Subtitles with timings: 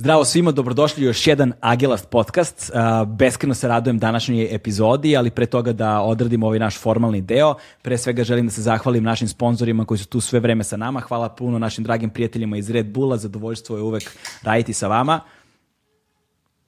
[0.00, 2.70] Zdravo svima, dobrodošli u još jedan Agilast podcast.
[3.06, 7.98] Beskreno se radujem današnjoj epizodi, ali pre toga da odradimo ovaj naš formalni deo, pre
[7.98, 11.00] svega želim da se zahvalim našim sponzorima koji su tu sve vreme sa nama.
[11.00, 15.20] Hvala puno našim dragim prijateljima iz Red Bulla, zadovoljstvo je uvek raditi sa vama.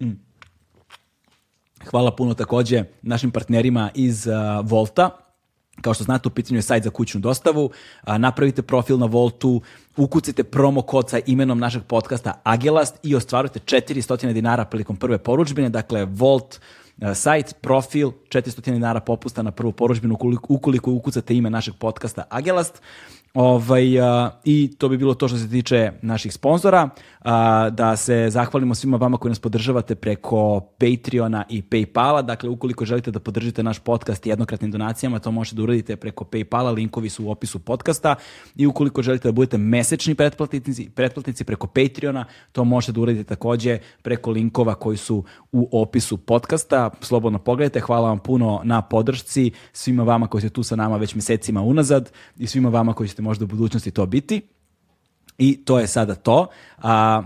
[0.02, 0.10] Mm.
[1.90, 4.26] Hvala puno takođe našim partnerima iz
[4.62, 5.10] Volta,
[5.80, 7.70] kao što znate, u pitanju je sajt za kućnu dostavu.
[8.02, 9.60] A, napravite profil na Voltu,
[9.96, 15.68] ukucite promo kod sa imenom našeg podcasta Agelast i ostvarujte 400 dinara prilikom prve poručbine.
[15.68, 16.60] Dakle, Volt
[17.14, 22.82] sajt, profil, 400 dinara popusta na prvu poručbinu ukoliko, ukoliko ukucate ime našeg podcasta Agelast.
[23.34, 26.88] Ovaj, a, I to bi bilo to što se tiče naših sponzora.
[27.20, 32.22] A, da se zahvalimo svima vama koji nas podržavate preko Patreona i Paypala.
[32.22, 36.74] Dakle, ukoliko želite da podržite naš podcast jednokratnim donacijama, to možete da uradite preko Paypala,
[36.74, 38.14] linkovi su u opisu podcasta.
[38.56, 43.78] I ukoliko želite da budete mesečni pretplatnici, pretplatnici preko Patreona, to možete da uradite takođe
[44.02, 46.90] preko linkova koji su u opisu podcasta.
[47.00, 47.80] Slobodno pogledajte.
[47.80, 52.12] Hvala vam puno na podršci svima vama koji ste tu sa nama već mesecima unazad
[52.36, 54.42] i svima vama koji ćete možda u budućnosti to biti.
[55.38, 56.48] I to je sada to.
[56.78, 57.22] A,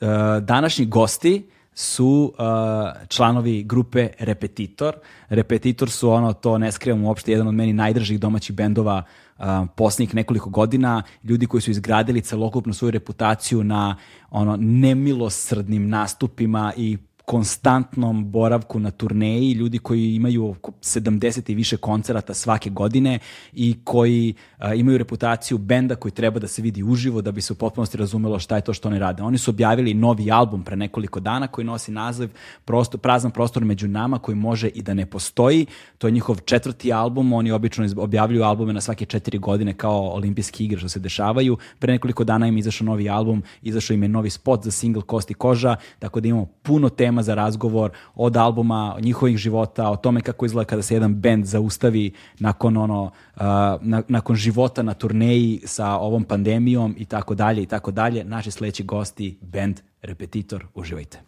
[0.00, 4.96] a današnji gosti su uh, članovi grupe Repetitor.
[5.28, 9.02] Repetitor su ono, to ne skrivam uopšte, jedan od meni najdržih domaćih bendova
[9.38, 9.44] uh,
[9.76, 13.96] posljednjih nekoliko godina, ljudi koji su izgradili celokupnu svoju reputaciju na
[14.30, 16.98] ono nemilosrdnim nastupima i
[17.28, 23.18] konstantnom boravku na turneji, ljudi koji imaju oko 70 i više koncerata svake godine
[23.52, 27.52] i koji a, imaju reputaciju benda koji treba da se vidi uživo da bi se
[27.52, 29.22] u potpunosti razumelo šta je to što oni rade.
[29.22, 32.30] Oni su objavili novi album pre nekoliko dana koji nosi naziv
[32.64, 35.66] prostor, Prazan prostor među nama koji može i da ne postoji.
[35.98, 40.64] To je njihov četvrti album, oni obično objavljuju albume na svake četiri godine kao olimpijski
[40.64, 41.58] igre što se dešavaju.
[41.78, 45.34] Pre nekoliko dana im izašao novi album, izašao im je novi spot za single Kosti
[45.34, 50.46] koža, tako da imamo puno tema za razgovor od albuma, njihovih života, o tome kako
[50.46, 53.42] izgleda kada se jedan bend zaustavi nakon ono uh,
[53.80, 58.24] na, nakon života na turneji sa ovom pandemijom i tako dalje i tako dalje.
[58.24, 61.18] Naši sledeći gosti bend Repetitor, uživajte.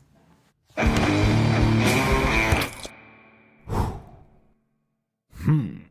[5.44, 5.90] Hmm.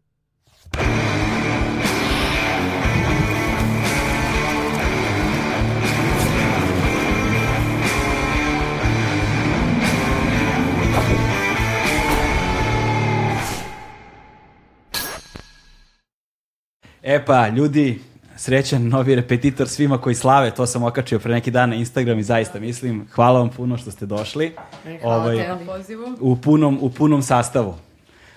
[17.04, 18.00] E pa, ljudi,
[18.38, 22.24] srećan novi repetitor svima koji slave, to sam okačio pre neki dan na Instagram i
[22.24, 24.56] zaista mislim, hvala vam puno što ste došli.
[25.02, 26.18] Hvala ovaj, te na pozivu.
[26.20, 27.76] U punom, u punom sastavu.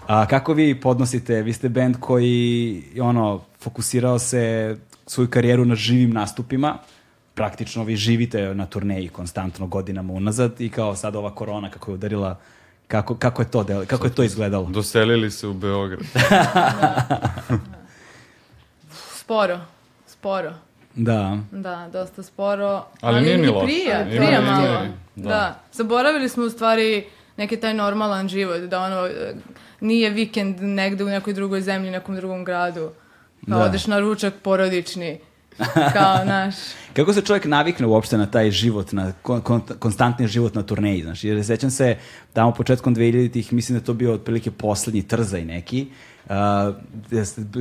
[0.06, 6.10] A, kako vi podnosite, vi ste band koji ono, fokusirao se svoju karijeru na živim
[6.10, 6.78] nastupima,
[7.34, 11.94] praktično vi živite na turneji konstantno godinama unazad i kao sad ova korona kako je
[11.94, 12.38] udarila
[12.88, 14.66] kako, kako je to del, kako je to izgledalo?
[14.66, 16.00] Doselili se u Beograd.
[19.22, 19.60] sporo,
[20.06, 20.52] sporo.
[20.94, 21.38] Da.
[21.52, 22.66] Da, dosta sporo.
[22.66, 23.66] Ali ali nije ni loše.
[23.66, 24.86] Prija, prija neki- malo.
[25.16, 25.28] da.
[25.28, 25.60] Da.
[25.72, 27.04] Zaboravili smo u stvari
[27.36, 29.08] neki taj normalan život, da ono,
[29.80, 32.90] nije vikend negde u nekoj drugoj zemlji, nekom drugom gradu.
[33.48, 33.64] Kao Da.
[33.64, 35.18] odeš na ručak porodični,
[35.92, 36.54] kao naš.
[36.92, 41.02] Kako se čovjek navikne uopšte na taj život, na kon, kon, konstantni život na turneji,
[41.02, 41.96] znaš, jer sećam se
[42.32, 46.11] tamo početkom 2000-ih, mislim da to bio otprilike poslednji trzaj neki, uh,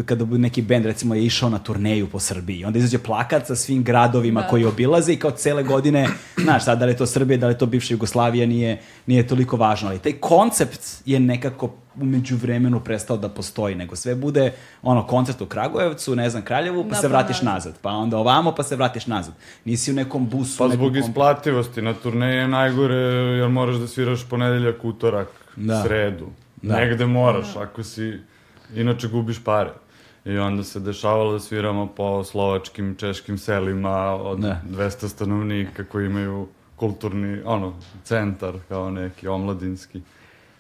[0.06, 3.56] kada bi neki bend recimo je išao na turneju po Srbiji, onda izađe plakat sa
[3.56, 4.48] svim gradovima Da.
[4.48, 6.08] koji obilaze i kao cele godine,
[6.38, 9.28] znaš, sad da li je to Srbija, da li je to bivša Jugoslavija, nije, nije
[9.28, 14.52] toliko važno, ali taj koncept je nekako umeđu vremenu prestao da postoji, nego sve bude
[14.84, 17.54] ono koncert u Kragujevcu, ne znam, Kraljevu, pa Da, se vratiš nazad.
[17.54, 19.34] nazad, pa onda ovamo, pa se vratiš nazad.
[19.66, 20.58] Nisi u nekom busu.
[20.58, 25.28] Pa nekom zbog kom- isplativosti na turneji je najgore jer moraš da sviraš ponedeljak, utorak,
[25.56, 25.84] Da.
[25.84, 26.28] sredu.
[26.62, 26.76] Da.
[26.76, 28.20] Negde moraš, ako si,
[28.76, 29.72] inače gubiš pare.
[30.26, 34.62] I onda se dešavalo da sviramo po slovačkim, češkim selima od Da.
[34.70, 37.74] 200 stanovnika koji imaju kulturni, ono,
[38.04, 40.02] centar kao neki omladinski.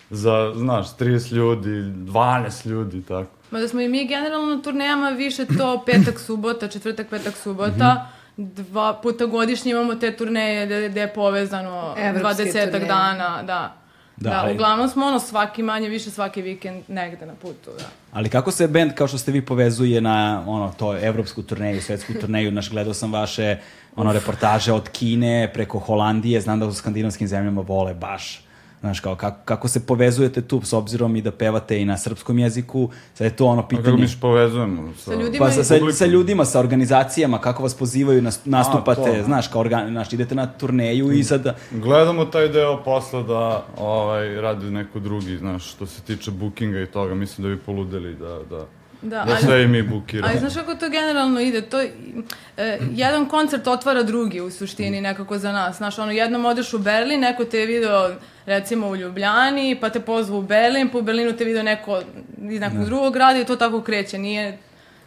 [0.09, 3.31] Za, znaš, 30 ljudi, 12 ljudi, tako.
[3.51, 8.07] Ma da smo i mi generalno na turnejama više to petak, subota, četvrtak, petak, subota.
[8.37, 12.87] Dva puta godišnje imamo te turneje gde, gde je povezano Evropske 20 turneje.
[12.87, 13.80] dana, da.
[14.21, 17.85] Da, Da, ali- uglavnom smo ono svaki manje više svaki vikend negde na putu, da.
[18.11, 22.13] Ali kako se bend, kao što ste vi, povezuje na ono, to evropsku turneju, svetsku
[22.21, 23.57] turneju, naš gledao sam vaše
[23.95, 28.43] ono, reportaže od Kine preko Holandije, znam da u skandinavskim zemljama vole baš
[28.81, 32.39] Znaš, kao, kako, kako se povezujete tu s obzirom i da pevate i na srpskom
[32.39, 33.97] jeziku, sad je to ono A kako pitanje.
[33.97, 34.93] mi se povezujemo?
[34.93, 39.17] Sa, Sa ljudima Pa sa, sa, sa ljudima, sa organizacijama, kako vas pozivaju, nas- nastupate,
[39.17, 39.23] to.
[39.23, 41.55] znaš, kao organ, znaš, idete na turneju i sad...
[41.71, 46.85] Gledamo taj deo posla da ovaj, radi neko drugi, znaš, što se tiče bookinga i
[46.85, 48.65] toga, mislim da bi poludeli da, da,
[49.01, 50.27] Da, da ali- sve mi bukiramo.
[50.29, 51.61] Ali znaš kako to generalno ide?
[51.61, 55.77] To, e, jedan koncert otvara drugi u suštini nekako za nas.
[55.77, 58.15] Znaš, ono, jednom odeš u Berlin, neko te je video
[58.45, 62.01] recimo u Ljubljani, pa te pozvu u Berlin, pa u Berlinu te video neko
[62.49, 64.17] iz nekog drugog grada i to tako kreće.
[64.17, 64.57] Nije,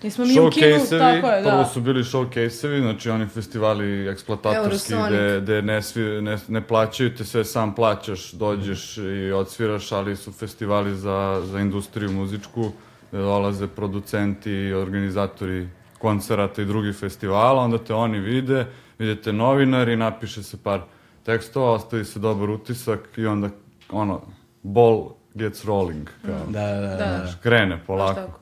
[0.02, 1.64] nismo mi u kinu, tako je, prvo da.
[1.64, 7.25] su bili showcase-evi, znači oni festivali eksploatatorski gde, gde ne, svi, ne, ne plaćaju te
[7.25, 12.73] sve, sam plaćaš, dođeš i odsviraš, ali su festivali za, za industriju muzičku,
[13.19, 15.69] dolaze producenti i organizatori
[15.99, 18.67] koncerata i drugih festivala, onda te oni vide,
[18.99, 20.81] vidite novinari, napiše se par
[21.25, 23.49] tekstova, ostavi se dobar utisak i onda,
[23.91, 24.21] ono,
[24.63, 26.89] ball gets rolling, kao, Da, da, da.
[26.89, 26.97] Da.
[26.97, 27.35] da.
[27.43, 28.41] krene polako.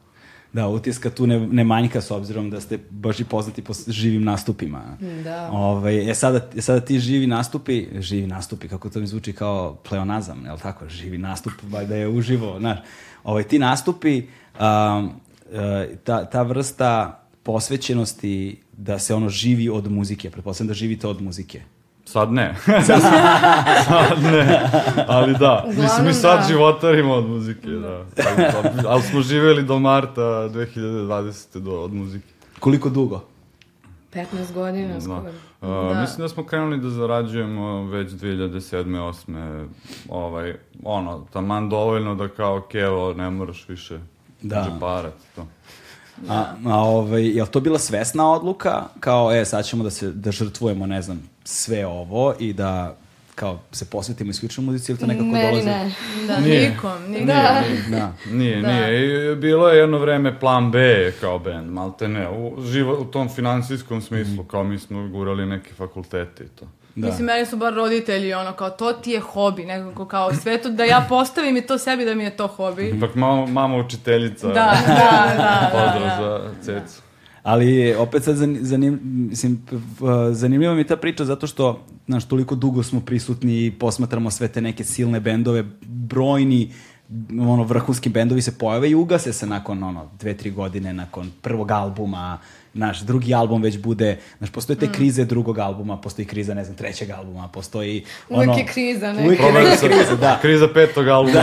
[0.53, 4.25] Da, utiska tu ne, ne manjka s obzirom da ste baš i poznati po živim
[4.25, 4.97] nastupima.
[5.25, 5.49] Da.
[5.53, 9.75] Ovaj, e, sada, e, sada ti živi nastupi, živi nastupi, kako to mi zvuči kao
[9.89, 10.89] pleonazam, je li tako?
[10.89, 11.53] Živi nastup,
[11.89, 12.79] da je uživo, znaš.
[13.25, 14.23] Ovaj, ti nastupi,
[14.60, 15.10] um,
[16.04, 21.62] ta, ta vrsta posvećenosti da se ono živi od muzike, pretpostavljam da živite od muzike.
[22.04, 22.54] Sad ne.
[23.88, 24.70] sad ne.
[25.08, 25.64] Ali da.
[25.66, 26.46] Mislim, mi sad da.
[26.49, 27.96] životarimo od muzike, da.
[27.96, 28.46] Ali,
[28.87, 31.58] ali smo živeli do marta 2020.
[31.58, 32.26] Do, od muzike.
[32.60, 33.25] Koliko dugo?
[34.12, 35.00] 15 godina Da.
[35.00, 35.31] skoro.
[35.60, 36.00] Uh, Da.
[36.00, 39.12] Mislim da smo krenuli da zarađujemo već 2007.
[39.26, 39.66] 8.
[40.08, 40.54] Ovaj,
[40.84, 43.99] ono, taman dovoljno da kao, ok, evo, ne moraš više
[44.43, 44.69] Da.
[44.73, 45.47] džeparat, to.
[46.29, 48.85] A, a ovaj, je li to bila svesna odluka?
[49.00, 52.97] Kao, e, sad ćemo da se, da žrtvujemo, ne znam, sve ovo i da
[53.35, 55.67] kao se posvetimo isključivo muzici ili to nekako Meni dolazi?
[55.67, 55.93] ne.
[56.27, 56.71] Da, Nije.
[56.71, 57.27] nikom, nikom.
[57.27, 57.62] Da.
[57.91, 58.12] Da.
[58.33, 58.69] Nije, Da.
[58.69, 59.33] nije.
[59.33, 60.79] I bilo je jedno vreme plan B
[61.21, 65.75] kao band, malte ne, u, živo, u tom finansijskom smislu, kao mi smo gurali neke
[65.75, 66.67] fakultete i to.
[66.94, 67.06] Da.
[67.06, 70.71] Mislim, meni su bar roditelji, ono, kao, to ti je hobi, nekako kao sve to,
[70.71, 72.89] da ja postavim i to sebi da mi je to hobi.
[72.89, 74.47] Ipak mama, mama učiteljica.
[74.47, 74.55] Da,
[74.87, 77.03] da, da, Pozdrav da, za cecu.
[77.43, 79.67] Ali opet sad zanim, mislim,
[80.33, 84.49] zanimljiva mi je ta priča zato što znaš, toliko dugo smo prisutni i posmatramo sve
[84.49, 86.73] te neke silne bendove, brojni
[87.31, 91.71] ono, vrhunski bendovi se pojave i ugase se nakon ono, dve, tri godine, nakon prvog
[91.71, 92.38] albuma,
[92.75, 94.81] naš drugi album već bude, znaš, postoje Mm.
[94.81, 98.53] te krize drugog albuma, postoji kriza, ne znam, trećeg albuma, postoji ono...
[98.53, 99.25] je kriza neka.
[99.25, 100.39] Uvijek je neka kriza, da.
[100.43, 101.43] Kriza petog albuma,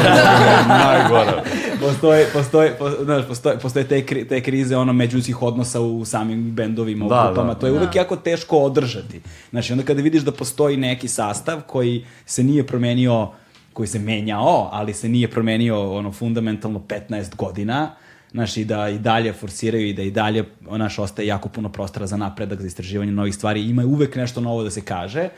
[0.68, 1.44] najgora.
[1.80, 6.52] postoje, postoje, po, znaš, postoje, postoje te, kri- te krize ono međuljudskih odnosa u samim
[6.52, 7.60] bendovima, u Da, grupama, da.
[7.60, 8.00] to je uvek Da.
[8.00, 9.22] jako teško održati.
[9.50, 13.30] Znači, onda kada vidiš da postoji neki sastav koji se nije promenio,
[13.74, 17.92] koji se menjao, ali se nije promenio ono fundamentalno 15 godina,
[18.32, 20.44] znaš, i da i dalje forsiraju i da i dalje,
[20.76, 24.64] znaš, ostaje jako puno prostora za napredak, za istraživanje novih stvari, ima uvek nešto novo
[24.64, 25.30] da se kaže,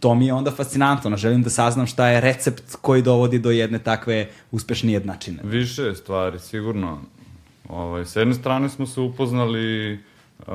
[0.00, 3.50] to mi je onda fascinantno, ono, želim da saznam šta je recept koji dovodi do
[3.50, 5.38] jedne takve uspešne jednačine.
[5.44, 6.98] Više stvari, sigurno.
[7.68, 10.46] Ovaj, s jedne strane smo se upoznali uh,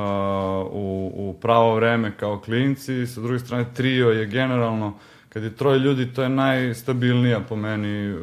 [0.72, 4.94] u, u pravo vreme kao klinci, sa druge strane trio je generalno,
[5.30, 8.20] kad je troje ljudi, to je najstabilnija po meni uh,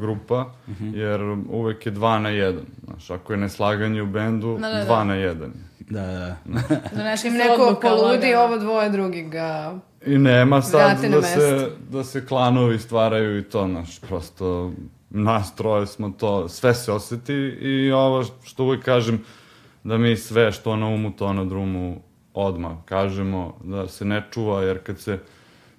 [0.00, 0.52] grupa,
[0.94, 1.20] jer
[1.50, 2.64] uvek je dva na jedan.
[2.94, 4.84] Znaš, ako je neslaganje u bendu, Da, da, da.
[4.84, 5.52] dva na jedan.
[5.80, 6.36] Da, da.
[6.96, 9.74] Donese Čim se neko odluka poludi, ovo dvoje drugi ga...
[10.06, 14.72] I nema sad da se, da se klanovi stvaraju i to, znaš, prosto
[15.10, 19.24] nas troje smo to, sve se oseti i ovo što uvijek kažem,
[19.84, 22.00] da mi sve što na umu, to na drumu
[22.34, 25.18] odmah kažemo, da se ne čuva, jer kad se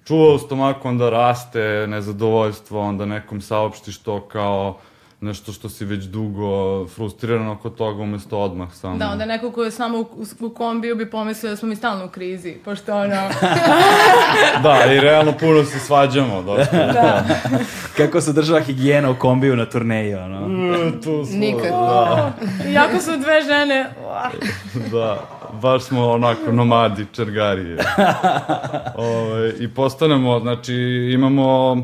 [0.04, 4.78] čuva u stomaku, onda raste nezadovoljstvo, onda nekom saopštiš to kao
[5.20, 8.98] nešto što si već dugo frustriran oko toga, umesto odmah samo.
[8.98, 10.06] Da, onda neko ko je s nama u,
[10.40, 13.16] u, kombiju bi pomislio da smo mi stalno u krizi, pošto ono...
[14.62, 16.76] Da, i realno puno se svađamo, dosta.
[16.76, 17.24] da.
[17.96, 20.48] Kako se država higijena u kombiju na turneji, ono.
[20.48, 21.70] Mm, tu smo, Nikad.
[21.70, 22.32] Da,
[22.72, 23.90] Iako su dve žene,
[24.92, 25.20] da,
[25.62, 27.76] baš smo onako nomadi, čergarije.
[28.96, 30.74] Ove, I postanemo, znači
[31.14, 31.76] imamo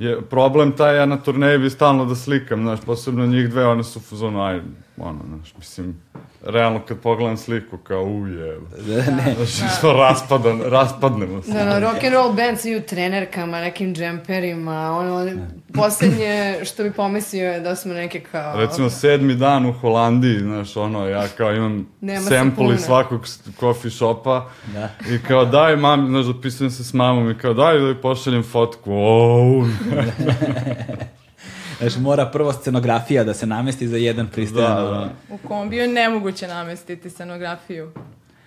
[0.00, 3.84] je, problem taj, ja na turneji bi stalno da slikam, znaš, posebno njih dve, one
[3.84, 4.60] su u fazonu, aj,
[5.02, 6.00] ono, znaš, mislim,
[6.44, 8.58] realno kad pogledam sliku, kao uje,
[9.16, 9.34] ne.
[9.36, 11.52] znači, što raspadan, raspadnemo se.
[11.52, 15.30] Da, no, rock and roll band svi u trenerkama, nekim džemperima, ono,
[15.74, 18.56] poslednje što bi pomislio je da smo neke kao...
[18.56, 23.26] Recimo, sedmi dan u Holandiji, znaš, ono, ja kao imam Nema sample iz svakog
[23.60, 24.88] coffee shopa Da.
[25.10, 28.92] i kao daj mam, znaš, dopisujem se s mamom i kao daj da pošaljem fotku,
[28.92, 29.64] ouu,
[31.80, 34.76] Znači, mora prvo scenografija da se namesti za jedan pristojan.
[34.76, 35.10] Da, da.
[35.30, 37.92] U kombiju je nemoguće namestiti scenografiju.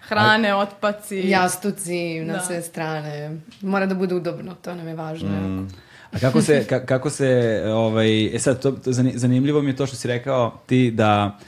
[0.02, 1.18] Hrane, otpaci.
[1.20, 2.40] Jastuci na Da.
[2.40, 3.32] sve strane.
[3.62, 5.30] Mora da bude udobno, to nam je važno.
[5.30, 5.74] jako.
[6.12, 7.30] A kako se, ka- kako se,
[7.68, 11.40] ovaj, e sad, to, to zani- zanimljivo mi je to što si rekao ti da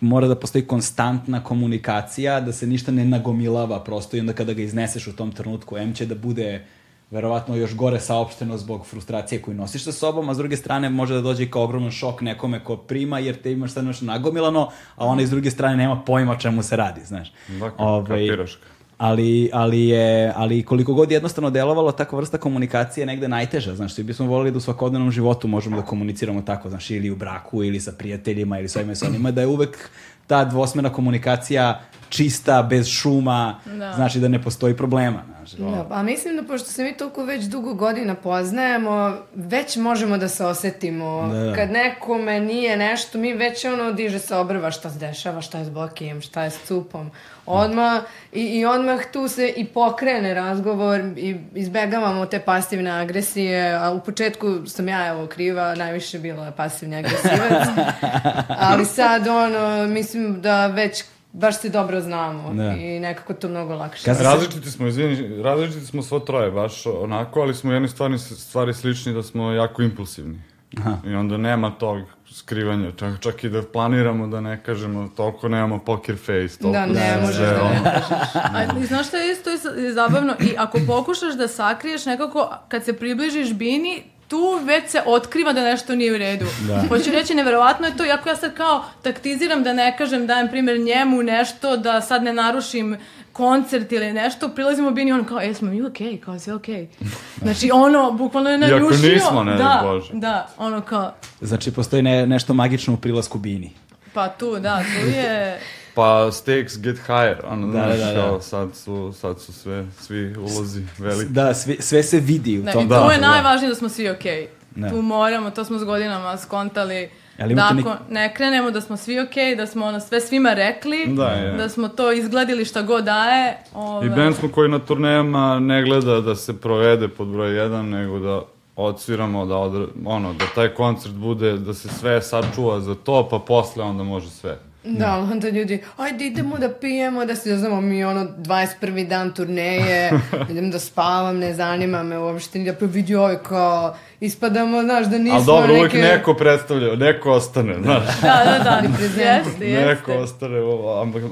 [0.00, 4.62] mora da postoji konstantna komunikacija, da se ništa ne nagomilava prosto i onda kada ga
[4.62, 6.64] izneseš u tom trenutku, M će da bude
[7.10, 11.14] verovatno još gore saopšteno zbog frustracije koju nosiš sa sobom, a s druge strane može
[11.14, 14.68] da dođe i kao ogroman šok nekome ko prima, jer te imaš sad nešto nagomilano,
[14.96, 17.32] a ona iz druge strane nema pojma o čemu se radi, znaš.
[17.48, 18.66] Dakle, Ovaj, kapiraš ga.
[18.98, 23.94] ali, ali, je, ali koliko god jednostavno delovalo, takva vrsta komunikacije je negde najteža, znaš,
[23.94, 27.64] svi bismo volili da u svakodnevnom životu možemo da komuniciramo tako, znaš, ili u braku,
[27.64, 29.90] ili sa prijateljima, ili sa ovima i sa onima, da je uvek
[30.26, 33.92] ta dvosmena komunikacija čista, bez šuma, Da.
[33.96, 35.37] znači da ne postoji problema, znaš.
[35.56, 40.28] Da, a mislim da pošto se mi toliko već dugo godina poznajemo, već možemo da
[40.28, 41.28] se osetimo.
[41.32, 41.54] Da, da.
[41.54, 45.64] Kad nekome nije nešto, mi već ono diže se obrva šta se dešava, šta je
[45.64, 47.10] s Bokijem, šta je s Cupom.
[47.46, 48.02] Odmah,
[48.32, 54.00] i, i odmah tu se i pokrene razgovor i izbegavamo te pasivne agresije, a u
[54.00, 57.68] početku sam ja evo kriva, najviše bila pasivni agresivac,
[58.68, 61.04] ali sad ono, mislim da već
[61.38, 62.72] baš se dobro znamo Da.
[62.72, 64.04] i nekako to mnogo lakše.
[64.04, 68.18] Kad- Različiti smo, izvini, različiti smo svo troje, baš onako, ali smo u jednoj stvari,
[68.18, 70.42] stvari slični da smo jako impulsivni.
[70.78, 70.96] Aha.
[71.04, 75.78] I onda nema tog skrivanja, čak, čak i da planiramo da ne kažemo, toliko nemamo
[75.78, 77.84] poker face, toliko Da, ne sve, možeš da ne ono.
[77.84, 78.34] kažeš.
[78.34, 80.34] A, i znaš šta je isto je zabavno?
[80.40, 85.62] I ako pokušaš da sakriješ nekako, kad se približiš bini, tu već se otkriva da
[85.62, 86.46] nešto nije u redu.
[86.68, 86.84] Da.
[86.88, 90.80] Hoću reći, neverovatno je to, iako ja sad kao taktiziram da ne kažem, dajem primjer
[90.80, 92.96] njemu nešto, da sad ne narušim
[93.32, 96.20] koncert ili nešto, prilazimo Bini i on kao, e, smo mi okej, okay?
[96.20, 96.88] kao, sve okej.
[97.42, 99.12] Znači, ono, bukvalno je Iako nanjušio.
[99.12, 100.10] nismo, ne da, Bože.
[100.12, 103.70] Da, ono kao, Znači, postoji ne, nešto magično u prilasku bini.
[104.14, 105.60] pa tu, da, tu je...
[105.98, 108.40] Pa stakes get higher, ono, Da, znaš, da, da.
[108.40, 111.32] sad su, sad su sve, svi ulozi veliki.
[111.32, 112.88] Da, sve, sve se vidi u tom.
[112.88, 113.28] Da, tu je da.
[113.28, 114.48] najvažnije da smo svi okej.
[114.76, 114.88] Da.
[114.88, 117.10] Tu moramo, to smo s godinama skontali.
[117.38, 121.06] Ali Da ako ne krenemo da smo svi okej, da smo ono sve svima rekli,
[121.06, 121.52] Da, je.
[121.52, 123.58] da smo to izgledili šta god daje.
[123.74, 127.82] Ove, I band smo koji na turnejama ne gleda da se provede pod broj 1,
[127.82, 128.40] nego da
[128.76, 133.38] odsviramo, da, odre, ono, da taj koncert bude, da se sve sačuva za to, pa
[133.38, 134.58] posle onda može sve.
[134.88, 139.08] Da, ali onda ljudi, ajde idemo da pijemo, da se znamo mi ono 21.
[139.08, 140.10] dan turneje,
[140.50, 145.18] idem da spavam, ne zanima me uopšte, da pa vidi ovaj kao, ispadamo, znaš, da
[145.18, 146.06] nismo Ali dobro, uvijek neke...
[146.06, 148.20] neko predstavlja, neko ostane, znaš.
[148.22, 149.46] Da, da, da, prezent.
[149.46, 149.86] jeste, jeste.
[149.86, 150.58] Neko ostane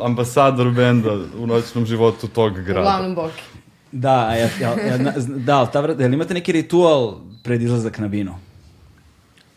[0.04, 2.80] ambasador benda u noćnom životu tog grada.
[2.80, 3.42] Uglavnom Boki.
[3.92, 8.08] Da, a ja, ja, ja, da, ali ta, jel imate neki ritual pred izlazak na
[8.08, 8.34] binu?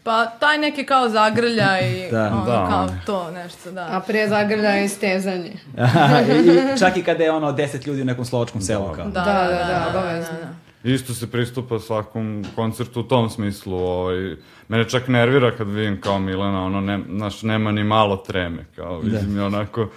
[0.04, 2.28] Pa taj neki kao zagrlja i Da.
[2.28, 2.92] ono, Da, kao ono.
[3.06, 3.88] to nešto, da.
[3.92, 5.52] A pre zagrlja je stezanje.
[6.30, 8.94] I, i čak i kada je ono deset ljudi u nekom slovačkom selu.
[8.96, 9.06] Kao.
[9.06, 10.38] Da, Da, da, da, obavezno.
[10.84, 13.76] Isto se pristupa svakom koncertu u tom smislu.
[13.78, 14.36] Ovaj,
[14.68, 18.66] mene čak nervira kad vidim kao Milena, ono, ne, znaš, nema ni malo treme.
[18.76, 19.88] Kao, vidim je onako,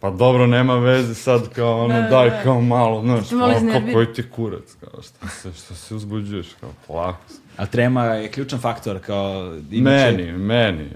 [0.00, 2.42] pa dobro, nema veze sad, kao ono, Da, da, daj da.
[2.42, 6.70] kao malo, znaš, kao, kao koji ti kurac, kao, šta se, šta se uzbuđuješ, kao,
[6.86, 7.20] polako.
[7.58, 9.56] A trema je ključan faktor, kao...
[9.70, 10.90] inače- Meni, meni.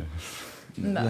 [0.77, 1.01] Da.
[1.01, 1.05] U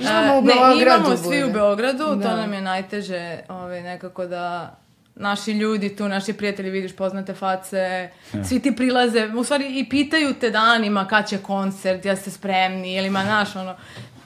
[0.00, 1.44] E, ne, imamo svi bude.
[1.44, 2.36] u Beogradu, to Da.
[2.36, 4.76] nam je najteže ovaj, nekako da
[5.14, 8.08] naši ljudi tu, naši prijatelji, vidiš poznate face,
[8.44, 13.04] svi ti prilaze, u stvari i pitaju te danima kad će koncert, jeste spremni, jel
[13.06, 13.76] ima naš ono,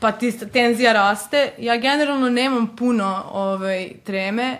[0.00, 1.50] pa ti tenzija raste.
[1.59, 4.57] Ja generalno nemam puno ovaj, treme,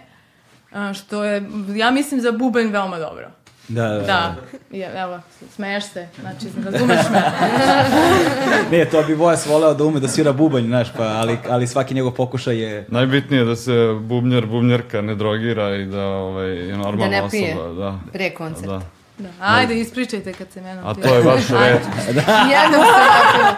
[0.73, 3.31] a, što je, ja mislim za bubanj veoma dobro.
[3.69, 4.07] Da, da, da.
[4.07, 4.35] Da,
[4.71, 5.21] je, evo,
[5.55, 7.23] smeješ se, znači, razumeš me.
[8.79, 11.95] Ne, to bi Vojas voleo da ume da svira bubanj, znaš, pa, ali, ali svaki
[11.95, 12.87] njegov pokušaj je...
[12.89, 17.31] Najbitnije je da se bubnjar, bubnjarka ne drogira i da ovaj, je normalna Da ne
[17.31, 17.55] pije.
[17.55, 17.73] osoba.
[17.73, 17.99] Da.
[18.13, 18.73] Pre koncerta.
[18.79, 18.96] Da.
[19.19, 19.29] Da.
[19.41, 21.65] Ajde, ispričajte kad se menom A to je baš Ajde.
[21.65, 21.89] redko.
[22.55, 23.57] Jednom sam napila.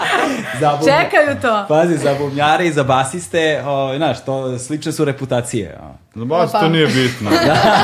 [0.60, 1.64] Za bubnja- Čekaju to.
[1.68, 5.78] Pazi, za bubnjare i za basiste, o, znaš, to slične su reputacije.
[6.16, 6.46] o.
[6.46, 7.30] Za to nije bitno.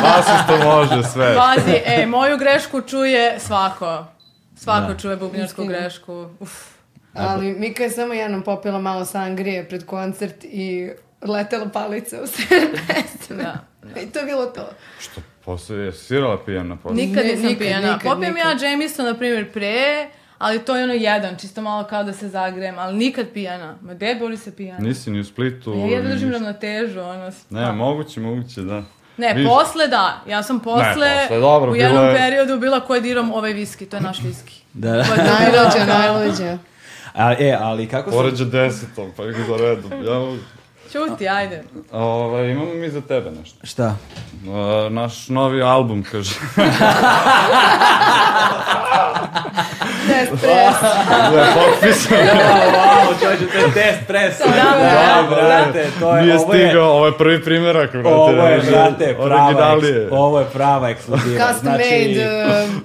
[0.03, 1.35] Bas isto može sve.
[1.37, 4.05] Pazi, e, moju grešku čuje svako.
[4.57, 4.99] Svako Da.
[4.99, 5.79] čuje bubnjarsku Istina.
[5.79, 6.29] grešku.
[6.41, 6.51] Uf.
[7.15, 10.91] Ali Mika je samo jednom popila malo sangrije pred koncert i
[11.23, 13.43] letela palica u sred pesme.
[13.85, 14.01] Da.
[14.01, 14.69] I to je bilo to.
[15.01, 16.97] Što, posle je svirala pijena posle.
[16.97, 17.81] Nikad Ne, nisam nikad, pijena.
[17.83, 18.61] nikad, Popijem nikad.
[18.63, 20.09] ja Jameson, na primjer, pre,
[20.39, 23.77] ali to je ono jedan, čisto malo kao da se zagrejem, ali nikad pijena.
[23.81, 24.79] Ma gde boli se pijena?
[24.79, 25.71] Nisi ni u Splitu.
[25.73, 26.39] Ja jedno držim ništa.
[26.39, 27.31] ravnotežu, ono.
[27.51, 28.83] Ne, moguće, moguće, da.
[29.17, 30.23] Ne, Viš- posle da.
[30.29, 30.85] Ja sam posle,
[31.21, 34.19] posle, dobro, u jednom je- periodu bila ko je diram ovaj viski, to je naš
[34.21, 34.55] viski.
[34.75, 34.97] Da, da.
[34.99, 36.59] Je Najluđa, najluđa.
[37.15, 38.17] A, e, ali kako se...
[38.17, 39.93] Poređa desetom, pa ih za redom.
[40.05, 40.37] Ja,
[40.95, 41.63] Čuti, ajde.
[41.93, 43.67] ovaj, imamo mi za tebe nešto.
[43.67, 43.97] Šta?
[44.47, 46.35] Uh, naš novi album, kaže.
[50.09, 50.41] Despres.
[50.43, 52.19] da je potpisan.
[52.19, 54.39] wow, čovječe, to je test press.
[54.39, 54.45] Da,
[54.81, 58.09] bravo, brate, to je, Nije ovo je, stigao, ovo je prvi primjerak, brate.
[58.09, 61.47] ovo je, znači, brate, prava, eks- ovo je prava ekskluziva.
[61.47, 62.27] Custom made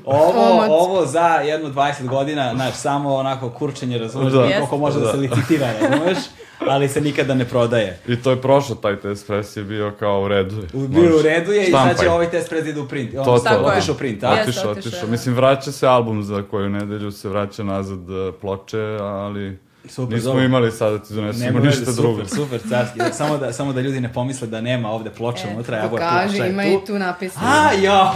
[0.06, 4.44] uh, Ovo, ovo za jedno 20 godina, znaš, samo onako kurčenje, razumeš, Da.
[4.44, 5.06] koliko može da.
[5.06, 5.12] Da.
[5.12, 6.18] se licitira, razumeš,
[6.62, 7.99] ali se nikada ne prodaje.
[8.08, 10.56] I to je prošlo, taj test press je bio kao u redu.
[10.56, 10.68] je.
[10.76, 11.98] U, bio u redu je i sad Štampaj.
[11.98, 13.12] će ovaj test pred ide u print.
[13.18, 13.64] On To, to.
[13.66, 14.38] otišao print, a?
[14.42, 15.08] Otišao, otišao, da.
[15.08, 20.30] Mislim, vraća se album za koju nedelju, se vraća nazad uh, ploče, ali Super, nismo
[20.30, 20.46] dobro.
[20.46, 22.26] imali sad da ti donesemo ništa veze, drugo.
[22.26, 22.98] super, super, carski.
[23.00, 25.90] Da, samo, da, samo da ljudi ne pomisle da nema ovde ploča E, unutra, evo
[25.90, 26.70] Pokaži, ploča ima tu.
[26.70, 27.46] i tu napisano.
[27.48, 28.08] A, jo!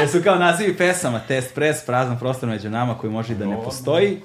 [0.00, 3.62] Jesu kao nazivi pesama, test press, prazan prostor među nama koji može i da ne
[3.64, 4.20] postoji.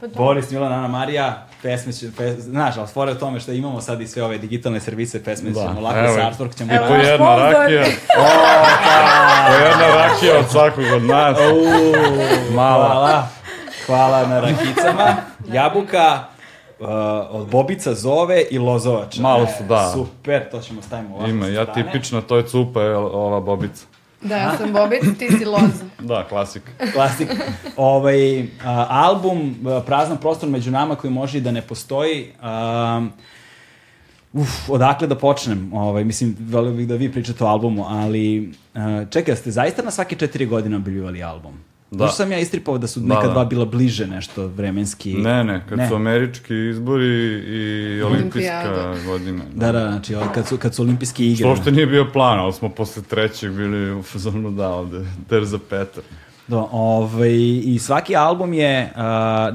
[0.00, 0.14] Pa da.
[0.16, 4.00] Boris, Milana, Ana Marija, pesme će, pes, znaš, ali stvore o tome što imamo sad
[4.00, 6.26] i sve ove digitalne servise, pesme Da, ćemo lako evo sa je.
[6.26, 6.72] artwork ćemo...
[6.74, 7.84] Evo, Po naš jedna rakija.
[9.48, 11.36] Po jedna rakija od svakog od nas.
[12.50, 12.86] Mala.
[12.86, 13.28] Hvala.
[13.86, 15.16] Hvala na rakicama.
[15.54, 16.24] Jabuka,
[16.80, 16.86] uh,
[17.30, 19.22] od Bobica zove i Lozovača.
[19.22, 19.90] Malo su, da.
[19.92, 21.82] Super, to ćemo stavimo ovako Ima, ja strane.
[21.82, 23.84] tipično, to je cupa, je ova bobica.
[24.24, 25.84] Da, ja sam Bobic, ti si Loza.
[26.08, 26.62] Da, klasik.
[26.92, 27.28] Klasik.
[27.76, 32.32] ovaj, a, album a, Prazan prostor među nama koji može i da ne postoji.
[32.42, 33.12] Um,
[34.32, 35.72] uf, odakle da počnem?
[35.72, 39.90] Ovaj, mislim, volio bih da vi pričate o albumu, ali uh, čekaj, ste zaista na
[39.90, 41.73] svake četiri godine objavljivali album?
[41.94, 42.04] Da.
[42.04, 42.10] Da.
[42.10, 43.32] sam ja istripao da su Da, neka da.
[43.32, 45.14] dva bila bliže nešto vremenski.
[45.14, 45.88] Ne, ne, kad Ne.
[45.88, 47.06] su američki izbori
[47.38, 48.94] i olimpijska Olimpijada.
[49.06, 49.42] godina.
[49.54, 51.36] Da, da, znači ovaj, kad su, kad su olimpijske igre.
[51.36, 54.98] Što uopšte nije bio plan, ali smo posle trećeg bili u fazonu da ovde,
[55.30, 56.02] there's a Peter.
[56.48, 57.32] Da, ovaj,
[57.64, 59.00] I svaki album je, uh,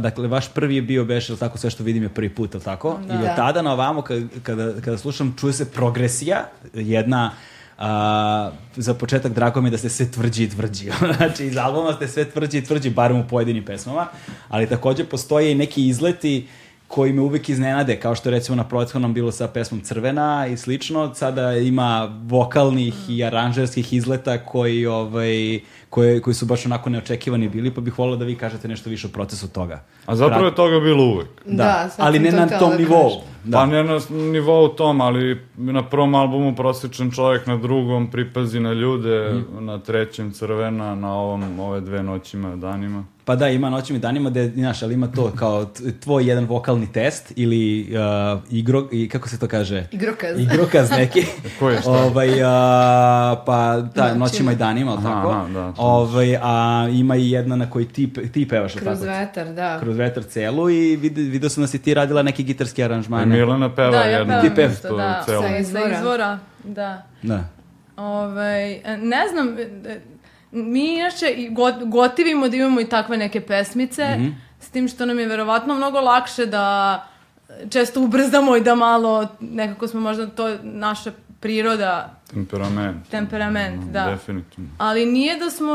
[0.01, 3.00] dakle, vaš prvi je bio Beš, tako, sve što vidim je prvi put, ili tako?
[3.08, 3.13] Da.
[3.13, 3.36] I od Da.
[3.36, 6.43] tada na ovamo, kada, kada, kada slušam, čuje se progresija,
[6.74, 7.31] jedna,
[7.79, 10.91] uh, za početak drago mi je da ste sve tvrđi i tvrđi.
[11.17, 14.07] znači, iz albuma ste sve tvrđi i tvrđi, barem u pojedinim pesmama,
[14.50, 16.47] ali takođe postoje i neki izleti
[16.89, 21.15] koji me uvek iznenade, kao što recimo na prethodnom bilo sa pesmom Crvena i slično,
[21.15, 27.71] sada ima vokalnih i aranžerskih izleta koji, ovaj, koje, koji su baš onako neočekivani bili,
[27.71, 29.84] pa bih volila da vi kažete nešto više o procesu toga.
[30.06, 31.28] A zapravo je toga bilo uvek.
[31.45, 33.12] Da, Da, ali ne to na tom da nivou.
[33.43, 33.58] Da.
[33.58, 38.73] Pa ne na nivou tom, ali na prvom albumu prosječan čovjek, na drugom pripazi na
[38.73, 39.65] ljude, Mhm.
[39.65, 43.04] na trećem crvena, na ovom ove dve noćima, danima.
[43.25, 45.65] Pa da, ima noćima i danima gde, znaš, ali ima to kao
[45.99, 47.88] tvoj jedan vokalni test ili
[48.34, 49.88] uh, igro, i kako se to kaže?
[49.91, 50.39] Igrokaz.
[50.39, 51.23] Igrokaz neki.
[51.60, 51.91] Koji je šta?
[51.91, 52.39] ovaj, uh,
[53.45, 53.58] pa
[53.95, 54.17] da, Noćima.
[54.17, 55.30] noćima i danima, ali tako?
[55.30, 56.54] aha, da, to ovaj, a
[56.92, 59.12] ima i jedna na kojoj ti, ti pevaš, Kroz tako?
[59.12, 59.80] vetar, da.
[59.80, 63.26] Kroz vetar celu i vid, vidio sam da si ti radila neki gitarski I aranžmane.
[63.28, 65.24] Milena peva Da, ja jednu pevam Ti pevaš isto da.
[65.26, 65.42] celu.
[65.42, 65.92] Sa Sa izvora.
[65.92, 67.04] izvora, da.
[67.22, 67.44] Da.
[67.98, 70.00] Ovaj, e, ne znam, e,
[70.52, 71.26] mi inače
[71.86, 74.28] gotivimo da imamo i takve neke pesmice, Mhm.
[74.60, 77.08] s tim što nam je verovatno mnogo lakše da
[77.70, 83.10] često ubrzamo i da malo, nekako smo možda to naša priroda, Temperament.
[83.10, 84.06] temperament, Mm, da.
[84.06, 84.69] Definitivno.
[84.78, 85.73] Ali nije da smo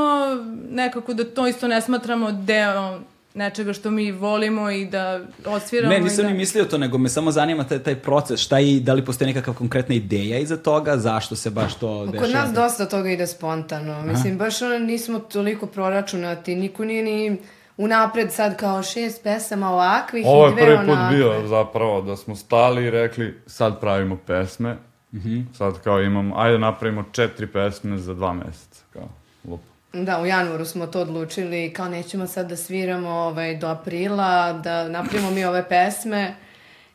[0.71, 3.01] nekako da to isto ne smatramo deo
[3.35, 5.93] nečega što mi volimo i da osviramo.
[5.93, 6.31] Ne, nisam da...
[6.31, 8.41] ni mislio to, nego me samo zanima taj, taj proces.
[8.41, 12.23] Šta i, da li postoji nekakva konkretna ideja iza toga, zašto se baš to dešava?
[12.23, 14.03] Kod nas dosta toga ide spontano.
[14.03, 16.57] Mislim, baš ono nismo toliko proračunati.
[16.57, 17.37] Niko nije ni
[17.77, 21.17] unapred sad kao šest pesama ovakvih Ovo i je dve prvi put onakve.
[21.17, 24.77] bio zapravo da smo stali i rekli sad pravimo pesme.
[25.15, 25.41] Mhm.
[25.59, 28.83] Sad kao imamo, ajde napravimo četiri pesme za dva meseca.
[28.93, 29.09] Kao,
[29.45, 29.61] lup.
[29.93, 34.89] Da, u januaru smo to odlučili, kao nećemo sad da sviramo ovaj, do aprila, da
[34.89, 36.35] napravimo mi ove pesme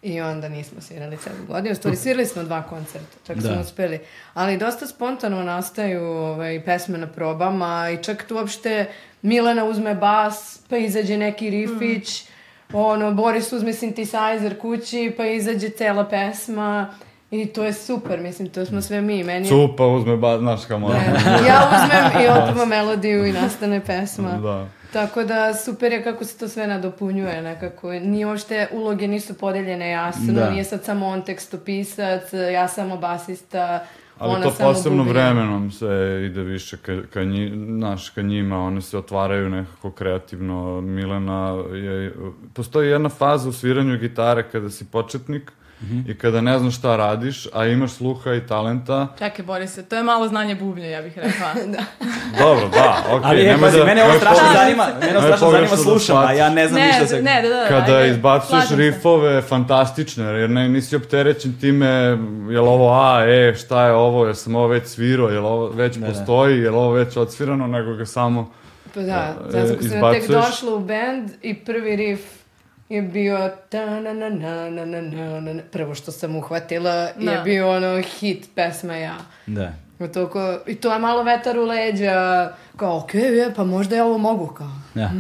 [0.02, 1.76] i onda nismo svirali celu godinu.
[1.76, 3.42] Stvari, svirali smo dva koncerta, čak Da.
[3.54, 4.00] smo uspeli.
[4.34, 8.86] Ali dosta spontano nastaju ovaj, pesme na probama i čak tu uopšte
[9.22, 12.24] Milena uzme bas, pa izađe neki rifić,
[12.74, 16.94] ono, Boris uzme synthesizer kući, pa izađe cela pesma
[17.32, 19.24] I to je super, mislim, to smo sve mi.
[19.24, 20.80] Meni Cupa uzme, ba, znaš kao.
[20.80, 21.14] Ne,
[21.48, 24.32] ja uzmem i otpevam melodiju i nastane pesma.
[24.32, 24.68] Da.
[24.94, 27.92] Tako da super je kako se to sve nadopunjuje nekako.
[27.92, 30.50] Nije uopšte, uloge nisu podeljene jasno, Da.
[30.50, 32.22] nije sad samo on tekstopisac,
[32.54, 33.86] ja samo basista,
[34.18, 35.26] Ali ona to posebno bubnjar.
[35.26, 40.82] vremenom se ide više ka, ka, nji, naš, ka njima, one se otvaraju nekako kreativno.
[40.82, 42.14] Milena je...
[42.54, 45.52] Postoji jedna faza u sviranju gitare kada si početnik
[46.08, 49.08] i kada ne znaš šta radiš, a imaš sluha i talenta.
[49.20, 51.54] Čekaj, Borise, to je malo znanje bubnja, ja bih rekla.
[52.40, 53.22] Dobro, da, okej.
[53.24, 56.18] Ali je, pazi, da- mene ovo strašno pogrešno- zanima, mene ovo strašno zanima da slušam,
[56.20, 57.22] a ja ne znam ne, ništa se...
[57.22, 58.76] ne, da, da, Kada ajde, izbacuješ slažem se.
[58.78, 62.18] rifove fantastične, jer ne, nisi opterećen time,
[62.50, 65.96] jel ovo A, E, šta je ovo, jel sam ovo već svirao, jel ovo već
[65.96, 66.08] Da, da.
[66.08, 68.52] postoji, jel ovo već odsvirano, nego ga samo...
[68.94, 72.24] Pa da, E, zato kad sam tek došla u band i prvi riff
[72.90, 77.32] je bio ta na na na na na na na prvo što sam uhvatila da.
[77.32, 79.18] je bio ono hit pesma ja.
[79.46, 79.74] Da.
[80.14, 84.06] Toliko, I to je malo vetar u leđa, kao okej, okay, je, pa možda ja
[84.06, 84.72] ovo mogu kao.
[84.94, 85.12] Da.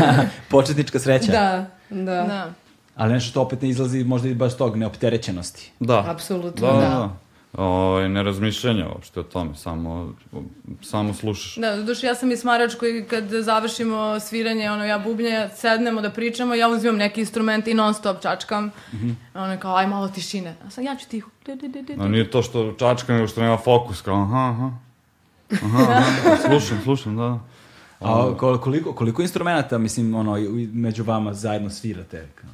[0.50, 1.32] Početnička sreća.
[1.32, 2.22] Da, da.
[2.22, 2.50] da.
[2.96, 5.72] Ali nešto što opet ne izlazi možda i baš tog neopterećenosti.
[5.80, 6.04] Da.
[6.08, 6.72] Apsolutno, da.
[6.72, 6.80] da.
[6.80, 7.25] da
[7.56, 7.62] da.
[7.62, 10.14] Ovaj, ne razmišljanja uopšte o tome, samo,
[10.82, 11.56] samo slušaš.
[11.56, 16.10] Da, duše, ja sam i smarač koji kad završimo sviranje, ono, ja bubnje, sednemo da
[16.10, 18.70] pričamo, ja uzimam neki instrument i non stop čačkam.
[19.34, 20.56] Ono je kao, aj malo tišine.
[20.66, 21.30] A sad ja ću tiho.
[21.96, 22.08] Du.
[22.08, 24.70] nije to što čačka, nego što nema fokus, kao aha, aha.
[25.64, 27.40] Aha, aha, slušam, slušam, da, da.
[28.00, 30.36] A kol- koliko, koliko instrumenta, mislim, ono,
[30.72, 32.28] među vama zajedno svirate?
[32.34, 32.50] Kao?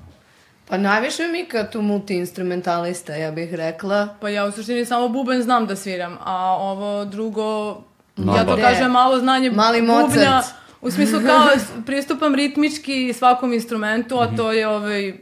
[0.72, 4.08] Pa najviše Mika tu multi-instrumentalista, ja bih rekla.
[4.20, 7.76] Pa ja u suštini samo buben znam da sviram, a ovo drugo,
[8.16, 10.02] ja to kažem malo znanje Mali bubnja.
[10.02, 10.46] Mozart.
[10.80, 11.48] U smislu kao
[11.86, 15.14] pristupam ritmički svakom instrumentu, a to je ovaj,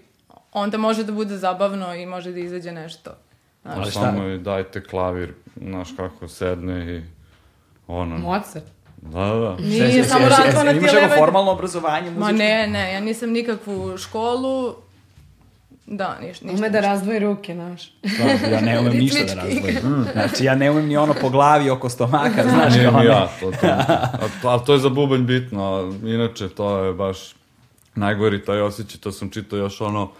[0.52, 3.10] onda može da bude zabavno i može da izađe nešto.
[3.62, 3.76] Znaš.
[3.76, 4.00] Ali šta?
[4.00, 7.02] Samo i dajte klavir, znaš kako sedne i
[7.86, 8.18] ono.
[8.18, 8.66] Mozart.
[8.96, 9.56] Da, da.
[9.56, 12.32] Nije samo raspona Imaš ti neko formalno obrazovanje muzičko?
[12.32, 14.74] Ma ne, ne, ja nisam nikakvu školu,
[15.90, 16.56] da, niš, ništa.
[16.58, 17.92] Ume da razdvoji ruke, znaš.
[18.14, 19.72] Stvarno, ja ne umem ništa da Ritmički.
[19.72, 20.06] razvojim.
[20.12, 23.12] Znači, ja ne umem ni ono po glavi oko stomaka, znaš, Nije kao ni ne.
[23.12, 27.18] ja, to, to, a, to, ali to je za bubanj bitno, inače to je baš
[27.94, 30.10] najgori taj osjećaj, to sam čitao još ono,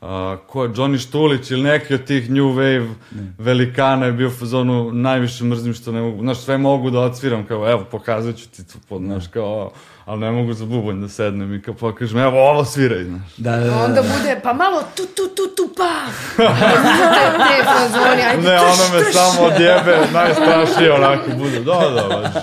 [0.00, 2.94] a, ko je Johnny Štulić ili neki od tih New Wave
[3.38, 7.46] velikana je bio u fazonu najviše mrzim što ne mogu, znaš, sve mogu da odsviram,
[7.46, 9.70] kao evo, pokazat ću ti to, pod, znaš, kao,
[10.08, 13.36] ali ne mogu za bubanj da sednem i kao pokažem, evo, ovo sviraj, znaš.
[13.36, 13.76] Da, da, da.
[13.76, 15.90] Onda bude, pa malo tu, tu, tu, tu, pa.
[16.36, 19.12] te, fazoni, ajde, Ne, tuš, ono me tuš.
[19.14, 22.42] samo odjebe, najstrašnije onako bude, da, da, baš.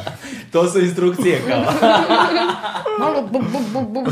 [0.51, 1.89] To su instrukcije, kao.
[2.99, 4.11] Malo bu, bu, bu, bu, bu.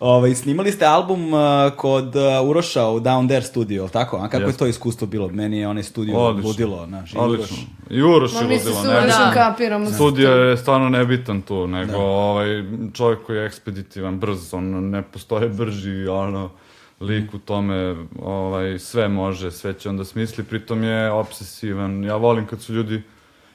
[0.00, 1.40] Ovaj, snimali ste album uh,
[1.76, 4.16] kod uh, Uroša u Down There studio, tako?
[4.16, 4.58] A kako je Jeste.
[4.58, 5.28] to iskustvo bilo?
[5.28, 6.48] Meni je onaj studio Odlično.
[6.48, 7.56] ludilo, znaš, i Odlično.
[7.90, 9.06] I Uroš je mi se ludilo, ne?
[9.06, 9.30] Da.
[9.34, 9.90] kapiramo.
[9.90, 15.48] Studio je stvarno nebitan tu, nego ovaj, čovjek koji je ekspeditivan, brz, on ne postoje
[15.48, 16.50] brži, ono,
[17.00, 22.04] lik u tome, ovaj, sve može, sve će onda smisli, pritom je obsesivan.
[22.04, 23.02] Ja volim kad su ljudi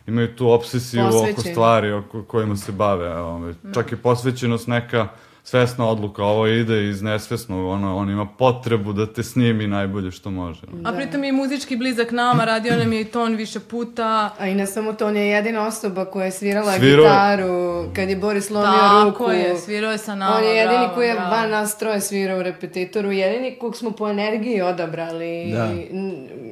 [0.08, 1.52] imaju tu obsesiju oko Posvećeni.
[1.52, 3.18] stvari oko kojima se bave.
[3.18, 3.54] Ovaj.
[3.74, 5.08] Čak i posvećenost neka
[5.44, 10.32] svesna odluka, ovo ide iz nesvesnog, ono, on ima potrebu da te snimi najbolje što
[10.32, 10.62] može.
[10.84, 14.30] A pritom je muzički blizak nama, radio nam je i ton više puta.
[14.40, 17.54] A i ne samo to, on je jedina osoba koja je svirala Svirao- gitaru
[17.94, 18.72] kad je Boris lomio
[19.04, 19.18] ruku.
[19.18, 21.30] Tako je, svirao je sa nama, On je jedini bravo, koji je bravo.
[21.32, 25.70] van nas troje svirao u repetitoru, jedini kog smo po energiji odabrali Da.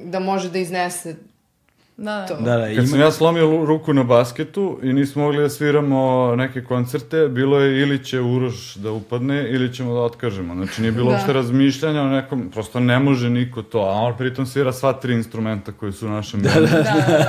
[0.04, 1.16] da može da iznese
[2.02, 2.26] Da, da.
[2.26, 2.36] to.
[2.36, 2.88] Da, da, Kad ima...
[2.88, 7.82] sam ja slomio ruku na basketu i nismo mogli da sviramo neke koncerte, bilo je
[7.82, 10.56] ili će Uroš da upadne ili ćemo da otkažemo.
[10.56, 11.16] Znači nije bilo Da.
[11.16, 15.14] uopšte razmišljanja o nekom, prosto ne može niko to, a on pritom svira sva tri
[15.14, 16.68] instrumenta koji su u našem bendu.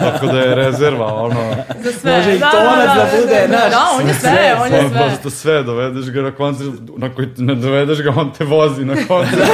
[0.00, 1.54] Tako da je rezerva, ono,
[1.84, 2.16] Za sve.
[2.16, 4.98] Može i da, tonac da bude, da, znaš, da, on je sve, on je sve.
[5.08, 8.94] prosto sve, dovedeš ga na koncert, na koji ne dovedeš ga, on te vozi na
[9.08, 9.42] koncert.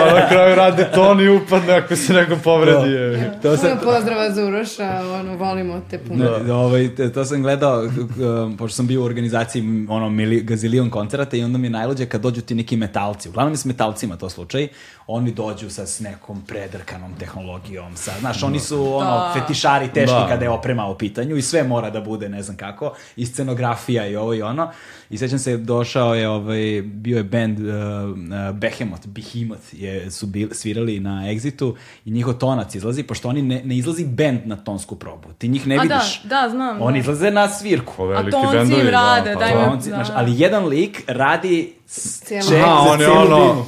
[0.00, 2.90] pa na kraju radi ton i upadne ako se neko povredi.
[2.90, 3.32] je.
[3.42, 6.24] To sam, Puno pozdrava za Uroša, ono, volimo te puno.
[6.38, 7.90] Ne, ovaj, te- to sam gledao, k-
[8.58, 12.20] pošto sam bio u organizaciji ono, mili, gazilion koncerata i onda mi je najluđe kad
[12.20, 14.68] dođu ti neki metalci, uglavnom je s metalcima to slučaj,
[15.06, 19.34] oni dođu sa s nekom predrkanom tehnologijom, sa, znaš, oni su ono, Da.
[19.34, 20.26] fetišari teški Da.
[20.28, 24.06] kada je oprema u pitanju i sve mora da bude ne znam kako, i scenografija
[24.06, 24.70] i ovo i ono.
[25.10, 27.74] I sećam se, došao je, ovaj, bio je band uh, uh,
[28.54, 31.74] Behemoth, Behemoth je, su bil, svirali na Exitu
[32.04, 35.28] i njihov tonac izlazi, pošto oni ne, ne izlazi band na tonsku probu.
[35.32, 36.22] Ti njih ne A da, vidiš.
[36.24, 36.76] da, znam.
[36.80, 37.00] Oni da.
[37.00, 37.92] izlaze na svirku.
[37.96, 39.58] Po veliki tonci im bendovi, rade, pa daj da.
[39.58, 39.94] mi- Tonci, da.
[39.96, 43.66] znaš, ali jedan lik radi Cijelu- ček za on je celu ono-.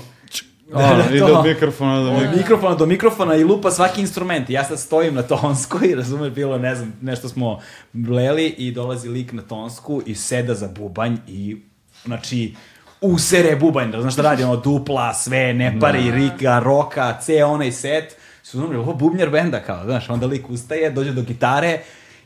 [0.75, 1.27] Ono, ide to.
[1.29, 2.37] od mikrofona do Od mikrofona.
[2.37, 4.51] mikrofona do mikrofona i lupa svaki instrument.
[4.51, 7.59] Ja sad stojim na tonskoj, razumeš, bilo, ne znam, nešto smo
[7.93, 11.57] bleli i dolazi lik na tonsku i seda za bubanj i,
[12.05, 12.55] znači,
[13.03, 18.17] usere bubanj, znaš šta radi, ono, dupla, sve, ne pari, rika, roka, ceo onaj set.
[18.43, 21.79] Su znali, ovo bubnjar benda, kao, znaš, onda lik ustaje, dođe do gitare,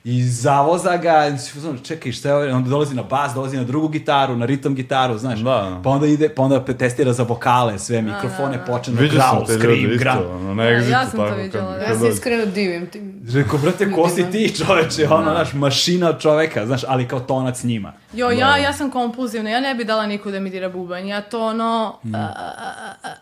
[0.06, 2.56] i zavoza ga, i si uzmano, čekaj, šta je ovo?
[2.56, 5.38] Onda dolazi na bas, dolazi na drugu gitaru, na ritam gitaru, znaš.
[5.38, 5.80] Da.
[5.84, 9.46] Pa onda ide, pa onda testira za vokale, sve mikrofone, počne da Vidio sam growl,
[9.46, 9.96] te scream, growl.
[9.96, 10.90] isto, ono, na Da, egzitu.
[10.92, 11.86] ja sam to tako, vidjela, kad- da.
[11.86, 13.22] Ja se iskreno divim tim.
[13.30, 17.62] Rekao, brate, ko si ti čoveče, ono, znaš, mašina od čoveka, znaš, ali kao tonac
[17.62, 17.92] njima.
[18.12, 21.20] Jo, ja, ja sam kompulzivna, ja ne bi dala niko da mi dira bubanj, ja
[21.20, 21.98] to ono...
[22.04, 22.14] Mm.
[22.14, 22.72] a, a, a,
[23.04, 23.15] a.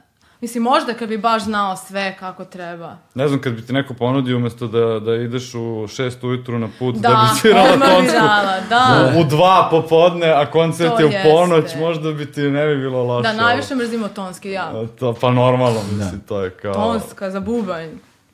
[0.45, 2.97] Mislim, možda kad bi baš znao sve kako treba.
[3.15, 6.69] Ne znam, kad bi ti neko ponudio umjesto da, da ideš u šest ujutru na
[6.79, 9.13] put, da, Da, bi svirala dala, da.
[9.21, 11.31] u, dva popodne, a koncert To je u jeste.
[11.31, 13.29] ponoć, možda bi ti ne bi bilo loše.
[13.29, 14.73] Da, najviše mrzimo tonski, ja.
[14.99, 16.75] To, pa normalno, mislim, to je kao...
[16.75, 17.91] Tonska za bubanj,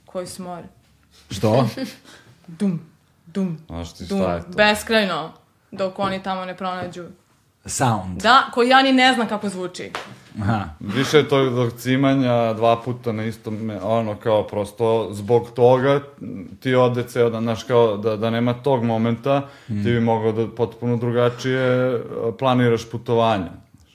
[0.06, 0.62] koji smor.
[1.30, 1.68] Što?
[2.46, 2.80] Dum,
[3.26, 4.48] dum, Znaš ti dum, šta je to?
[4.48, 5.32] beskrajno,
[5.70, 7.04] dok oni tamo ne pronađu.
[7.64, 8.22] Sound.
[8.22, 9.90] Da, koji ja ni ne znam kako zvuči.
[10.42, 10.64] Aha.
[10.80, 16.00] Više je tog dok cimanja dva puta na istom, ono kao prosto zbog toga
[16.60, 20.48] ti ode ceo dan, znaš kao da, da nema tog momenta, ti bi mogao da
[20.48, 22.00] potpuno drugačije e,
[22.38, 23.50] planiraš putovanja.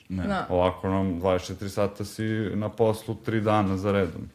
[0.08, 0.46] Da.
[0.48, 2.22] Ovako nam 24 sata si
[2.54, 4.28] na poslu 3 dana za redom.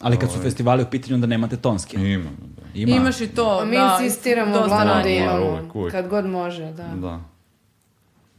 [0.00, 1.96] Ali kad su festivali u pitanju, onda nemate tonske.
[1.96, 2.62] Imamo, da.
[2.74, 2.96] Ima.
[2.96, 3.98] Imaš i to, A mi da.
[4.00, 5.58] insistiramo uglavnom da imamo,
[5.90, 6.88] kad god može, da.
[6.94, 7.20] Da.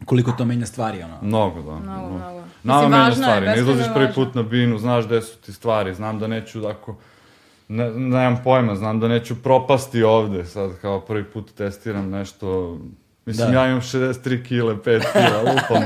[0.09, 1.17] Koliko to menja stvari, ono.
[1.21, 1.75] Mnogo, da.
[1.75, 2.41] Mnogo, mnogo.
[2.63, 4.15] Nama Mislim, menja je, stvari, ne izlaziš prvi važno.
[4.15, 6.95] put na binu, znaš gde su ti stvari, znam da neću da ako...
[7.67, 12.77] Ne, nemam pojma, znam da neću propasti ovde, sad kao prvi put testiram nešto...
[13.25, 13.53] Mislim, Da.
[13.55, 14.81] ja imam 63 kile, 5
[15.13, 15.83] kila, lupam,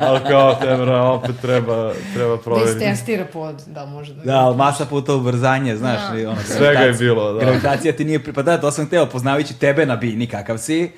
[0.00, 2.72] ali- kao tebra, opet treba, treba Da proveriti.
[2.74, 4.22] istestira pod, da može da...
[4.22, 7.40] Da, ali masa puta ubrzanje, znaš, i ono, Svega je bilo, da.
[7.40, 10.92] Gravitacija ti nije, pa da, to sam teo, poznavajući tebe na bini, kakav si,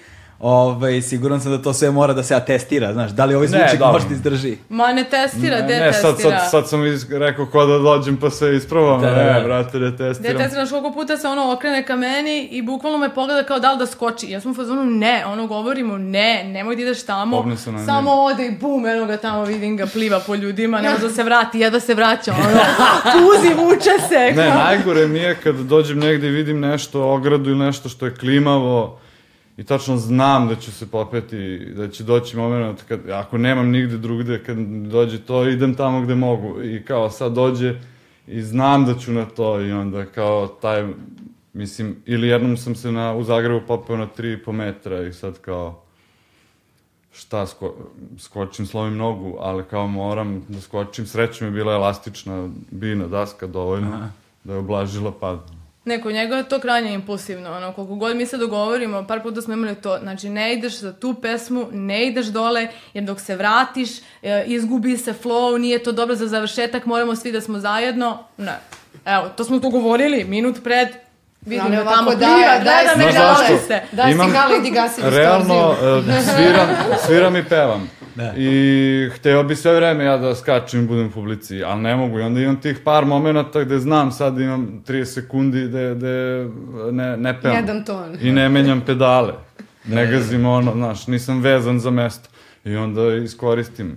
[0.45, 3.51] ovaj, siguran sam da to sve mora da se atestira, znaš, da li ovaj Ne,
[3.51, 3.93] zvučnik dobro.
[3.93, 4.57] može da izdrži.
[4.69, 6.39] Ma ne testira, Ne, gde ne, sad, testira?
[6.39, 9.11] sad, sad sam iz, rekao ko da dođem pa sve isprobam, Da.
[9.11, 10.39] ne, brate, ne Gde testiram.
[10.39, 13.79] testiraš koliko puta se ono okrene ka meni i bukvalno me pogleda kao da li
[13.79, 14.31] da skoči.
[14.31, 17.57] Ja sam u fazonu ne, ono govorimo ne, nemoj da ideš tamo.
[17.87, 21.11] Samo ode i bum, eno ga tamo vidim ga pliva po ljudima, ne može da
[21.11, 22.61] se vrati, jedva se vraća, ono,
[23.13, 24.33] puzi, vuče se.
[24.37, 28.15] Ne, najgore mi je kad dođem negde i vidim nešto, ogradu ili nešto što je
[28.15, 28.99] klimavo
[29.57, 33.99] i tačno znam da ću se popeti, da će doći moment kad, ako nemam nigde
[33.99, 34.57] drugde, kad
[34.91, 36.63] dođe to, idem tamo gde mogu.
[36.63, 37.75] I kao sad dođe
[38.27, 40.89] i znam da ću na to i onda kao taj,
[41.53, 45.83] mislim, ili jednom sam se na, u Zagrebu popeo na 3,5 metra i sad kao,
[47.13, 47.75] šta, sko,
[48.19, 54.09] skočim, slomim nogu, ali kao moram da skočim, srećom je bila elastična bina, daska dovoljno,
[54.45, 55.64] da je oblažila pad.
[55.85, 59.43] Ne, kod njega je to krajnje impulsivno, ono, koliko god mi se dogovorimo, par puta
[59.43, 63.37] smo imali to, znači ne ideš za tu pesmu, ne ideš dole, jer dok se
[63.37, 63.89] vratiš,
[64.23, 68.53] e, izgubi se flow, nije to dobro za završetak, moramo svi da smo zajedno, ne.
[69.05, 70.89] Evo, to smo dogovorili, minut pred,
[71.41, 73.67] vidim da tamo daj- pliva, daj gleda me, zašto?
[73.67, 73.81] se.
[73.93, 75.75] Da, Imam- stigala idi gasi Realno,
[76.09, 76.69] e, sviram,
[77.07, 77.91] sviram i pevam.
[78.15, 78.35] Da.
[78.37, 82.19] I hteo bi sve vreme ja da skačem i budem u publici, ali ne mogu.
[82.19, 86.49] I onda imam tih par momenata gde znam sad imam 30 sekundi gde, gde
[86.93, 87.57] ne, ne pevam.
[87.57, 88.17] Jedan ton.
[88.21, 89.33] I ne menjam pedale.
[89.85, 92.29] Ne gazim ono, znaš, nisam vezan za mesto.
[92.65, 93.97] I onda iskoristim.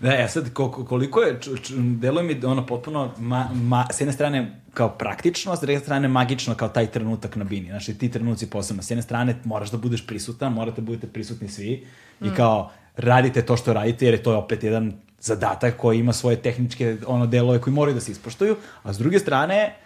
[0.00, 1.38] Da, ja sad, koliko, koliko je,
[1.74, 6.08] deluje mi ono potpuno, ma, ma, s jedne strane kao praktično, a s druge strane
[6.08, 7.68] magično kao taj trenutak na bini.
[7.68, 8.82] Znači, ti trenuci posebno.
[8.82, 11.86] S jedne strane moraš da budeš prisutan, morate da budete prisutni svi
[12.20, 12.70] i kao
[13.00, 17.26] radite to što radite, jer je to opet jedan zadatak koji ima svoje tehničke ono
[17.26, 19.76] delove koji moraju da se ispoštuju, a s druge strane,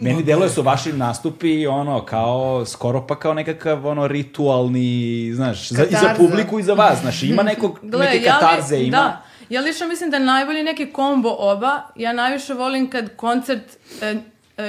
[0.00, 5.84] Meni deluje su vaši nastupi ono kao skoro pa kao nekakav ono ritualni, znaš, za,
[5.84, 8.96] i za publiku i za vas, znaš, ima nekog, Gle, neke ja li- katarze, ima.
[8.96, 11.82] Da, ja lično mislim da je najbolji neki kombo oba.
[11.96, 14.14] Ja najviše volim kad koncert e,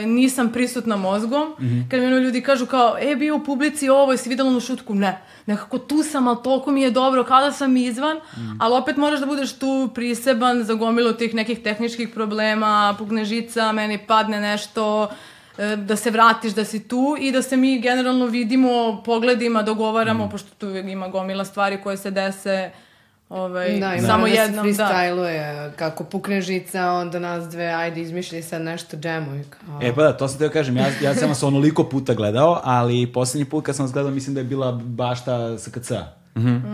[0.05, 1.55] nisam prisutna mozgom,
[1.89, 4.95] kad mi ono ljudi kažu kao, e, bio u publici ovo, jesi videla onu šutku?
[4.95, 5.21] Ne.
[5.45, 8.17] Nekako tu sam, ali toliko mi je dobro, kada sam izvan,
[8.59, 13.71] ali opet moraš da budeš tu priseban za gomilu tih nekih tehničkih problema, pukne žica,
[13.71, 15.09] meni padne nešto,
[15.57, 20.29] e, da se vratiš, da si tu i da se mi generalno vidimo, pogledima, dogovaramo,
[20.29, 22.71] pošto tu ima gomila stvari koje se dese
[23.29, 24.65] ovaj, Da, i samo da se jednom.
[24.67, 24.83] Da.
[24.85, 29.43] freestyluje, kako pukne žica, onda nas dve, ajde, izmišljaj sad nešto džemuj.
[29.43, 29.79] Kao.
[29.81, 33.07] E pa da, to sam teo kažem, ja, ja sam vas onoliko puta gledao, ali
[33.07, 35.91] poslednji put kad sam vas gledao mislim da je bila bašta SKC.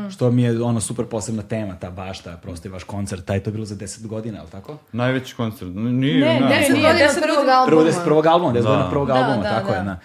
[0.09, 3.49] Što mi je ono super posebna tema, ta bašta, prosto je vaš koncert, taj to
[3.49, 4.77] je bilo za 10 godina, ali tako?
[4.91, 5.71] Najveći koncert.
[5.73, 7.53] Nije, Ne, ne, ne, Deset nije, godina deset prvog godina.
[7.53, 7.67] albuma.
[7.67, 8.69] Prvo 10 prvog albuma, 10 Da.
[8.69, 9.75] godina prvog Da, albuma, da, tako da.
[9.75, 9.99] je, na.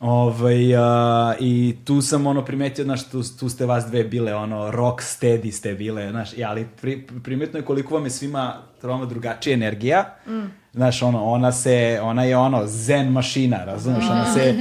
[0.00, 4.70] Ovaj, a, I tu sam ono primetio, znaš, tu, tu ste vas dve bile, ono,
[4.70, 9.04] rock steady ste bile, znaš, i, ali pri, primetno je koliko vam je svima troma
[9.04, 10.14] drugačija energija.
[10.28, 10.44] Mm.
[10.72, 14.54] Znaš, ono, ona se, ona je ono, zen mašina, razumeš, ona se,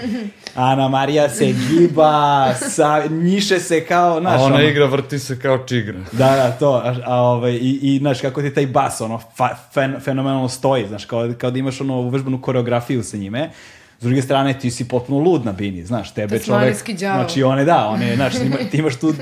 [0.55, 5.39] Ana Marija se giba, sa, njiše se kao, znaš, A ona ono, igra vrti se
[5.39, 5.99] kao čigra.
[6.11, 9.49] Da, da, to, a, a ovaj, i, i, znaš, kako ti taj bas, ono, fa,
[9.73, 13.51] fen, fenomenalno stoji, znaš, kao, kao da imaš, ono, uvežbanu koreografiju sa njime,
[13.95, 16.45] S druge strane, ti si potpuno lud na bini, znaš, tebe čovek...
[16.45, 17.15] Tasmanijski đavo.
[17.15, 19.13] Znači, one, da, one, znaš, ima, ti imaš tu,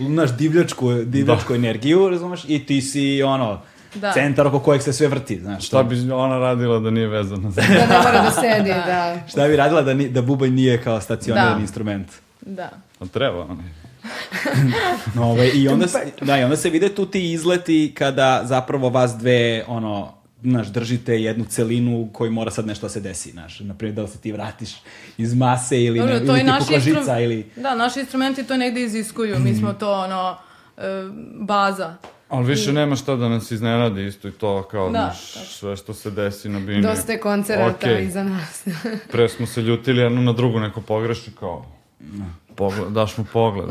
[0.00, 3.60] znaš, divljačku, divljačku energiju, razumeš, i ti si, ono,
[3.94, 4.12] Da.
[4.12, 5.66] centar oko kojeg se sve vrti, znaš.
[5.66, 7.60] Šta bi ona radila da nije vezana za...
[7.62, 9.16] Da ne mora da sedi, da.
[9.28, 11.60] Šta bi radila da, ni, da bubanj nije kao stacionaran Da.
[11.60, 12.06] instrument?
[12.40, 12.70] Da.
[13.00, 13.62] A treba ona.
[15.14, 18.88] No, ovaj, i, onda, se- da, I onda se vide tu ti izleti kada zapravo
[18.88, 20.12] vas dve, ono,
[20.44, 23.60] znaš, držite jednu celinu koji mora sad nešto da se desi, znaš.
[23.60, 24.74] Naprimjer, da li se ti vratiš
[25.18, 27.50] iz mase ili, Dobro, ne, to ili i ti pukla žica ili...
[27.56, 29.38] Da, naši instrumenti to negde iziskuju.
[29.38, 30.36] Mi smo to, ono,
[30.76, 30.82] e,
[31.34, 31.96] baza.
[32.28, 35.94] Ali više nema šta da nas iznenadi isto i to kao, Da, znaš, sve što
[35.94, 36.82] se desi na bini.
[36.82, 38.04] Dosta je koncerata Okej.
[38.04, 38.66] iza nas.
[39.12, 41.73] Pre smo se ljutili jedno na drugu, neko pogreši kao...
[42.56, 43.68] Pogled, daš mu pogled.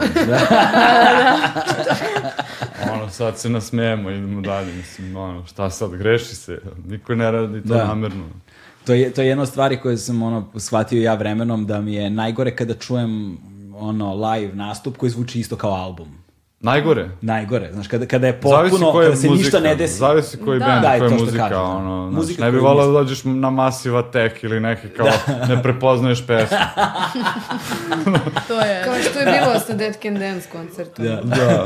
[2.94, 7.62] ono, sad se nasmejemo, idemo dalje, mislim, ono, šta sad, greši se, niko ne radi
[7.62, 7.86] to Da.
[7.88, 8.24] namerno.
[8.86, 11.94] To je, to je jedna od stvari koje sam ono, shvatio ja vremenom da mi
[11.94, 13.38] je najgore kada čujem
[13.76, 16.23] ono live nastup koji zvuči isto kao album.
[16.64, 17.10] Najgore.
[17.22, 19.98] Najgore, znaš, kada, kada je potpuno, je kada se muzika, ništa ne desi.
[19.98, 20.66] Zavisi koji Da.
[20.66, 21.62] band, Da, koja je muzika, kažeš, da.
[21.62, 25.08] ono, znaš, Muzika ne bi volao da dođeš na Massive Attack ili neki kao
[25.50, 26.58] ne prepoznaješ pesmu.
[28.48, 28.82] To je...
[28.86, 31.06] Kao što je bilo sa Dead Can Dance koncertom.
[31.06, 31.22] Da.
[31.24, 31.66] Da.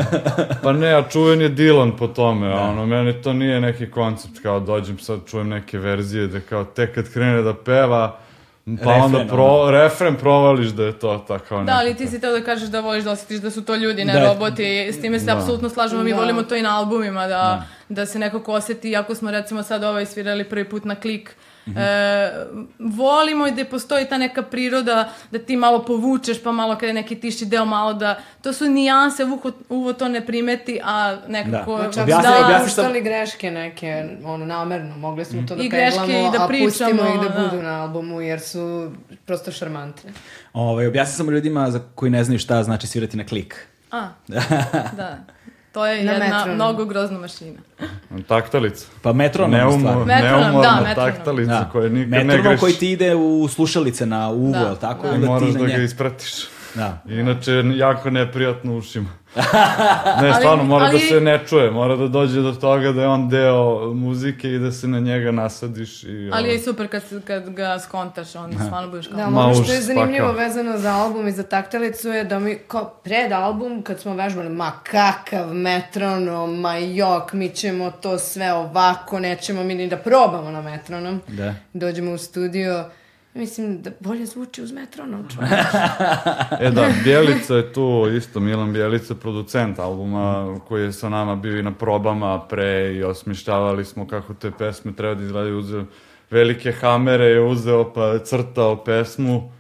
[0.63, 4.39] Pa ne, a čuven je Dylan po tome, a ono, meni to nije neki koncept,
[4.43, 8.17] kao dođem sad, čujem neke verzije da kao tek kad krene da peva,
[8.67, 12.31] pa Refren, onda pro, refren provališ da je to tako Da, ali ti si teo
[12.31, 14.25] da kažeš da voliš da osjetiš da su to ljudi, ne Da.
[14.25, 14.63] roboti.
[14.87, 15.37] S time se Da.
[15.37, 16.03] apsolutno slažemo.
[16.03, 16.17] Mi Da.
[16.17, 20.05] volimo to i na albumima, da, da se nekako osjeti, iako smo recimo sad ovaj
[20.05, 21.35] svirali prvi put na klik,
[21.67, 21.77] Mhm.
[21.77, 22.31] E,
[22.79, 24.97] volimo i da postoji ta neka priroda
[25.31, 28.07] da ti malo povučeš pa malo kada je neki tiši deo malo da
[28.41, 31.83] to su nijanse uvo, uvo to ne primeti a nekako Da.
[31.85, 33.87] Čak Objasni- da, objasni šta- puštali greške neke,
[34.25, 34.97] ono, namerno.
[34.97, 37.43] Mogli smo to da I greške peglamo, i da a pustimo pričamo, ih da da.
[37.43, 38.91] budu na albumu, jer su
[39.25, 40.11] prosto šarmantne.
[40.53, 43.67] Ovaj, objasni samo ljudima za koji ne znaju šta znači svirati na klik.
[43.91, 44.07] a,
[44.97, 45.17] da
[45.77, 46.55] to je Na jedna metronom.
[46.55, 47.59] mnogo grozna mašina
[48.27, 48.85] Taktalica.
[49.01, 49.77] Pa metronom Neumo.
[49.77, 50.95] Metronom, da, neumorna metronom.
[50.95, 51.69] taktalica Da.
[51.71, 52.59] koja nikad ne Metronom greši.
[52.59, 55.03] koji ti ide u slušalice na uvo, Da, jel tako?
[55.03, 55.09] da.
[55.09, 56.31] I onda moraš ti na da ga nje- ispratiš.
[56.75, 57.01] Da.
[57.07, 59.09] Inače, jako neprijatno u ušima.
[59.35, 59.43] Ne,
[60.23, 63.07] Ali- stvarno, mora ali- da se ne čuje, mora da dođe do toga da je
[63.07, 63.53] on deo
[63.93, 66.03] muzike i da se na njega nasadiš.
[66.03, 69.41] I, ali je super kad, se- kad ga skontaš onda stvarno budeš kao Da, Ma,
[69.41, 70.39] ono što je zanimljivo pakao.
[70.39, 74.49] vezano za album i za taktalicu je da mi kao pred album kad smo vežbali,
[74.49, 76.17] ma kakav metronom,
[76.55, 81.21] ma jok, mi ćemo to sve ovako, nećemo mi ni da probamo na metronom.
[81.27, 81.53] Da.
[81.73, 82.85] Dođemo u studio,
[83.33, 85.25] mislim da bolje zvuči uz metronom.
[85.29, 85.55] čovječe.
[86.59, 91.59] E da, Bjelica je tu isto, Milan Bjelica, producent albuma koji je sa nama bio
[91.59, 95.59] i na probama pre i osmišljavali smo kako te pesme treba da izgledaju.
[95.59, 95.85] Uzeo
[96.29, 99.51] velike hamere je uzeo pa je crtao pesmu.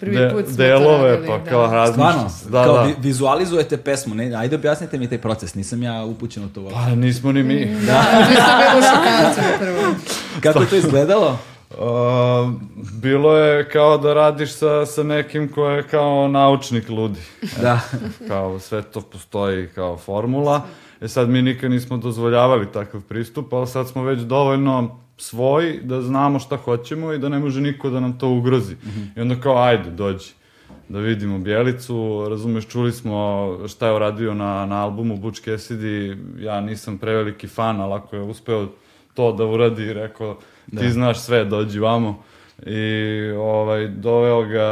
[0.00, 1.50] Prvi put smo to delove, radili, pa da.
[1.50, 2.30] kao razmišlja Stvarno.
[2.50, 2.82] Da, kao da.
[2.82, 6.68] vi- vizualizujete pesmu, ne, ajde objasnite mi taj proces, nisam ja upućen u to.
[6.68, 7.64] Pa nismo ni mi.
[7.66, 9.94] Da, mi smo bili šokanci na prvo.
[10.40, 11.38] Kako je to izgledalo?
[11.70, 12.52] Uh,
[13.02, 17.20] bilo je kao da radiš sa, sa nekim ko je kao naučnik ludi.
[17.62, 17.80] Da.
[18.28, 20.66] kao sve to postoji kao formula.
[21.00, 26.02] E sad mi nikad nismo dozvoljavali takav pristup, ali sad smo već dovoljno svoji da
[26.02, 28.76] znamo šta hoćemo i da ne može niko da nam to ugrozi.
[29.16, 30.32] I onda kao ajde, dođi
[30.88, 36.60] da vidimo Bjelicu, razumeš, čuli smo šta je uradio na, na albumu Butch Cassidy, ja
[36.60, 38.68] nisam preveliki fan, ali ako je uspeo
[39.14, 40.38] to da uradi, rekao,
[40.70, 42.22] ti znaš sve, dođi vamo.
[42.66, 44.68] I ovaj, doveo ga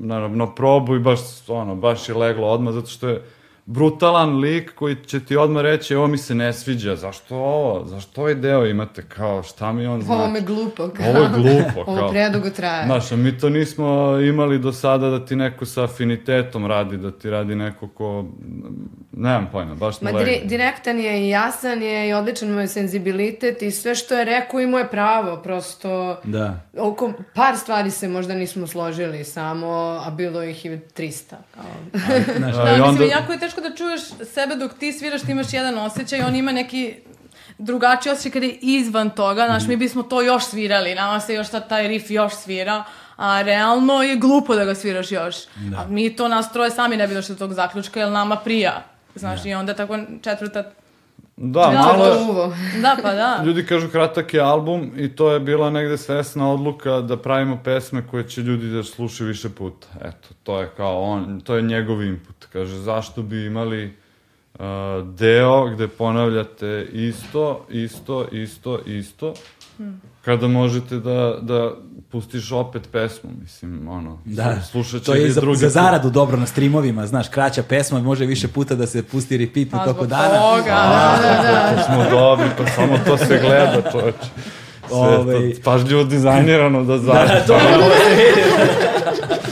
[0.00, 3.22] na, na probu i baš, ono, baš je leglo odmah, zato što je
[3.66, 8.20] brutalan lik koji će ti odmah reći, ovo mi se ne sviđa, zašto ovo, zašto
[8.20, 10.20] ovaj deo imate, kao, šta mi on znači?
[10.20, 10.88] Ovo me glupo.
[10.88, 11.06] Kao.
[11.08, 12.10] Ovo je glupo, Ovo kao.
[12.10, 12.84] predugo traje.
[12.86, 13.86] Znaš, a mi to nismo
[14.20, 18.24] imali do sada da ti neko sa afinitetom radi, da ti radi neko ko,
[19.12, 20.48] nemam pojma, baš Ma ne dire- leglo.
[20.48, 21.50] direktan je i jasan
[21.82, 23.30] je i odličan mu je senzibilitet
[23.62, 26.60] i sve što je rekao imao je pravo, prosto Da.
[26.78, 29.68] oko par stvari se možda nismo složili samo,
[30.00, 31.34] a bilo ih i 300.
[31.54, 31.64] Kao.
[32.38, 34.00] Znaš, Da, i mislim, onda- jako je teško da čuješ
[34.34, 36.94] sebe dok ti sviraš, ti imaš jedan osjećaj, on ima neki
[37.58, 41.48] drugačiji osjećaj kada je izvan toga, znaš, mi bismo to još svirali, nama se još
[41.48, 42.84] ta, taj riff još svira,
[43.16, 45.36] a realno je glupo da ga sviraš još.
[45.56, 45.78] Da.
[45.78, 48.84] A mi to nas troje sami ne bi došli do tog zaključka, jer nama prija.
[49.14, 50.64] Znaš, i onda tako četvrta
[51.42, 52.52] Da, Da, malo je, Uvo.
[52.82, 53.42] Da, pa da.
[53.44, 58.06] ljudi kažu kratak je album i to je bila negde svesna odluka da pravimo pesme
[58.10, 59.86] koje će ljudi da slušaju više puta.
[60.00, 62.46] Eto, to je kao on, to je njegov input.
[62.52, 63.84] Kaže, zašto bi imali
[64.54, 64.60] uh,
[65.04, 69.34] deo gde ponavljate isto, isto, isto, isto,
[70.20, 71.70] kada možete da, da
[72.10, 75.72] pustiš opet pesmu, mislim, ono, Da, slušat će to je i za, drugi za put.
[75.72, 79.70] zaradu dobro na streamovima, znaš, kraća pesma može više puta da se pusti repeat u
[79.70, 80.28] Pa toku zbog dana.
[80.28, 81.72] toga, da, da, da.
[81.76, 84.18] Pa smo dobri, pa samo to se gleda, čoveče.
[84.88, 87.28] Sve je Ovaj- to pažljivo dizajnirano da zaradi.
[87.30, 89.49] Da, to je ovo se vidi.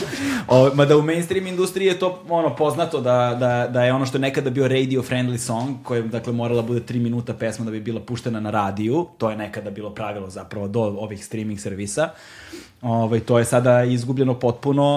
[0.49, 4.17] O, mada u mainstream industriji je to ono poznato da, da, da je ono što
[4.17, 7.71] je nekada bio radio friendly song, koji je dakle morala bude 3 minuta pesma da
[7.71, 12.09] bi bila puštena na radiju, to je nekada bilo pravilo zapravo do ovih streaming servisa.
[12.83, 14.97] Ovaj to je sada izgubljeno potpuno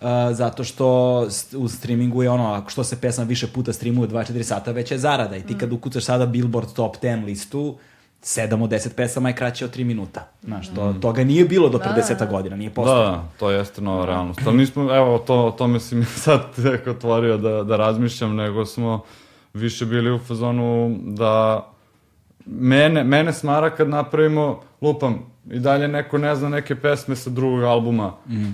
[0.00, 1.18] uh, zato što
[1.56, 4.98] u streamingu je ono, ako što se pesma više puta streamuje 24 sata, već je
[4.98, 5.36] zarada.
[5.36, 7.76] I ti kad ukucaš sada Billboard Top 10 listu,
[8.22, 10.28] 7 od 10 pesama je kraće od 3 minuta.
[10.42, 12.02] Znaš, to, toga nije bilo do pre Da.
[12.02, 13.10] 10 godina, nije postojalo.
[13.10, 14.40] Da, to jeste nova realnost.
[14.46, 18.66] Ali nismo, evo, to, o tome si mi sad tek otvorio da, da razmišljam, nego
[18.66, 19.02] smo
[19.54, 21.66] više bili u fazonu da
[22.46, 27.62] mene, mene smara kad napravimo, lupam, i dalje neko ne zna neke pesme sa drugog
[27.62, 28.12] albuma.
[28.28, 28.52] Mm.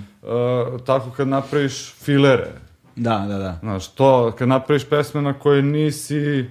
[0.85, 2.47] tako kad napraviš filere,
[2.95, 3.57] Da, da, da.
[3.59, 6.49] Znaš, to, kad napraviš pesme na koje nisi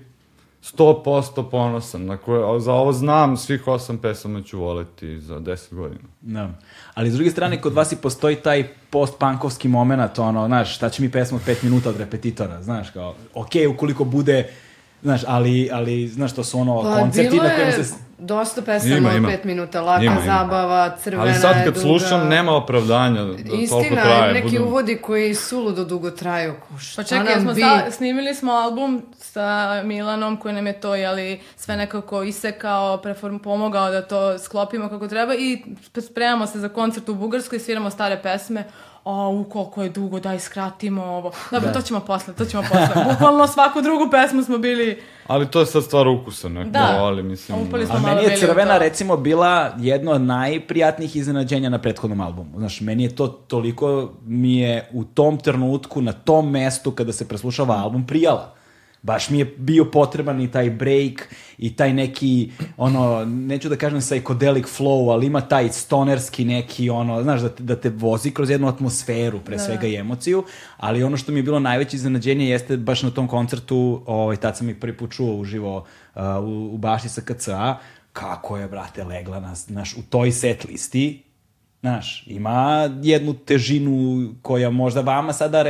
[0.62, 6.08] 100% ponosan, na koje, za ovo znam, svih osam pesama ću voleti za 10 godina.
[6.20, 6.50] Da.
[6.94, 11.02] Ali s druge strane, kod vas i postoji taj post-punkovski moment, ono, znaš, šta će
[11.02, 14.50] mi pesma od 5 minuta od repetitora, znaš, kao, okej, ukoliko bude,
[15.02, 18.07] znaš, ali, ali, znaš, to su ono, Pa, koncerti na kojima je se...
[18.18, 19.28] dosta pesama Ima, od ima.
[19.28, 20.22] pet minuta, laka Ima, ima.
[20.22, 21.80] zabava, crvena Ali sad je kad duga.
[21.82, 24.32] slušam, nema opravdanja da toliko Istina, traje.
[24.34, 26.54] neki budem- uvodi koji suludo dugo traju.
[26.80, 27.60] Šta Pa čekaj, smo bi?
[27.60, 29.48] sa, snimili smo album sa
[29.82, 35.08] Milanom koji nam je to, jeli, sve nekako isekao, preform, pomogao da to sklopimo kako
[35.08, 35.62] treba i
[36.00, 38.64] spremamo se za koncert u Bugarskoj, sviramo stare pesme.
[39.08, 41.32] A, u koliko je dugo, daj skratimo ovo.
[41.50, 43.04] Dobro, to ćemo posle, to ćemo posle.
[43.10, 45.02] Bukvalno svaku drugu pesmu smo bili...
[45.26, 46.98] Ali to je sad stvar ukusa, neko Da.
[47.00, 47.58] voli, mislim.
[47.58, 48.78] Upali smo A meni je Crvena, to.
[48.78, 52.58] recimo, bila jedno od najprijatnijih iznenađenja na prethodnom albumu.
[52.58, 57.28] Znaš, meni je to toliko, mi je u tom trenutku, na tom mestu, kada se
[57.28, 58.54] preslušava album, prijala.
[59.02, 64.00] Baš mi je bio potreban i taj break i taj neki, ono, neću da kažem
[64.00, 68.50] psychedelic flow, ali ima taj stonerski neki, ono, znaš, da te, da te vozi kroz
[68.50, 70.44] jednu atmosferu, pre svega i emociju,
[70.76, 74.56] ali ono što mi je bilo najveće iznenađenje jeste baš na tom koncertu, ovaj, tad
[74.56, 75.76] sam ih prvi put čuo uživo
[76.14, 77.78] uh, u, u bašti sa KCA,
[78.12, 81.22] kako je, brate, legla na, naš, u toj set listi,
[81.80, 85.62] Znaš, ima jednu težinu koja možda vama sada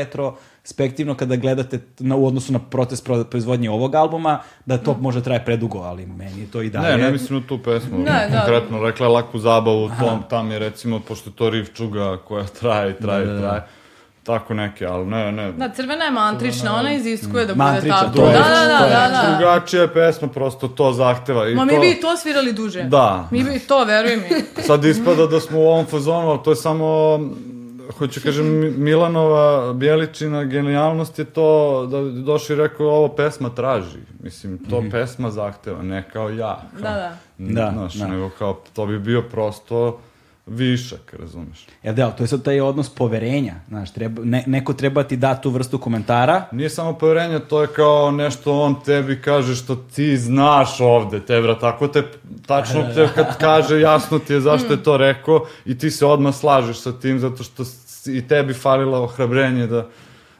[0.68, 5.22] retrospektivno kada gledate na, u odnosu na proces pro- proizvodnje ovog albuma, da to može
[5.22, 6.96] traje predugo, ali meni je to i dalje.
[6.96, 7.98] Ne, ne mislim na tu pesmu.
[7.98, 8.38] Ne, da.
[8.38, 12.44] Konkretno, rekla je laku zabavu, tom, tam je recimo, pošto je to riff čuga koja
[12.44, 13.40] traje, traje, Da, da, da.
[13.40, 13.62] traje.
[14.24, 15.52] Tako neke, ali ne, ne.
[15.52, 18.12] Da, crvena je mantrična, ona iziskuje da bude Mantrična, tako.
[18.12, 19.28] to je- da, da, da, da, da.
[19.30, 21.48] Drugačija je pesma, prosto to zahteva.
[21.48, 22.82] I Ma to, mi bi i to svirali duže.
[22.82, 23.28] Da.
[23.30, 24.62] Mi bi i to, veruj mi.
[24.62, 27.18] Sad ispada da smo u ovom fazonu, ali to je samo,
[27.90, 29.38] hoću kažem, Mi- Milanova
[29.72, 31.48] Bjeličina genijalnost je to
[31.86, 33.98] da je došao i rekao ovo pesma traži.
[34.20, 36.62] Mislim, to pesma zahteva, ne kao ja.
[36.72, 37.16] Kao, Da, da.
[37.38, 38.06] Da, Znaš, da.
[38.06, 40.00] nego kao, to bi bio prosto
[40.48, 41.66] višak, razumeš?
[41.82, 45.34] Ja, da, to je sad taj odnos poverenja, znaš, treba, ne, neko treba ti da
[45.40, 50.16] tu vrstu komentara, Nije samo poverenje, to je kao nešto on tebi kaže što ti
[50.16, 52.02] znaš ovde, te vrat, tako te,
[52.46, 56.34] tačno te kad kaže jasno ti je zašto je to rekao i ti se odmah
[56.34, 57.64] slažeš sa tim zato što
[58.06, 59.86] i tebi falilo ohrabrenje da,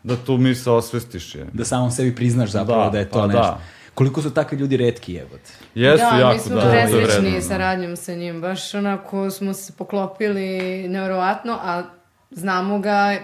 [0.02, 1.46] da tu misle osvestiš je.
[1.52, 3.42] da samom sebi priznaš zapravo da, Da, je to pa nešto.
[3.42, 3.60] da.
[3.98, 5.50] Koliko su takvi ljudi redki, jebote.
[5.74, 8.40] Jesu da, jako mi smo da, presrećni saradnjom sa njim.
[8.40, 10.48] Baš onako smo se poklopili
[10.88, 11.82] nevjerovatno, a
[12.30, 13.16] znamo ga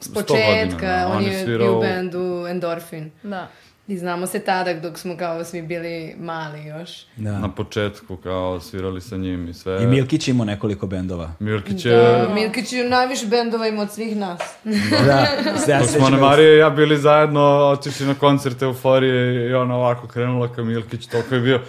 [0.00, 0.86] s početka.
[0.88, 1.08] da.
[1.08, 3.10] On On je je svirao- u bendu Endorfin.
[3.22, 3.48] Da.
[3.88, 6.90] I znamo se tada dok smo kao svi bili mali još.
[7.16, 7.38] Da.
[7.38, 9.82] Na početku kao svirali sa njim i sve.
[9.82, 11.32] I Milkić imao nekoliko bendova.
[11.38, 11.96] Milkić je...
[11.96, 14.40] Da, Milkić je najviše bendova ima od svih nas.
[15.06, 15.26] da,
[15.72, 17.40] ja Dok smo na da- Marije i ja bili zajedno,
[17.72, 21.60] otišli na koncert Euforije i ona ovako krenula ka Milkić, toliko je bio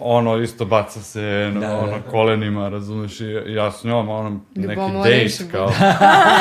[0.00, 2.10] ono isto baca se Da, da, ono da.
[2.10, 5.02] kolenima, razumeš, i ja s njom, ono, neki bo.
[5.52, 5.72] kao.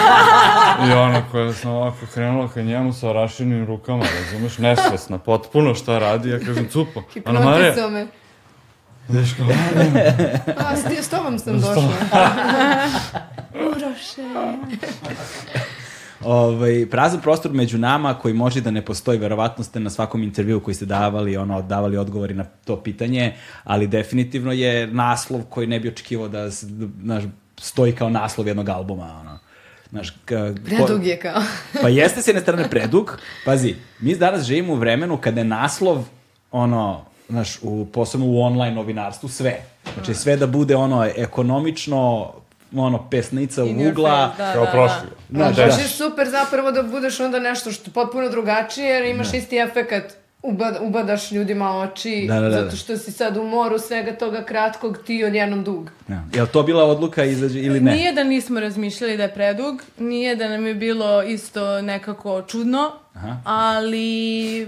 [0.89, 5.99] I ono koja sam ovako krenula ka njemu sa raširenim rukama, razumeš, nesvesna, potpuno šta
[5.99, 7.01] radi, ja kažem, cupo.
[7.25, 7.73] Ana Marija,
[9.09, 9.47] ideš kao,
[10.57, 11.83] A, s, s tobom sam došla.
[13.71, 14.21] Uroše.
[16.23, 20.59] Ovaj, prazan prostor među nama koji može da ne postoji, verovatno ste na svakom intervju
[20.59, 25.79] koji ste davali, ono, davali odgovori na to pitanje, ali definitivno je naslov koji ne
[25.79, 27.23] bi očekivao da znaš,
[27.59, 29.39] stoji kao naslov jednog albuma, ono.
[29.89, 31.41] Znaš, ka, Predug je kao.
[31.81, 33.19] Pa jeste s jedne strane predug.
[33.45, 36.05] Pazi, mi danas živimo u vremenu kada je naslov,
[36.51, 39.61] ono, znaš, u, posebno u online novinarstvu, sve.
[39.93, 42.33] Znači, sve da bude, ono, ekonomično,
[42.75, 44.27] ono, pesnica u ugla.
[44.37, 45.09] face, da, kao da, prošli.
[45.29, 45.81] Znaš, Baš da.
[45.81, 50.03] je super zapravo da budeš onda nešto što je potpuno drugačije, jer imaš isti efekat.
[50.43, 52.61] Ubad, ubadaš ljudima oči, Da, da, da, da.
[52.63, 55.91] zato što si sad u moru svega toga kratkog, ti odjednom dug.
[56.07, 56.23] Ja.
[56.33, 57.91] Je li to bila odluka izađe ili ne?
[57.91, 62.91] Nije da nismo razmišljali da je predug, nije da nam je bilo isto nekako čudno,
[63.19, 63.37] Aha.
[63.45, 64.65] ali e,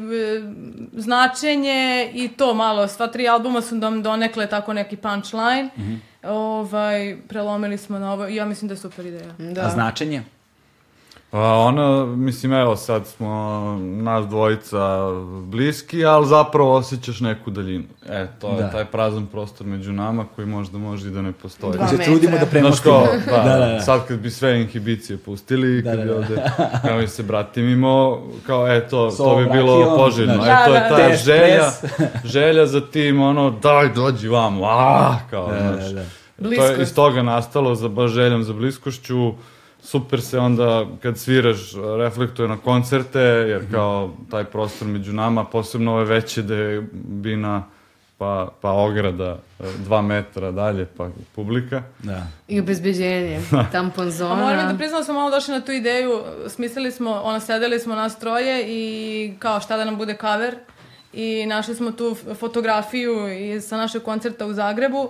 [0.93, 1.72] značenje
[2.14, 5.95] i to malo, sva tri albuma su nam donekle tako neki punchline, Mhm.
[6.26, 9.34] ovaj, prelomili smo na ovo ja mislim da je super ideja.
[9.39, 9.62] Da.
[9.62, 10.24] A značenje?
[11.32, 14.97] Pa ona, mislim, evo sad smo nas dvojica
[15.41, 17.84] bliski, ali zapravo osjećaš neku daljinu.
[18.09, 18.69] E, to je Da.
[18.69, 21.73] taj prazan prostor među nama koji možda može i da ne postoji.
[21.73, 22.05] Dva se metra.
[22.05, 22.93] trudimo da Znaš premostimo.
[22.95, 23.82] kao, da, Da, da, da.
[23.82, 26.15] sad kad bi sve inhibicije pustili, Da, kad da, bi da.
[26.15, 26.36] ovde,
[26.82, 30.34] kao mi se bratim imao, kao eto, Sa to bi bilo rakijom, poželjno.
[30.36, 30.47] znaš.
[30.47, 31.15] E, to Da, je da, ta da.
[31.15, 31.71] želja,
[32.36, 35.91] želja za tim, ono, daj, dođi vamo, a, kao, Da, znaš.
[35.91, 36.03] da,
[36.39, 36.55] da.
[36.57, 39.34] To je iz toga nastalo za baš željom za bliskošću.
[39.84, 41.59] Super se onda kad sviraš
[41.97, 43.71] reflektuje na koncerte, jer Mhm.
[43.71, 47.63] kao taj prostor među nama, posebno ove veće da je bina
[48.17, 51.84] pa, pa ograda e, dva metra dalje, pa publika.
[51.99, 52.27] Da.
[52.47, 54.36] I obezbeđenje, tampon A zona.
[54.36, 57.95] moram da priznam da smo malo došli na tu ideju, smislili smo, ono, sedeli smo
[57.95, 60.55] nas troje i kao šta da nam bude cover
[61.13, 65.09] i našli smo tu fotografiju iz, sa našeg koncerta u Zagrebu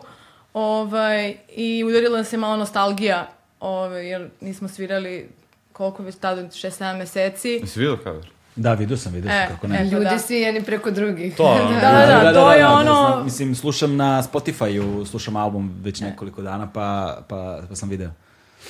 [0.53, 3.29] ovaj, i udarila je malo nostalgija
[3.61, 5.29] ovaj, jer nismo svirali
[5.73, 7.49] koliko već tada, 6-7 meseci.
[7.49, 8.29] Jesi vidio cover?
[8.55, 9.81] Da, vidio sam, vidio sam, E, kako ne.
[9.81, 9.85] e.
[9.85, 10.19] Ljudi da.
[10.19, 11.35] svi jedni preko drugih.
[11.35, 16.01] To, ono, Da, da, to je ono- znam, mislim, slušam na Spotify-u, slušam album već
[16.01, 18.09] nekoliko dana, pa, pa, pa sam video.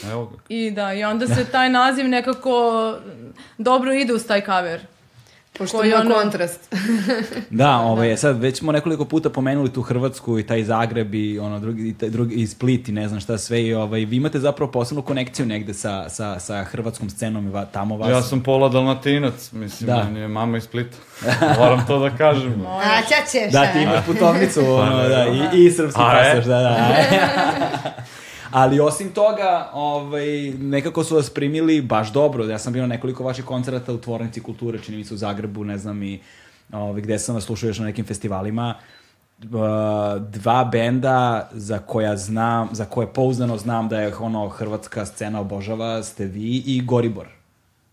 [0.03, 0.37] Evo ga.
[0.49, 2.95] I da, i onda se taj naziv nekako
[3.57, 4.81] dobro ide uz taj cover.
[5.53, 6.75] Pošto Koji ima ono- kontrast.
[7.49, 11.59] Da, ovaj, sad već smo nekoliko puta pomenuli tu Hrvatsku i taj Zagreb i ono
[11.59, 14.39] drugi i, taj drugi, i Split i ne znam šta sve i ovaj vi imate
[14.39, 18.09] zapravo posebnu konekciju negde sa, sa, sa hrvatskom scenom i va, tamo vas.
[18.09, 19.95] Ja sam pola dalmatinac, mislim, Da.
[19.95, 20.03] da.
[20.03, 20.97] meni je mama iz Splita.
[21.57, 22.61] Moram to da kažem.
[22.67, 23.51] A, ća ćeš.
[23.51, 26.31] Da, ti imaš putovnicu, ono, Pa, da, i, i srpski e?
[26.33, 26.95] pasoš, da, da.
[28.51, 32.45] Ali osim toga, ovaj, nekako su vas primili baš dobro.
[32.45, 35.63] Ja sam bio na nekoliko vaših koncerata u Tvornici kulture, čini mi se u Zagrebu,
[35.63, 36.19] ne znam i
[36.71, 38.75] ovaj, gde sam vas slušao još na nekim festivalima.
[39.43, 39.49] Uh,
[40.29, 46.03] dva benda za koja znam, za koje pouzdano znam da je ono hrvatska scena obožava,
[46.03, 47.27] ste vi i Goribor.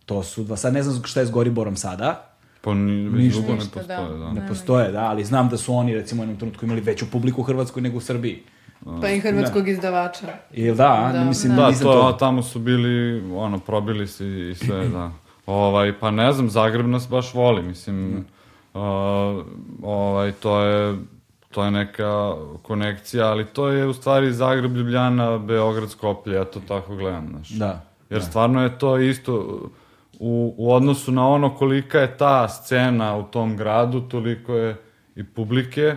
[0.07, 2.29] To su dva, sad ne znam šta je s Goriborom sada,
[2.61, 3.41] Pa ni, Ništa.
[3.41, 4.17] dugo ne Ništa, postoje, da.
[4.17, 4.33] da.
[4.33, 7.41] ne postoje, da, ali znam da su oni recimo u jednom trenutku imali veću publiku
[7.41, 8.43] u Hrvatskoj nego u Srbiji.
[9.01, 10.27] Pa i hrvatskog izdavača.
[10.53, 12.13] Ili da, Da, mislim, Da, nisam to, to.
[12.13, 15.11] tamo su bili, ono, probili se i sve, da.
[15.47, 18.25] Ovaj, pa ne znam, Zagreb nas baš voli, mislim,
[18.75, 18.81] uh,
[19.83, 20.97] ovaj, to je,
[21.51, 26.61] to je neka konekcija, ali to je u stvari Zagreb, Ljubljana, Beograd, Skoplje, ja to
[26.69, 27.49] tako gledam, znaš.
[27.49, 27.81] Da.
[28.11, 29.61] Jer stvarno je to isto,
[30.19, 34.77] u, u odnosu na ono kolika je ta scena u tom gradu, toliko je
[35.19, 35.95] i publike.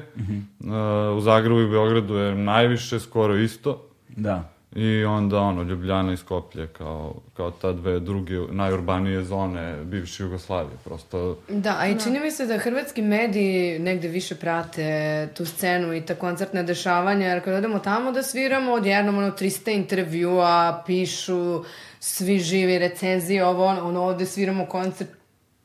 [0.60, 3.88] Uh, u Zagrebu i Beogradu je najviše, skoro isto.
[4.08, 4.50] Da.
[4.76, 10.78] I onda ono, Ljubljana i Skoplje kao, kao ta dve druge najurbanije zone bivše Jugoslavije.
[10.84, 15.94] Prosto, Da, a i čini mi se da hrvatski mediji negde više prate tu scenu
[15.94, 21.64] i ta koncertna dešavanja, jer kad odemo tamo da sviramo, odjednom ono 300 intervjua, pišu,
[22.00, 25.10] svi živi recenzije, ovo, ono, ovde sviramo koncert,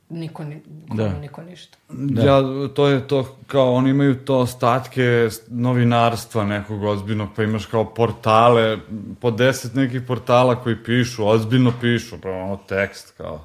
[0.09, 0.63] niko, ni,
[0.95, 1.09] Da.
[1.09, 1.79] niko ništa.
[2.25, 2.43] ja,
[2.75, 8.79] to je to, kao oni imaju to ostatke novinarstva nekog ozbiljnog, pa imaš kao portale,
[9.21, 13.45] po deset nekih portala koji pišu, ozbiljno pišu, pa ono tekst kao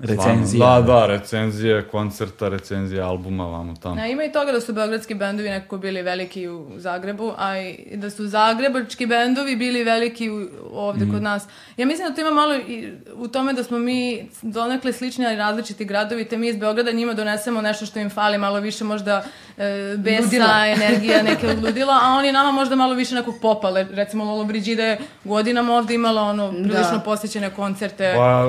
[0.00, 0.66] Recenzija.
[0.70, 4.00] Da, da, recenzije koncerta, recenzije albuma, vamo tamo.
[4.00, 7.96] A ima i toga da su beogradski bendovi nekako bili veliki u Zagrebu, a i
[7.96, 10.40] da su zagrebački bendovi bili veliki u,
[10.72, 11.14] ovde Mhm.
[11.14, 11.46] kod nas.
[11.76, 14.00] Ja mislim da to ima malo i u tome da smo mi
[14.42, 18.38] donekle slični, ali različiti gradovi, te mi iz Beograda njima donesemo nešto što im fali,
[18.38, 19.24] malo više možda
[19.58, 19.62] e,
[19.98, 20.66] besa, Ludila.
[20.76, 23.70] energija, neke ludila, a oni nama možda malo više nekog popa.
[23.70, 27.00] Le- Recimo Lolo Brigida je godinama ovde imala ono prilično Da.
[27.00, 28.12] posjećene koncerte.
[28.16, 28.44] Pa,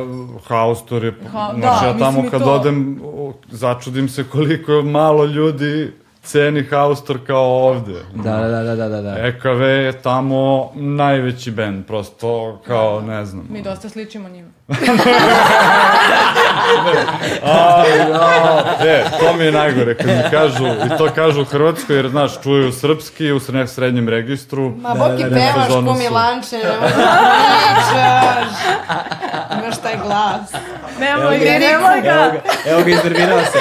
[0.45, 2.53] Haustor je, Ha- znači da, ja tamo kad to.
[2.53, 3.01] odem,
[3.49, 5.91] začudim se koliko malo ljudi
[6.23, 8.03] ceni Haustor kao ovde.
[8.15, 9.15] Da, da, da, da, da, da.
[9.27, 13.47] EKV je tamo najveći band, prosto kao, ne znam.
[13.49, 14.49] Mi dosta sličimo njima.
[17.43, 17.83] A,
[18.79, 22.09] ja, e, to mi je najgore, kad mi kažu, i to kažu u Hrvatskoj, jer,
[22.09, 24.69] znaš, čuju srpski u sre- srednjem registru.
[24.71, 25.99] Ma, Boki, da, da, pevaš fazonu ko su.
[25.99, 27.19] Milanče, ne možeš da
[27.61, 28.47] pričaš.
[29.57, 30.51] Imaš taj glas.
[30.99, 32.09] Nemoj Evo ga, nemoj ga!
[32.11, 33.59] Evo ga, evo ga iznervirao se.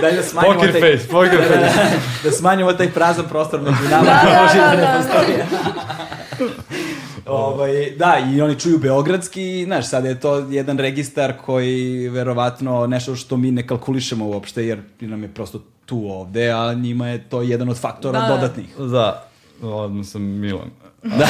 [0.00, 1.90] Daj da smanjimo Poker taj, face, poker face.
[2.24, 4.92] da smanjimo taj prazan prostor među nama, Da, da, da, može da, da, ne da.
[4.96, 5.36] postoji.
[7.26, 13.16] ovaj, da, i oni čuju beogradski, znaš, sad je to jedan registar koji verovatno nešto
[13.16, 17.42] što mi ne kalkulišemo uopšte, jer nam je prosto tu ovde, a njima je to
[17.42, 18.34] jedan od faktora Da, da.
[18.34, 18.68] dodatnih.
[18.78, 19.24] Da,
[19.62, 20.70] odmah sam Milan.
[21.02, 21.26] Da.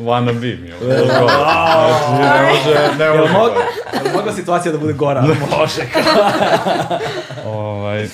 [0.06, 0.78] Wanna be Milan.
[0.80, 3.32] Znači, ne može, ne Jel, može.
[3.32, 3.50] mog,
[4.04, 5.22] jel mogla situacija da bude gora?
[5.58, 5.82] Može.
[7.46, 8.08] Ovaj,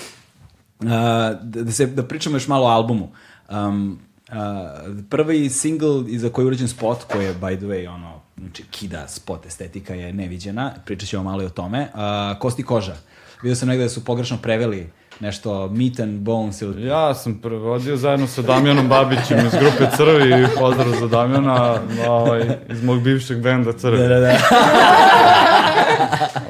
[0.80, 3.08] Uh, da, da, se, da pričamo još malo o albumu.
[3.50, 3.98] Um,
[4.32, 8.64] uh, prvi single iza koji je urađen spot, koji je, by the way, ono, znači,
[8.70, 11.88] kida spot, estetika je neviđena, pričat ćemo malo i o tome.
[11.94, 12.96] Uh, Kosti koža.
[13.42, 16.86] Vidio sam negde da su pogrešno preveli nešto meat and bones ili...
[16.86, 22.84] ja sam prevodio zajedno sa Damjanom Babićem iz grupe Crvi, pozdrav za Damjana, ovaj, iz
[22.84, 23.98] mog bivšeg benda Crvi.
[23.98, 24.38] Da, da, da.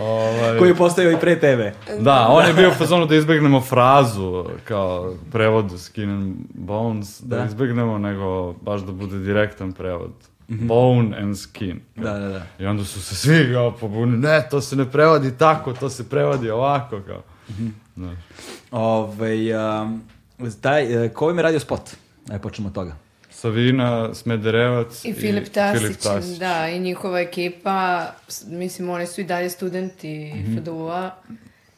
[0.01, 1.73] Ovaj, koji je postao i pre tebe.
[1.99, 7.37] Da, on je bio u fazonu da izbegnemo frazu kao prevod skin and bones, da,
[7.37, 7.45] Da.
[7.45, 10.13] izbegnemo, nego baš da bude direktan prevod.
[10.49, 11.81] Bone and skin.
[11.97, 12.43] Da, da, da.
[12.59, 16.09] I onda su se svi kao pobunili, ne, to se ne prevodi tako, to se
[16.09, 17.23] prevodi ovako, kao.
[17.97, 18.19] Znaš.
[18.71, 20.03] Ove, um,
[20.61, 21.91] taj, uh, ko im je radio spot?
[22.29, 22.97] Ajde, počnemo od toga.
[23.31, 26.39] Savina, Smederevac I Filip Tasić, Filip Tasić.
[26.39, 28.07] da, i njihova ekipa,
[28.47, 30.59] mislim, oni su i dalje studenti Mhm.
[30.59, 31.11] FDU-a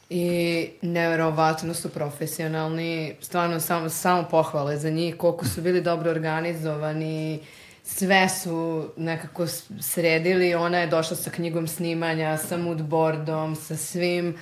[0.09, 0.25] i
[0.81, 7.39] neverovatno su profesionalni, stvarno samo, samo pohvale za njih, koliko su bili dobro organizovani,
[7.83, 9.47] sve su nekako
[9.81, 14.35] sredili, ona je došla sa knjigom snimanja, sa moodboardom, sa svim,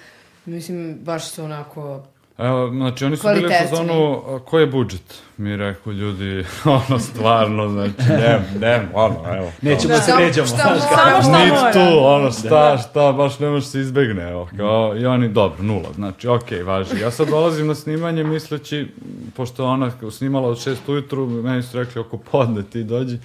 [0.45, 2.03] mislim, baš su onako
[2.37, 5.21] Evo, znači oni su bili u fazonu, a, koji je budžet?
[5.37, 6.45] Mi rekao ljudi,
[6.89, 9.51] ono, stvarno, znači, ne, ne, ono, evo.
[9.61, 9.95] Nećemo Da.
[9.95, 10.47] da se ređamo.
[10.47, 14.49] šta kao- Samo šta Nit tu, ono, šta, šta, baš ne može se izbegne, evo,
[14.57, 16.99] kao, i oni, dobro, nula, znači, okej, važi.
[16.99, 18.87] Ja sad dolazim na snimanje misleći,
[19.35, 23.17] pošto je ona snimala od šest ujutru, meni su rekli oko podne ti dođi,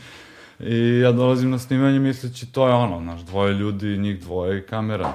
[0.60, 4.62] i ja dolazim na snimanje misleći, to je ono, znaš, dvoje ljudi, njih dvoje i
[4.62, 5.12] kamera.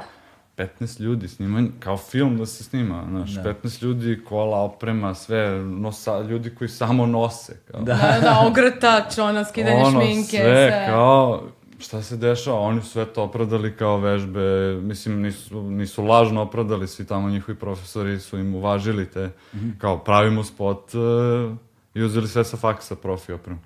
[0.57, 6.21] 15 ljudi snimanje, kao film da se snima, znaš, 15 ljudi, kola, oprema, sve, nosa,
[6.21, 7.81] ljudi koji samo nose, kao.
[7.81, 10.85] Da, da, ogrtač, ono, skidanje ono, šminke, sve, sve.
[10.89, 11.43] kao,
[11.79, 16.87] šta se dešava, oni su sve to opravdali kao vežbe, mislim, nisu, nisu lažno opravdali,
[16.87, 19.29] svi tamo njihovi profesori su im uvažili te,
[19.77, 21.57] kao, pravimo spot uh,
[21.93, 23.59] i uzeli sve sa faksa profi opremu.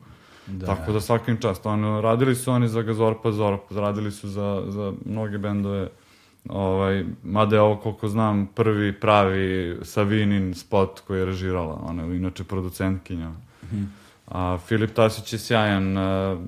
[0.66, 4.94] Tako da svakim čast, ono, radili su oni za Gazorpa Zorpa, radili su za, za
[5.06, 5.90] mnoge bendove,
[6.50, 12.18] ovaj, mada je ovo, koliko znam, prvi pravi Savinin spot koji je režirala, ona je
[12.18, 13.32] inače producentkinja.
[14.28, 16.40] A Filip Tasić je sjajan, uh,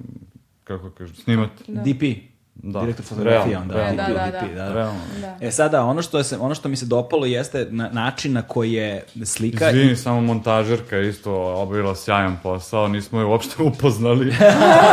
[0.64, 1.50] kako kažem, snimat.
[1.68, 2.04] DP.
[2.64, 2.80] Da.
[2.80, 3.74] Direktor fotografije, onda.
[3.74, 4.64] DP, Da, da, DP, da.
[4.64, 4.74] da.
[4.74, 5.00] Realno.
[5.22, 5.38] Da.
[5.48, 8.42] E sada, ono što, je se, ono što mi se dopalo jeste na, način na
[8.42, 9.70] koji je slika...
[9.70, 14.34] Izvini, samo montažerka je isto obavila sjajan posao, nismo je uopšte upoznali.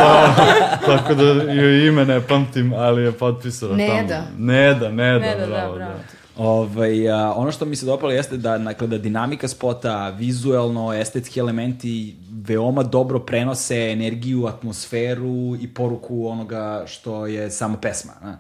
[0.01, 0.35] Pa,
[0.97, 4.09] tako da joj ime ne pamtim, ali je potpisano Neda.
[4.09, 4.27] tamo.
[4.39, 5.99] Neda, Neda, Neda, da, bravo, bravo.
[6.37, 11.41] Ovaj, a, ono što mi se dopalo jeste da, dakle, da dinamika spota, vizuelno, estetski
[11.41, 18.13] elementi veoma dobro prenose energiju, atmosferu i poruku onoga što je samo pesma.
[18.23, 18.37] a.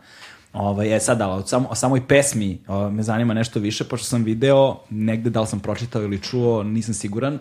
[0.52, 4.06] Ovaj, e sad, da, o, samo, o samoj pesmi o, me zanima nešto više, pošto
[4.06, 7.38] sam video, negde da li sam pročitao ili čuo, nisam siguran,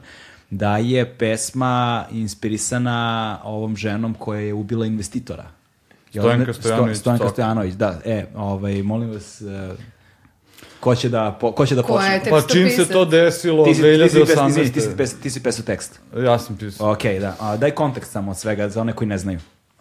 [0.50, 5.46] da je pesma inspirisana ovom ženom koja je ubila investitora.
[6.10, 7.30] Stojanka Stojanović, Sto- Stojanka.
[7.30, 8.00] Stojanović, da.
[8.06, 9.76] E, ovaj, molim vas, e,
[10.86, 12.14] ko će da, po, ko će da Koja počne?
[12.14, 14.50] je Pa čim se to desilo Ti si, ti, si, pes- 2018.
[14.50, 16.00] izvini, ti, si, pes- ti si pesao tekst.
[16.18, 16.92] Ja sam pisao.
[16.92, 17.36] Ok, da.
[17.40, 19.40] A, daj kontekst samo od svega, za one koji ne znaju.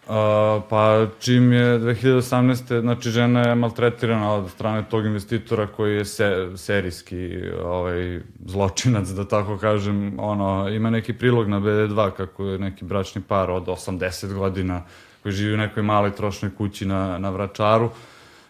[0.09, 2.81] A, pa čim je 2018.
[2.81, 9.29] znači žena je maltretirana od strane tog investitora koji je se, serijski ovaj, zločinac, da
[9.29, 10.17] tako kažem.
[10.21, 14.83] Ono, ima neki prilog na BD2 kako je neki bračni par od 80 godina
[15.23, 17.91] koji živi u nekoj maloj trošnoj kući na, na Vračaru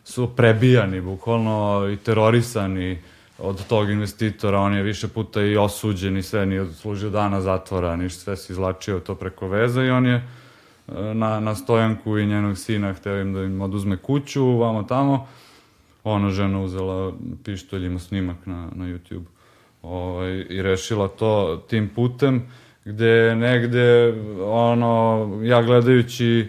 [0.04, 2.98] su prebijani, bukvalno i terorisani
[3.38, 7.96] od tog investitora, on je više puta i osuđen i sve, nije služio dana zatvora,
[7.96, 10.22] ništa, sve se izlačio to preko veza i on je e,
[11.14, 15.26] na, na stojanku i njenog sina hteo im da im oduzme kuću, vamo tamo.
[16.04, 17.12] Ona žena uzela
[17.44, 19.24] pištolj, ima snimak na, na YouTube
[19.82, 22.42] ovaj, i rešila to tim putem
[22.84, 26.48] gde negde ono, ja gledajući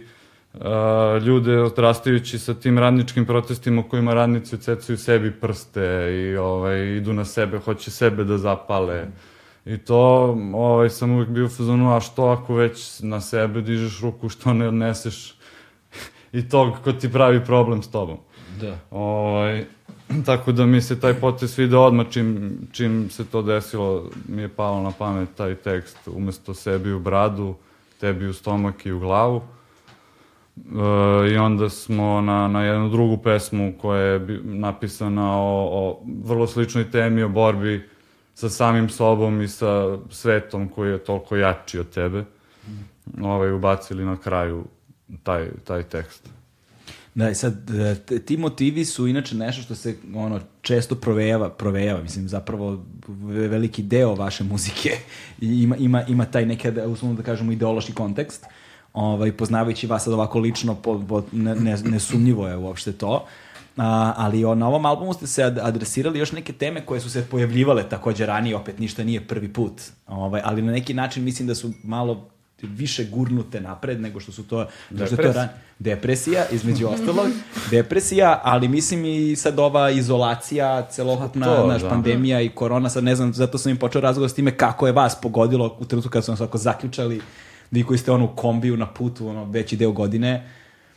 [1.25, 7.13] ljude odrastajući sa tim radničkim protestima u kojima radnici ocecaju sebi prste i ovaj, idu
[7.13, 9.07] na sebe, hoće sebe da zapale.
[9.65, 9.97] I to
[10.53, 14.53] ovaj, sam uvijek bio u fazonu, a što ako već na sebe dižeš ruku, što
[14.53, 15.35] ne odneseš
[16.31, 18.17] i tog ko ti pravi problem s tobom.
[18.61, 18.77] Da.
[18.91, 19.65] Ovaj,
[20.25, 24.49] tako da mi se taj potes video odmah čim, čim se to desilo, mi je
[24.49, 27.55] palo na pamet taj tekst, umesto sebi u bradu,
[27.99, 29.41] tebi u stomak i u glavu.
[30.57, 36.47] E, I onda smo na, na jednu drugu pesmu koja je napisana o, o vrlo
[36.47, 37.89] sličnoj temi, o borbi
[38.33, 42.23] sa samim sobom i sa svetom koji je toliko jači od tebe,
[43.21, 44.65] ovaj, ubacili na kraju
[45.23, 46.29] taj, taj tekst.
[47.15, 47.69] Da, i sad,
[48.11, 53.47] e, ti motivi su inače nešto što se ono, često provejava, provejava, mislim, zapravo ve-
[53.47, 54.89] veliki deo vaše muzike
[55.41, 58.45] ima, ima, ima taj nekad, uslovno da kažemo, ideološki kontekst.
[58.95, 63.25] Ovaj, poznavajući vas sad ovako lično, po, po, ne, ne, nesumnjivo je uopšte to.
[63.77, 67.09] A, ali o, na ovom albumu ste se ad- adresirali još neke teme koje su
[67.09, 69.81] se pojavljivale takođe ranije, opet ništa nije prvi put.
[70.07, 72.29] Ovaj, ali na neki način mislim da su malo
[72.61, 75.47] više gurnute napred nego što su to nego što to ran,
[75.79, 77.27] depresija između ostalog
[77.71, 81.89] depresija ali mislim i sad ova izolacija celokupna To, naš da.
[81.89, 84.93] pandemija i korona sad ne znam zato sam im počeo razgovor s time kako je
[84.93, 87.21] vas pogodilo u trenutku kad su nas ovako zaključali
[87.71, 90.49] vi koji ste ono u kombiju na putu ono veći deo godine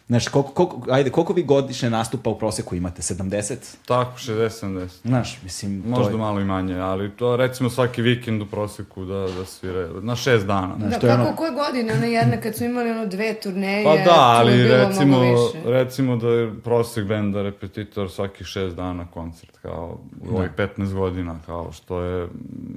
[0.08, 3.02] Znaš, koliko, koliko, ajde, koliko vi godišnje nastupa u proseku imate?
[3.02, 3.54] 70?
[3.86, 4.88] Tako, 60-70.
[5.04, 9.04] Znaš, mislim, to Možda je, malo i manje, ali to recimo svaki vikend u proseku
[9.04, 10.74] da, da sviraju, na šest dana.
[10.78, 13.34] Znaš, Da, to je kako ono- koje godine, ona jedna kad su imali ono dve
[13.34, 15.58] turneje, Pa da, to je ali bilo recimo, mnogo više.
[15.64, 19.98] recimo da je prosek benda repetitor svakih šest dana koncert, kao
[20.30, 22.28] u ovih 15 godina, kao što je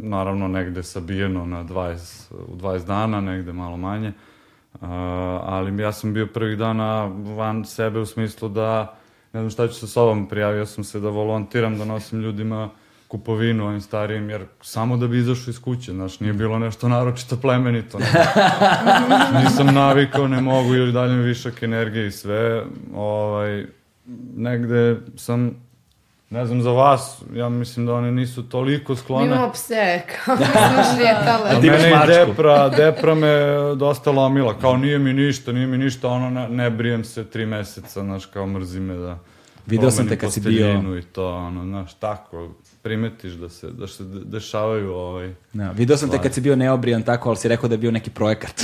[0.01, 4.07] naravno negde sabijeno na 20, u 20 dana, negde malo manje.
[4.07, 4.30] Uh,
[4.79, 7.05] ali ja sam bio prvih dana
[7.37, 8.97] van sebe u smislu da
[9.33, 12.69] ne znam šta ću sa sobom, prijavio sam se da volontiram, da nosim ljudima
[13.07, 17.37] kupovinu ovim starijim, jer samo da bi izašao iz kuće, znaš, nije bilo nešto naročito
[17.37, 17.99] plemenito.
[19.43, 22.63] Nisam navikao, ne mogu, još dalje mi višak energije i sve.
[22.95, 23.65] Ovaj,
[24.35, 25.55] negde sam,
[26.31, 29.25] ne znam za vas, ja mislim da one nisu toliko Mi sklone.
[29.25, 31.49] imamo pse, kao mi smo šetale.
[31.49, 33.29] A ti imaš mene i depra, depra me
[33.75, 37.45] dosta lomila, kao nije mi ništa, nije mi ništa, ono ne, ne brijem se tri
[37.45, 39.17] meseca, znaš, kao mrzi me da
[39.67, 42.49] Video sam te kad si bio- i to, ono, znaš, tako,
[42.81, 46.23] primetiš da se, da se de- dešavaju, ovaj, Da, video sam te Stvari.
[46.23, 48.61] kad si bio neobrijan tako, ali si rekao da je bio neki projekat.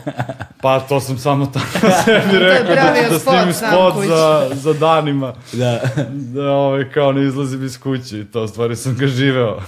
[0.62, 1.68] pa to sam samo tako
[2.04, 5.80] sebi rekao, da da snimim sam spot za, za danima, da.
[6.08, 9.58] da ovaj, kao ne izlazim iz kuće i to, stvari sam ga živeo.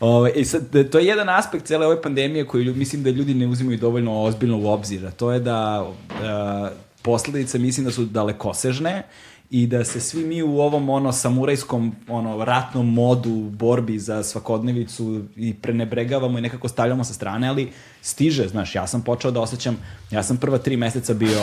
[0.00, 3.10] Ove, i sad, e, to je jedan aspekt cele ove pandemije koju lju- mislim da
[3.10, 6.70] ljudi ne uzimaju dovoljno ozbiljno u obzir, a to je da e,
[7.02, 9.02] posledice mislim da su dalekosežne
[9.50, 15.22] i da se svi mi u ovom ono samurajskom ono ratnom modu borbi za svakodnevicu
[15.36, 17.72] i prenebregavamo i nekako stavljamo sa strane, ali
[18.02, 19.76] stiže, znaš, ja sam počeo da osjećam,
[20.10, 21.40] ja sam prva tri meseca bio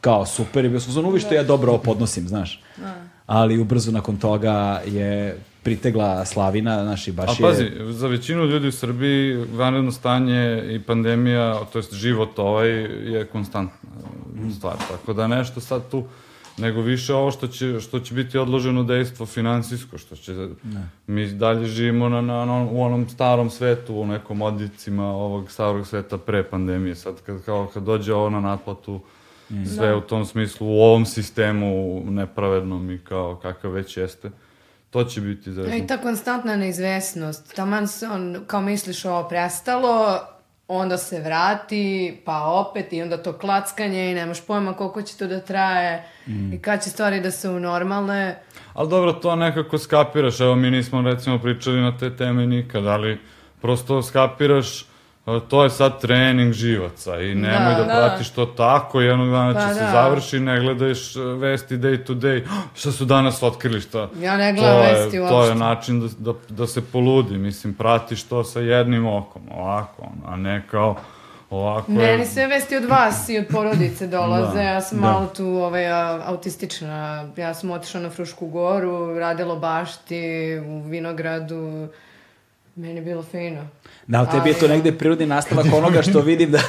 [0.00, 2.62] kao super i bio sam uvi što ja dobro ovo podnosim, znaš.
[3.26, 7.50] Ali ubrzo nakon toga je pritegla Slavina, znaš, i baš A je...
[7.50, 12.68] pazi, za većinu ljudi u Srbiji vanredno stanje i pandemija, to jest život ovaj,
[13.12, 13.76] je konstantna
[14.56, 14.76] stvar.
[14.90, 16.04] Tako da nešto sad tu,
[16.58, 20.48] nego više ovo što će, što će biti odloženo dejstvo finansijsko, što će...
[21.06, 25.86] Mi dalje živimo na, na, na, u onom starom svetu, u nekom odicima ovog starog
[25.86, 26.94] sveta pre pandemije.
[26.94, 29.00] Sad kad, kao, kad dođe ovo na naplatu,
[29.76, 34.30] sve u tom smislu, u ovom sistemu nepravednom i kao kakav već jeste,
[34.90, 37.54] to će biti za I ta konstantna neizvesnost.
[37.56, 40.20] Taman se on, kao misliš ovo prestalo,
[40.72, 45.26] onda se vrati, pa opet i onda to klackanje i nemaš pojma koliko će to
[45.26, 46.04] da traje
[46.52, 48.42] i kad će stvari da se unormalne.
[48.72, 53.18] Ali dobro, to nekako skapiraš, evo mi nismo recimo pričali na te teme nikad, ali
[53.60, 54.86] prosto skapiraš
[55.40, 57.92] to je sad trening živaca i nemoj da, Da, da.
[57.98, 59.90] pratiš to tako, jednog dana će Pa se da.
[59.92, 64.08] završi, ne gledaš e, vesti day to day, šta su danas otkrili, šta?
[64.16, 65.34] Ja ne gledam to vesti je, uopšte.
[65.34, 70.02] To je način da, da, da se poludi, mislim, pratiš to sa jednim okom, ovako,
[70.26, 70.96] a ne kao
[71.50, 71.92] ovako.
[71.92, 75.02] je- Meni sve vesti od vas i od porodice dolaze, Da, ja sam da.
[75.02, 75.90] malo tu ovaj,
[76.24, 76.88] autistična.
[77.36, 80.22] Ja sam otišla na Frušku goru, radila bašti,
[80.60, 81.88] u vinogradu.
[82.80, 83.68] Meni je bilo fino.
[84.06, 86.60] Da, ali tebi je to negde prirodni nastavak onoga što vidim da...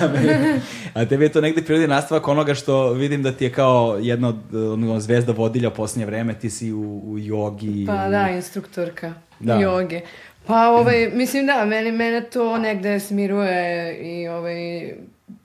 [0.94, 4.28] a tebi je to negde prirodni nastavak onoga što vidim da ti je kao jedna
[4.28, 7.86] od ono, zvezda vodilja u posljednje vreme, ti si u, u jogi.
[7.88, 8.12] Pa u...
[8.12, 9.56] da, instruktorka Da.
[9.56, 10.02] joge.
[10.48, 14.94] Pa ovaj, mislim da, meni, mene to negde smiruje i ovaj,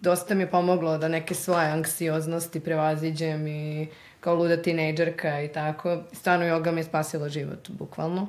[0.00, 3.88] dosta mi je pomoglo da neke svoje anksioznosti prevaziđem i
[4.20, 6.02] kao luda tinejdžerka i tako.
[6.12, 8.28] Stvarno joga mi je spasila život, bukvalno.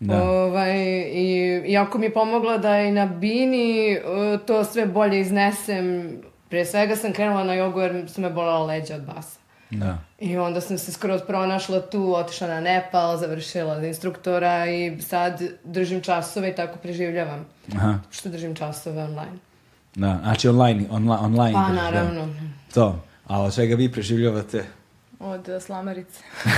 [0.00, 0.22] Da.
[0.22, 0.76] Ovaj,
[1.12, 4.00] i, iako mi je pomogla da i na bini eh,
[4.46, 6.16] to sve bolje iznesem,
[6.48, 9.38] pre svega sam krenula na jogu jer su me bolela leđa od basa.
[9.70, 9.98] Da.
[10.18, 15.42] I onda sam se skroz pronašla tu, otišla na Nepal, završila za instruktora i sad
[15.64, 17.46] držim časove i tako preživljavam.
[17.76, 19.38] Aha, Što držim časove online.
[19.94, 20.18] da.
[20.22, 21.52] Znači online, onla, online.
[21.52, 21.90] Pa držiš, da.
[21.90, 22.34] naravno.
[22.74, 23.02] To.
[23.26, 24.64] A od čega vi preživljavate?
[25.24, 26.22] Od uh, slamarice.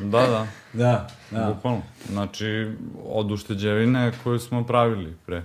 [0.00, 0.46] Da, da.
[0.72, 1.52] Da, da.
[1.54, 1.82] Bukvalno.
[2.10, 2.70] Znači,
[3.04, 5.42] od ušteđevine koju smo pravili pre.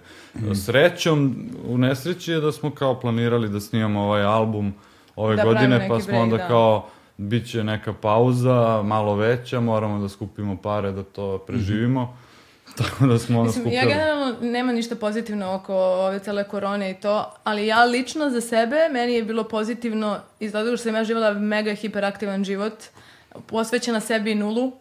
[0.65, 1.35] Srećom,
[1.67, 4.73] u nesreći je da smo kao planirali da snimamo ovaj album
[5.15, 6.47] ove Da godine, pa smo break, onda da.
[6.47, 6.85] kao,
[7.17, 12.17] bit će neka pauza, malo veća, moramo da skupimo pare da to preživimo.
[12.77, 13.75] Tako da smo Mislim, skupili.
[13.75, 18.41] ja generalno nema ništa pozitivno oko ove cele korone i to, ali ja lično za
[18.41, 22.73] sebe, meni je bilo pozitivno iz razloga što sam ja živjela mega hiperaktivan život,
[23.45, 24.71] posvećena sebi nulu,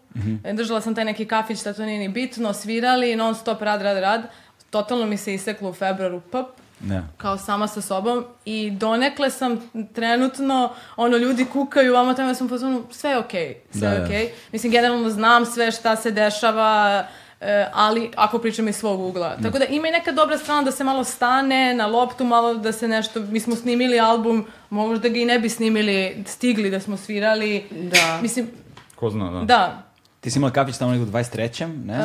[0.54, 3.98] držala sam taj neki kafić, da to nije ni bitno, svirali, non stop rad, rad,
[3.98, 4.22] rad,
[4.70, 6.46] totalno mi se iseklo u februaru, pop,
[6.80, 7.02] Da.
[7.16, 12.46] kao sama sa sobom i donekle sam trenutno, ono, ljudi kukaju, vamo tamo, ja sam
[12.46, 14.04] u fazonu, sve je okej, sve Da, je da.
[14.04, 14.30] okej.
[14.52, 17.06] Mislim, generalno znam sve šta se dešava,
[17.40, 19.36] e, ali ako pričam iz svog ugla.
[19.42, 22.72] Tako da ima i neka dobra strana da se malo stane na loptu, malo da
[22.72, 26.96] se nešto, mi smo snimili album, možda ga i ne bi snimili, stigli da smo
[26.96, 27.64] svirali.
[27.70, 28.18] Da.
[28.22, 28.50] Mislim,
[28.94, 29.44] Ko zna, da.
[29.44, 29.86] da,
[30.26, 31.84] Ti si imala kafić tamo negdje u 23.
[31.84, 31.94] ne?
[31.94, 31.98] e,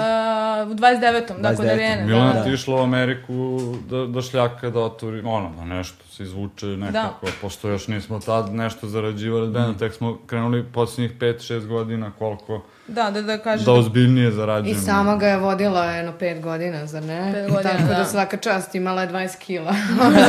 [0.63, 1.41] u 29.
[1.41, 1.71] da, kod 29..
[1.71, 2.05] Arijene.
[2.05, 3.59] Milena da, ti išla u Ameriku
[3.89, 8.53] da, da šljaka, da otvori, ono, da nešto se izvuče nekako, pošto još nismo tad
[8.53, 9.61] nešto zarađivali, mm.
[9.61, 9.77] Mhm.
[9.79, 14.31] tek smo krenuli posljednjih 5-6 godina, koliko, Da, da, da kažeš da da ozbiljnije I
[14.31, 14.81] zarađujemo.
[14.81, 17.31] sama ga je vodila jedno pet godina, zar ne?
[17.33, 17.93] Pet godina, Tako da.
[17.95, 18.05] da.
[18.05, 19.73] svaka čast imala je 20 kila.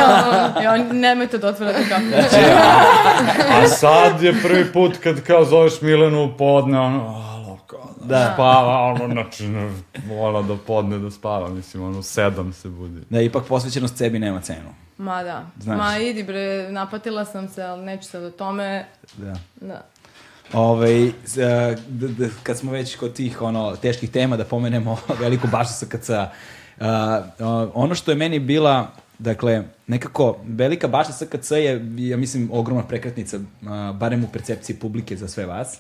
[0.63, 2.25] Ja, nemojte da otvarate kafe.
[3.53, 8.31] A sad je prvi put kad kao zoveš Milenu u podne, ono, alo, kao, da.
[8.35, 9.71] spava, ono, znači, ne,
[10.09, 13.01] vola da podne da spava, mislim, ono, sedam se budi.
[13.11, 14.69] Da, ipak posvećenost sebi nema cenu.
[14.99, 15.43] Ma da.
[15.61, 15.79] Znaš.
[15.79, 18.87] Ma idi bre, napatila sam se, ali neću sad o tome.
[19.17, 19.35] Da.
[19.61, 19.83] Da.
[20.53, 24.99] Ovaj, s- e, d- d- kad smo već kod tih ono, teških tema, da pomenemo
[25.23, 26.11] veliku baštu SKC.
[26.11, 26.87] Uh,
[27.75, 33.39] ono što je meni bila, dakle, nekako velika bašta SKC je, ja mislim, ogromna prekretnica,
[33.95, 35.79] barem u percepciji publike za sve vas.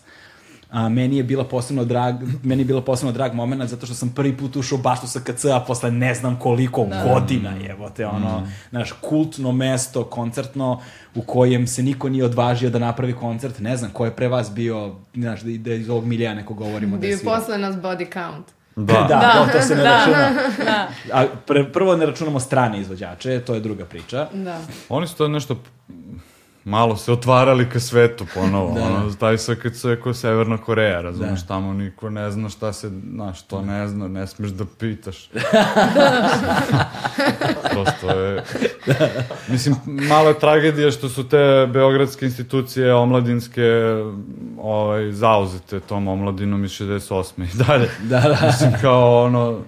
[0.72, 4.08] A meni je bila posebno drag, meni je bila posebno drag moment zato što sam
[4.08, 8.92] prvi put ušao u baštu SKC, a posle ne znam koliko godina jebote, ono, znaš,
[8.92, 10.80] kultno mesto, koncertno,
[11.14, 14.50] u kojem se niko nije odvažio da napravi koncert, ne znam, ko je pre vas
[14.54, 17.38] bio, znaš, da, da iz ovog milija neko govorimo da Bio je je svirao.
[17.38, 18.46] posle nas body count.
[18.76, 19.90] Da, Da, Da, to, to se ne da.
[19.90, 20.30] računa.
[20.64, 20.88] Da.
[21.12, 24.28] A pre, prvo ne računamo strane izvođače, to je druga priča.
[24.34, 24.60] Da.
[24.88, 25.56] Oni su to nešto
[26.64, 28.82] malo se otvarali ka svetu ponovo, Da.
[28.82, 33.42] ono, taj SKC je ko Severna Koreja, razumeš, tamo niko ne zna šta se, znaš,
[33.42, 35.30] to ne zna, ne smeš da pitaš.
[37.72, 38.42] Prosto je...
[39.48, 43.62] Mislim, malo je tragedija što su te beogradske institucije omladinske
[44.58, 47.44] ovaj, zauzete tom omladinom iz 68.
[47.54, 47.88] i dalje.
[48.02, 48.46] Da, da.
[48.46, 49.58] Mislim, kao ono,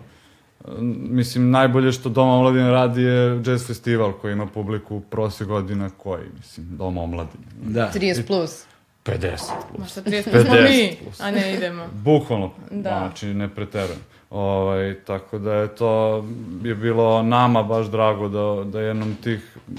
[1.10, 6.22] mislim, najbolje što Dom omladine radi je jazz festival koji ima publiku prosje godina koji,
[6.36, 7.44] mislim, Dom omladine.
[7.62, 7.90] Da.
[7.94, 8.64] 30 plus.
[9.04, 9.90] 50 Ma plus.
[9.90, 11.20] šta 30 smo 50 mi, plus.
[11.20, 11.86] a ne idemo.
[11.92, 12.90] Bukvalno, Da.
[12.98, 13.98] znači ne preterujem.
[14.30, 16.24] Ovaj, tako da je to
[16.62, 19.76] je bilo nama baš drago da, da jednom tih uh,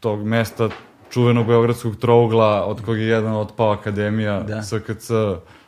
[0.00, 0.68] tog mesta
[1.10, 4.62] čuvenog beogradskog trougla od kog je jedan otpao akademija Da.
[4.62, 5.10] SKC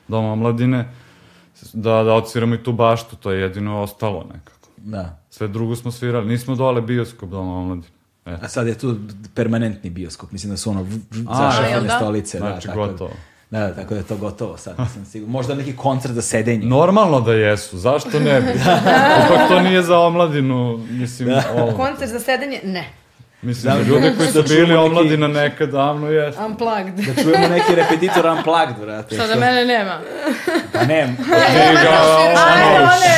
[0.09, 0.89] Doma omladine
[1.73, 4.69] da, da odsviramo i tu baštu, to je jedino ostalo nekako.
[4.77, 5.19] da.
[5.31, 7.89] Sve drugo smo svirali, nismo dole bioskop Doma omladine.
[8.27, 8.45] Eto.
[8.45, 8.97] A sad je tu
[9.35, 11.97] permanentni bioskop, mislim da su ono v- v- A, za jel šefene da?
[11.97, 12.39] stolice.
[12.39, 13.11] Znači, da, tako da- gotovo.
[13.51, 15.33] Da, da, tako da je to gotovo sad, nisam siguran.
[15.33, 16.67] Možda neki koncert za sedenje.
[16.67, 18.49] Normalno da jesu, zašto ne bi?
[19.21, 21.73] Ipak to nije za omladinu, mislim, ovo.
[21.75, 22.61] Koncert za sedenje?
[22.65, 22.85] Ne.
[23.43, 26.39] Mislim, Da, ljudi koji su da bili čujemo neki- omladina nekad davno jesu.
[26.41, 26.95] Unplugged.
[26.97, 29.15] Da čujemo neki repetitor unplugged, brate.
[29.15, 30.01] Šta da mene nema.
[30.73, 31.31] Pa ne, Ti
[31.75, 31.89] ga,
[32.47, 33.09] Ajde, ono, one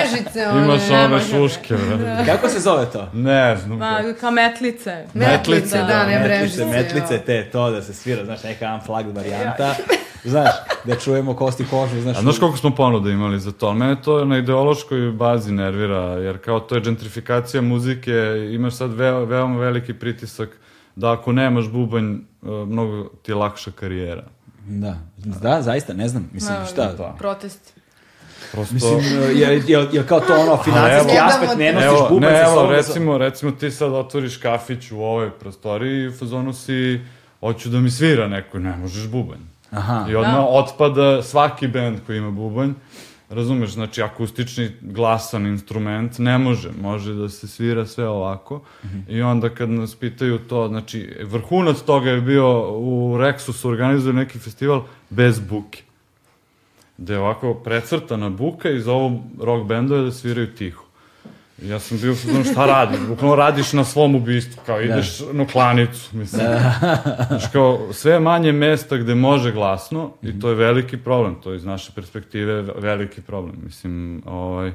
[0.00, 0.64] režice, one.
[0.64, 2.24] imaš ne one šuške, brate.
[2.26, 3.08] kako se zove to?
[3.14, 3.78] Ne znam.
[3.78, 5.04] Ma, kao metlice.
[5.14, 6.64] Metlice, Da, da, ne metlice, režice.
[6.66, 9.74] metlice, te, to da se svira, znaš, neka unplugged varijanta.
[10.24, 10.50] Znaš,
[10.84, 12.16] da čujemo kosti kožu, znaš.
[12.18, 13.66] A znaš koliko smo ponuda imali za to?
[13.66, 18.12] Ali mene to na ideološkoj bazi nervira, jer kao to je gentrifikacija muzike,
[18.52, 20.48] imaš sad veo, veoma veliki pritisak
[20.96, 22.18] da ako nemaš bubanj, e,
[22.66, 24.24] mnogo ti je lakša karijera.
[24.66, 26.92] Da, da, zaista, ne znam, mislim, Ma, šta?
[26.92, 27.14] Da.
[27.18, 27.74] Protest.
[28.52, 28.74] Prosto...
[28.74, 29.00] Mislim,
[29.34, 32.42] je, je, je kao to ono, financijski evo- aspekt, ne nosiš Evo, bubanj ne, sa
[32.44, 32.70] evo, sobom.
[32.70, 37.00] recimo, recimo ti sad otvoriš kafić u ovoj prostoriji i u fazonu si,
[37.40, 39.51] hoću da mi svira neko, ne možeš bubanj.
[39.72, 40.06] Aha.
[40.10, 40.46] I odmah Da.
[40.48, 42.72] otpada svaki bend koji ima bubanj.
[43.28, 48.60] Razumeš, znači akustični glasan instrument ne može, može da se svira sve ovako.
[49.08, 54.18] I onda kad nas pitaju to, znači vrhunac toga je bio u Rexu su organizovali
[54.18, 55.82] neki festival bez buke.
[56.98, 60.81] Gde je ovako precrtana buka i za ovo rock bendove da sviraju tiho.
[61.58, 66.16] Ja sam bio, znam šta radiš, bukvalno radiš na svom ubistvu, kao ideš na klanicu,
[66.16, 66.42] mislim.
[67.28, 71.50] Znaš, kao, sve je manje mesta gde može glasno i to je veliki problem, to
[71.50, 74.72] je iz naše perspektive ve- veliki problem, mislim, ovaj,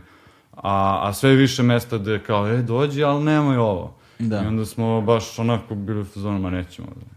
[0.54, 3.94] a, a sve više mesta gde kao, e, dođi, ali nemoj ovo.
[4.20, 4.44] Da.
[4.44, 6.88] I onda smo baš onako bili u fazonu, ma nećemo.
[6.96, 7.17] Da.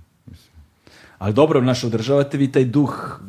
[1.20, 3.20] Ali dobro, znaš, održavate vi taj duh,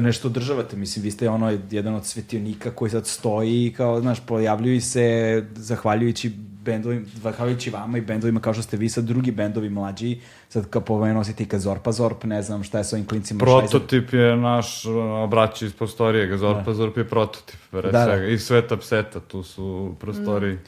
[0.00, 4.20] nešto održavate, mislim, vi ste ono jedan od svetionika koji sad stoji i kao, znaš,
[4.26, 6.32] pojavljuju se zahvaljujući
[6.64, 10.82] bendovima, zahvaljujući vama i bendovima kao što ste vi sad drugi bendovi mlađi, sad kao
[10.82, 13.38] pomenuo si ti ka Zorpa Zorp, ne znam šta je s ovim klincima.
[13.38, 14.82] šta Prototip je naš
[15.28, 18.04] braći iz prostorije, Gazorpa Zorp je prototip, pre Da, da.
[18.04, 18.26] svega.
[18.26, 20.58] I Sveta Pseta, tu su prostoriji.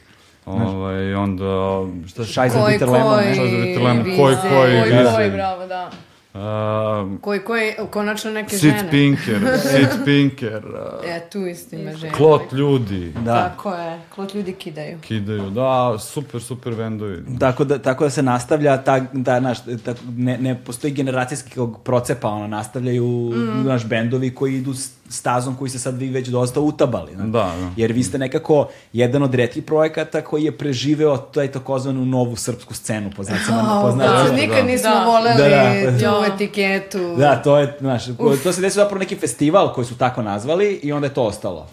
[0.45, 1.45] Ovaj, i onda,
[2.07, 3.33] šta Šaj za Koji, Bitter Lemon, koji, ne?
[3.33, 4.03] Šta za Bitter Lemon?
[4.03, 4.17] vize.
[4.17, 5.15] Koji, koji, Oj, vize.
[5.17, 5.91] oj, bravo, da.
[6.35, 8.91] A, Koji, koji, konačno neke Sid žene.
[8.91, 12.13] Pinker, Sid Pinker, a, E, tu isto ima žene.
[12.13, 13.49] Klot ljudi, Da.
[13.49, 14.97] Tako je, klot ljudi kidaju.
[14.99, 17.23] kidaju, da, super, super bendovi.
[17.39, 22.27] Tako da, tako da se nastavlja, ta, da, znaš, ta, ne, ne postoji generacijskog procepa,
[22.29, 23.03] ono, nastavljaju
[23.33, 23.65] Mm.
[23.65, 27.15] naš bendovi koji idu s stazom koji se sad vi već dosta utabali.
[27.15, 27.69] Da, da.
[27.75, 28.53] Jer vi ste nekako
[28.93, 33.87] jedan od retkih projekata koji je preživeo taj takozvanu novu srpsku scenu, po znacima, po
[33.87, 34.37] Da, znacima.
[34.37, 35.05] nikad nismo Da.
[35.05, 35.49] voleli Da,
[35.91, 35.97] da.
[35.99, 36.33] tu Ja.
[36.35, 37.15] etiketu.
[37.17, 38.03] Da, to je, znaš,
[38.43, 41.67] to se desilo zapravo neki festival koji su tako nazvali i onda je to ostalo.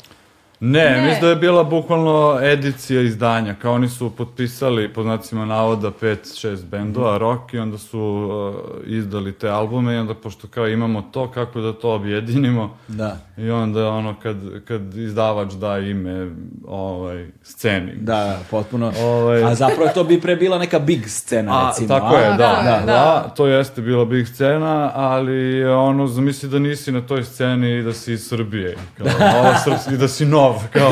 [0.62, 1.02] Ne, Ne.
[1.02, 2.10] mislim da je bila bukvalno
[2.42, 8.00] edicija izdanja, kao oni su potpisali, po znacima navoda, 5-6 bendova, rock, i onda su
[8.00, 13.16] uh, izdali te albume, i onda, pošto kao imamo to, kako da to objedinimo, Da.
[13.38, 16.30] i onda ono, kad, kad izdavač da ime
[16.66, 17.92] ovaj, sceni.
[17.94, 18.92] Da, potpuno.
[18.98, 21.88] Ovaj- A zapravo to bi pre bila neka big scena, A, recimo.
[21.90, 22.18] tako a?
[22.18, 23.32] je, da, Da, da, da, da.
[23.36, 27.92] to jeste bila big scena, ali ono, zamisli da nisi na toj sceni i da
[27.92, 30.90] si iz Srbije, kao, nova srpska, i da si nov, kao,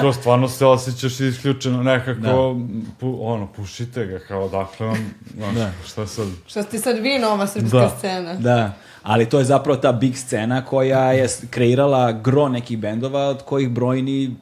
[0.00, 2.56] kao stvarno se osjećaš isključeno nekako,
[3.00, 5.70] pu, ono, pušite ga, kao, dakle vam, znaš, Da.
[5.86, 7.94] šta sad, Što ste sad vi nova srpska Da.
[7.98, 8.34] scena.
[8.34, 8.72] Da,
[9.02, 13.70] ali to je zapravo ta big scena koja je kreirala gro nekih bendova od kojih
[13.70, 14.36] brojni,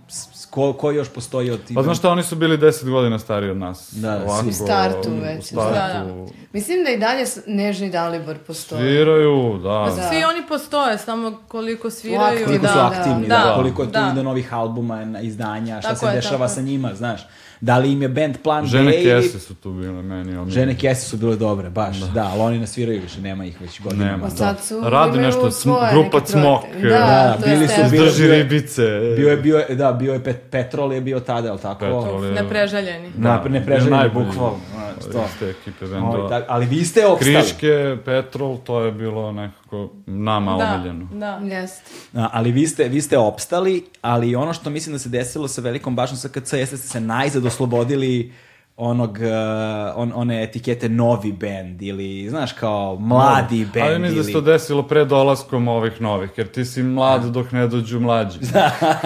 [0.51, 3.51] ko, ko još postoji od tih Pa znaš šta, oni su bili 10 godina stariji
[3.51, 3.93] od nas.
[3.93, 6.09] Da, ovako, u startu već, U startu.
[6.09, 6.33] da.
[6.53, 8.81] Mislim da i dalje Nežni Dalibor postoji.
[8.81, 9.85] Sviraju, da.
[9.89, 10.09] Pa Da.
[10.09, 12.47] Svi oni postoje, samo koliko sviraju.
[12.47, 14.11] koliko da, su aktivni, da, da, koliko je tu da.
[14.13, 17.27] ide novih albuma, izdanja, šta Tako se je, dešava tako sa njima, znaš.
[17.61, 19.23] Da li im je band plan Žene B ili...
[19.23, 20.51] kese su tu bile meni omiljene.
[20.51, 23.81] Žene kese su bile dobre, baš, da, ali oni ne sviraju više, nema ih već
[23.81, 24.11] godinama.
[24.11, 24.25] Nema.
[24.25, 26.89] Pa sad su Radi imaju nešto, svoje grupa Cmok, projekte.
[26.89, 28.83] da, Da, to bili su bili- Drži ribice.
[29.17, 31.81] Bio je, bio je, da, bio je pet, Petrol je bio tada, jel tako?
[31.81, 33.11] Petrol je- Nepreželjeni.
[33.17, 34.59] Na, ne preželjeni, najbolji bukvalno.
[34.75, 35.19] znaš, to.
[35.25, 36.29] Iz te ekipe Ovaj, bendova.
[36.31, 37.35] tak- ali vi ste opstali.
[37.35, 37.69] Kriške,
[38.05, 41.09] Petrol, to je bilo nekako nama Da, omiljeno.
[41.13, 41.41] da.
[41.45, 41.83] Jeste.
[42.15, 45.61] A, ali vi ste, vi ste opstali, ali ono što mislim da se desilo sa
[45.61, 48.33] velikom bašom SKC jeste da ste se najzad oslobodili
[48.79, 54.25] onog, uh, on, one etikete novi bend ili, znaš, kao mladi bend Ali mislim da
[54.25, 54.47] se to ili...
[54.47, 58.39] desilo pre dolaskom ovih novih, jer ti si mlad dok ne dođu mlađi.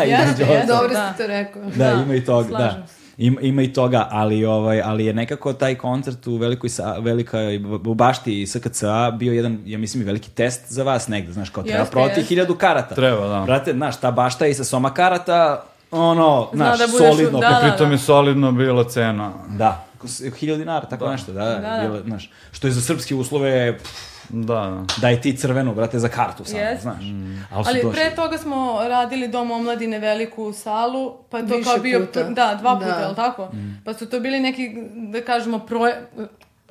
[0.07, 1.13] Jeste, jeste, Dobro da.
[1.13, 1.63] ste to rekao.
[1.63, 2.57] Da, Da, ima i toga, da.
[2.57, 3.03] slažem se.
[3.19, 7.57] Ima, ima i toga, ali ovaj ali je nekako taj koncert u velikoj sa, velikoj
[7.87, 11.63] u bašti SKC-a bio jedan ja mislim i veliki test za vas negde, znaš, kao
[11.63, 12.29] treba Jeste, prodati jeste.
[12.29, 12.95] hiljadu karata.
[12.95, 13.43] Treba, da.
[13.47, 17.39] Brate, znaš, ta bašta i sa soma karata ono, Zna znaš, da budeš solidno.
[17.41, 17.61] da, da.
[17.63, 19.33] Pritom je solidno bila cena.
[19.49, 19.85] Da,
[20.33, 21.79] hiljadu dinara, tako nešto, da, da, Da, da.
[21.81, 23.91] bilo, znaš, što je za srpske uslove, pff,
[24.29, 24.85] Da, da.
[24.99, 26.83] daj ti crvenu, brate, za kartu samo, Jest.
[26.83, 27.03] znaš.
[27.51, 27.93] Ali su Ali došli.
[27.93, 32.23] pre toga smo radili Dom omladine veliku salu, pa je to Više kao bio, puta.
[32.23, 32.95] da, dva puta, Da.
[32.95, 33.45] je li tako?
[33.47, 33.83] Mm.
[33.85, 36.07] Pa su to bili neki, da kažemo, proje,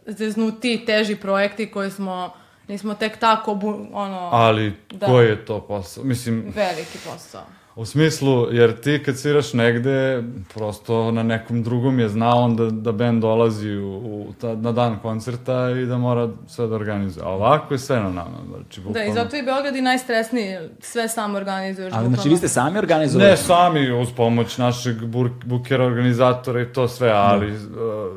[0.08, 2.34] zeznuti, teži projekti koje smo,
[2.68, 5.06] nismo tek tako, bu, ono, Ali Da.
[5.06, 6.04] koji je to posao?
[6.04, 7.44] Mislim, veliki posao.
[7.82, 10.24] U smislu, jer ti kad sviraš negde,
[10.54, 14.72] prosto na nekom drugom je znao on da, da band dolazi u, u ta, na
[14.72, 17.26] dan koncerta i da mora sve da organizuje.
[17.26, 18.38] A ovako je sve na nama.
[18.50, 21.94] Znači, Da, i bukvalno- zato je Beograd i najstresniji, sve sam organizuješ.
[21.94, 22.32] Ali znači bukvalno.
[22.32, 23.30] vi ste sami organizovali?
[23.30, 27.60] Ne sami uz pomoć našeg bur- bukera organizatora i to sve, ali uh,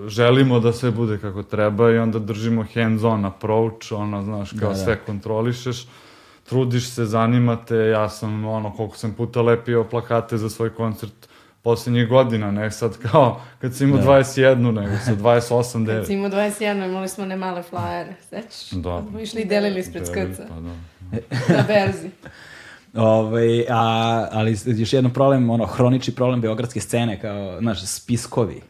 [0.09, 4.69] želimo da sve bude kako treba i onda držimo hands-on approach, ono, znaš, kao Da,
[4.69, 4.75] da.
[4.75, 5.87] sve kontrolišeš,
[6.45, 11.28] trudiš se, zanimate, ja sam, ono, koliko sam puta lepio plakate za svoj koncert
[11.62, 14.07] posljednjih godina, ne sad kao kad sam imao Da.
[14.07, 16.07] 21, nego sa 28, Kad 9.
[16.07, 18.70] si imao 21, imali smo ne male flajere, sećaš?
[18.70, 19.03] Da.
[19.11, 21.57] Smo išli i delili ispred skrca pa da.
[21.57, 22.11] na berzi.
[22.95, 28.61] Ovaj, a, ali još jedan problem, ono, hronični problem beogradske scene, kao, znaš, spiskovi.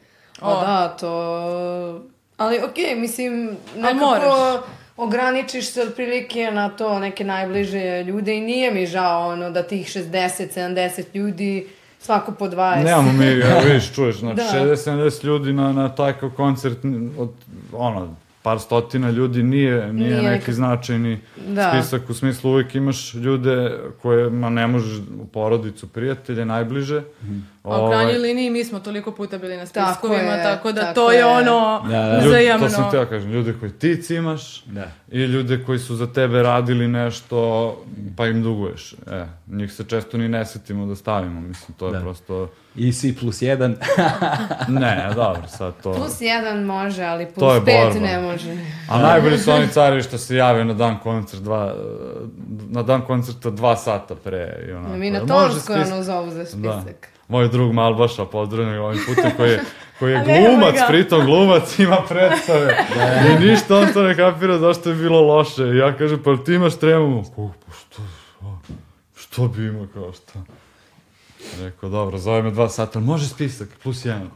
[0.41, 2.03] O, da, to...
[2.37, 4.61] Ali okej, mislim, nekako moraš.
[4.97, 9.87] Ograničiš se otprilike na to neke najbliže ljude i nije mi žao ono da tih
[9.87, 11.67] 60-70 ljudi
[12.01, 12.85] svako po 20.
[12.85, 14.59] Nemamo mi, evo vidiš, čuješ, znači Da.
[14.59, 16.79] 60-70 ljudi na, na takav koncert,
[17.19, 17.31] od,
[17.73, 21.73] ono, par stotina ljudi nije, nije, Nije neki značajni Da.
[21.73, 27.03] spisak, u smislu uvijek imaš ljude kojima ne možeš u porodicu, prijatelje, najbliže.
[27.65, 30.73] A u Ovaj, krajnjoj liniji mi smo toliko puta bili na Tako spiskovima, je, tako
[30.73, 31.25] da tako to je je.
[31.27, 32.15] ono Da, da.
[32.15, 32.67] ljudi, uzajamno.
[32.67, 34.89] to sam teo kažem, ljude koji ti cimaš Da.
[35.11, 37.77] i ljude koji su za tebe radili nešto,
[38.17, 38.93] pa im duguješ.
[38.93, 42.01] E, njih se često ni ne setimo da stavimo, mislim, to je Da.
[42.01, 42.49] prosto...
[42.77, 43.77] I svi plus jedan.
[44.71, 45.93] Ne, dobro, sad to...
[45.93, 48.01] Plus jedan može, ali To plus je pet borba.
[48.01, 48.57] ne može.
[48.89, 51.75] A najbolji su oni cari što se jave na dan koncert dva,
[52.69, 54.65] na dan koncerta dva sata pre.
[54.69, 54.97] I onako.
[54.97, 56.83] Mi na spis- ono zovu za Da.
[57.29, 59.61] Moj drug Malbaša, pozdravljam ovim putem, koji je,
[59.99, 62.77] koji je glumac, pritom glumac, ima predstave.
[63.31, 65.63] I ništa on to ne kapira zašto je bilo loše.
[65.63, 67.25] I ja kažem, pa ti imaš tremu?
[67.37, 68.03] Pa što,
[68.41, 68.59] što,
[69.15, 70.33] što bi imao kao što?
[71.61, 74.31] Rekao, dobro, zove me dva sata, može spisak, plus jedan.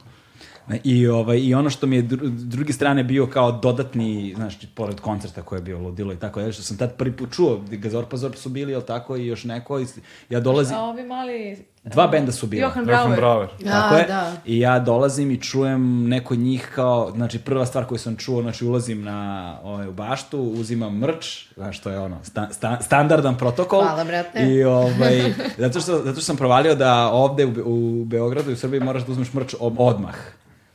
[0.85, 4.59] I, ovaj, I ono što mi je dru, s druge strane bio kao dodatni, znaš,
[4.75, 7.61] pored koncerta koje je bio ludilo i tako dalje, što sam tad prvi put čuo,
[7.71, 9.87] Gazor pa Zor su bili, jel tako, i još neko, i
[10.31, 11.65] ja dolazim, A ovi mali...
[11.85, 12.63] dva benda su bila.
[12.63, 13.19] Johan Johan Brauer.
[13.19, 13.49] Brauer.
[13.73, 14.05] Tako je.
[14.07, 14.33] da.
[14.47, 18.65] I ja dolazim i čujem neko njih kao, znači prva stvar koju sam čuo, znači
[18.65, 23.83] ulazim na ovaj, u baštu, uzimam mrč, znaš što je ono, sta, sta, standardan protokol.
[23.83, 24.47] Hvala, brate.
[24.47, 28.55] I ovaj, zato što, zato što sam provalio da ovde u, Be- u Beogradu i
[28.55, 30.15] u Srbiji moraš da uzmeš mrč od- odmah.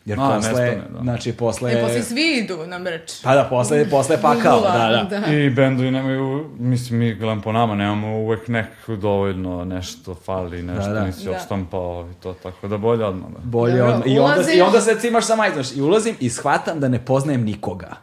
[0.05, 0.99] Jer A, posle, nestane, da.
[1.01, 1.71] znači posle...
[1.71, 3.11] E, posle svi idu na mrč.
[3.23, 5.27] Pa da, posle, posle pakao, da, da.
[5.27, 10.83] I bendovi nemaju, mislim, mi gledam po nama, nemamo uvek nekako dovoljno, nešto fali, nešto
[10.83, 11.05] Da, da.
[11.05, 11.31] nisi Da.
[11.31, 13.29] odštampao i to, tako da bolje odmah.
[13.29, 13.39] Da.
[13.41, 14.07] Bolje Dobro, odmah.
[14.07, 15.63] I onda, ulaziš- I onda se cimaš sa majzom.
[15.75, 17.95] I ulazim i shvatam da ne poznajem nikoga.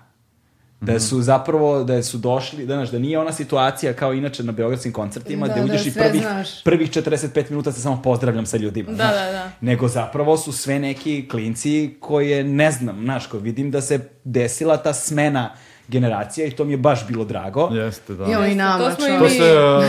[0.82, 4.52] Da su zapravo, da su došli, da, znaš, da nije ona situacija kao inače na
[4.52, 6.62] beogradskim koncertima, Da, da, da, uđeš i sve prvih, znaš.
[6.64, 8.88] prvih 45 minuta se samo pozdravljam sa ljudima.
[8.88, 9.14] Da, znaš.
[9.16, 9.50] da, da.
[9.60, 11.70] Nego zapravo su sve neki klinci
[12.00, 15.50] koje ne znam, znaš, ko vidim da se desila ta smena
[15.88, 17.68] generacija i to mi je baš bilo drago.
[17.72, 18.24] Jeste, da.
[18.24, 19.38] Jo, i nama, To smo i čovječe.
[19.38, 19.86] To mi-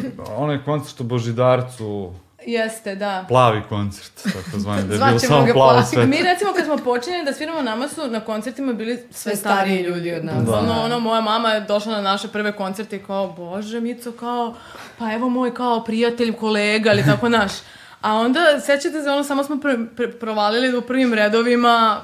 [0.00, 2.12] se, uh, onaj koncert u Božidarcu,
[2.46, 3.24] Jeste, da.
[3.28, 6.06] plavi koncert, tako zvani, da je bilo samo plavo sve.
[6.06, 9.82] Mi recimo kad smo počinjeli da sviramo nama su na koncertima bili sve, Sve stariji
[9.82, 10.14] ljudi.
[10.14, 10.34] od nas.
[10.48, 10.72] Ono, Da.
[10.74, 14.54] ono, moja mama je došla na naše prve koncerte i kao, bože Mico, kao,
[14.98, 17.52] pa evo moj kao prijatelj, kolega ili tako naš.
[18.00, 22.00] A onda, sećate se, ono, samo smo pr pr provalili u prvim redovima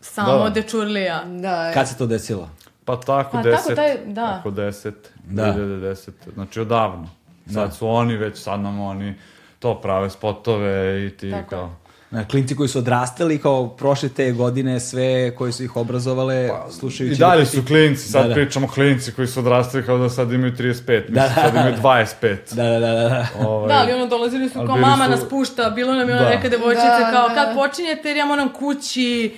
[0.00, 0.50] samo Da.
[0.50, 1.24] dečurlija.
[1.24, 2.50] Da, Kad se to desilo?
[2.84, 3.56] Pa tako, Pa 10.
[3.56, 4.26] tako taj- da.
[4.28, 4.92] Tako 10,
[5.24, 5.42] Da.
[5.44, 6.10] 2010.
[6.34, 7.08] Znači odavno.
[7.46, 7.70] Sad Da.
[7.70, 9.14] su oni već, sad nam oni
[9.62, 10.72] to prave spotove
[11.06, 11.70] i ti Tako kao...
[12.10, 17.14] Na, klinci koji su odrastali kao prošle te godine, sve koji su ih obrazovale, slušajući...
[17.14, 18.34] I dalje da- su klinci, sad Da, da.
[18.34, 21.34] pričamo klinci koji su odrastali kao da sad imaju 35, mislim Da, da.
[21.34, 22.36] sad imaju 25.
[22.50, 23.08] Da, da, da, da.
[23.08, 23.26] da.
[23.40, 26.22] Ovaj, Da, ali ono, dolazili su kao mama su- nas pušta, bilo nam je ona
[26.22, 26.30] Da.
[26.30, 27.34] neka devojčica Da, kao, da.
[27.34, 29.36] kad počinjete jer ja moram kući,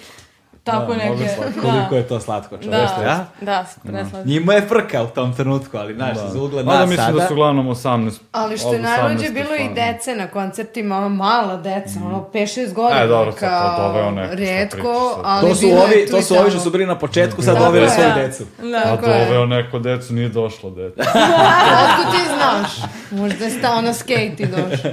[0.65, 1.29] tako Da, neke.
[1.29, 1.61] slatko.
[1.63, 3.27] Koliko je to slatko, čovešte, Da, ja?
[3.41, 4.29] da, preslatko.
[4.29, 6.29] Njima je frka u tom trenutku, ali znaš, Da.
[6.29, 7.19] za ugled Mada nas mislim sada...
[7.19, 8.13] da su uglavnom 18.
[8.33, 12.73] Ali što je najluđe 18 bilo i dece na koncertima, ono mala deca, ono 5-6
[12.73, 16.23] godina, E, dobro, sad to doveo neko, redko, ali To su bilo je ovi, to
[16.23, 18.15] su ovi što su bili na početku, sad doveli svoju Da.
[18.17, 18.45] decu.
[18.63, 18.83] Da.
[18.85, 21.03] A doveo neko decu, nije došlo deca.
[21.83, 22.89] Otkud ti znaš?
[23.13, 24.91] Možda je stao na skate i došao.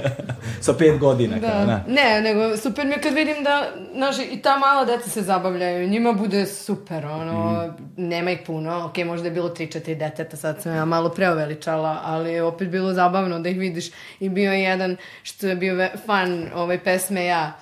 [0.60, 1.40] Sa pet godina.
[1.40, 1.64] Kao, Da.
[1.66, 1.80] da.
[1.88, 3.62] Ne, nego super mi je kad vidim da,
[3.94, 5.61] znaš, i ta mala deca se zabavljaju.
[5.62, 7.70] Zabavljaju, njima bude super, ono, Mhm.
[7.98, 12.32] nema ih puno, ok, možda je bilo 3-4 deteta, sad sam ja malo preoveličala, ali
[12.32, 13.86] je opet bilo zabavno da ih vidiš
[14.20, 15.74] i bio je jedan što je bio
[16.06, 17.52] fan ove pesme ja.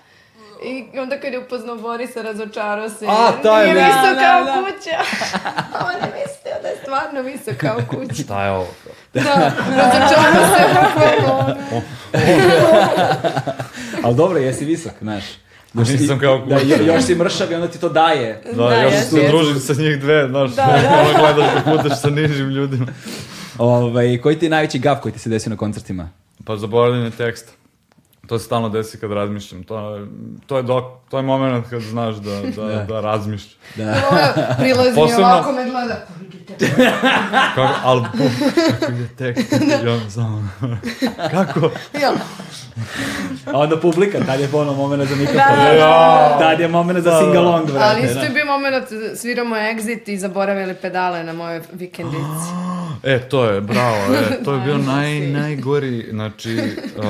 [0.64, 3.06] I onda kad je upoznao Borisa, razočarao se.
[3.06, 3.85] A, taj Nije lik.
[3.85, 4.62] visok Da, kao da, da.
[4.62, 4.98] kuća.
[5.86, 8.22] On je mislio da je stvarno visok kao kuća.
[8.24, 8.66] Šta je ovo?
[9.14, 9.20] Da,
[9.70, 10.64] razočarao se.
[14.05, 15.24] Ali dobro, jesi visok, znaš.
[15.74, 16.66] Još si- Nisam kao da, kuća.
[16.68, 18.42] jo- još si mršav i onda ti to daje.
[18.47, 20.64] Da, Da, još se družim sa njih dve, znaš, da,
[21.01, 22.86] ono gledaš da putaš sa nižim ljudima.
[23.59, 26.09] Ovaj, koji ti je najveći gav koji ti se desio na koncertima?
[26.44, 27.52] Pa zaboravljanje teksta.
[28.31, 29.62] To se stalno desi kad razmišljam.
[29.62, 30.07] To, je-
[30.47, 33.01] to, je, dok, to je moment kad znaš da, da, da.
[33.01, 33.57] razmišljaš.
[33.77, 33.94] Da.
[34.59, 36.07] Prilazi Posebno- ovako me gleda.
[37.55, 38.32] Kako, ali buf,
[38.70, 39.52] kako je tekst.
[39.85, 40.48] I on samo,
[41.31, 41.70] kako?
[42.02, 42.12] Ja,
[43.47, 45.57] A onda publika, tad je ono moment za mikrofon.
[45.57, 46.36] Da, da.
[46.40, 47.85] Tad je moment za singalong, brate.
[47.85, 48.20] ali isto da.
[48.20, 48.86] je bio moment,
[49.16, 52.20] sviramo exit i zaboravili pedale na mojoj vikendici.
[53.05, 56.59] E, to je, bravo, e, to je bio Da, naj, najgori, znači,
[56.97, 57.05] uh,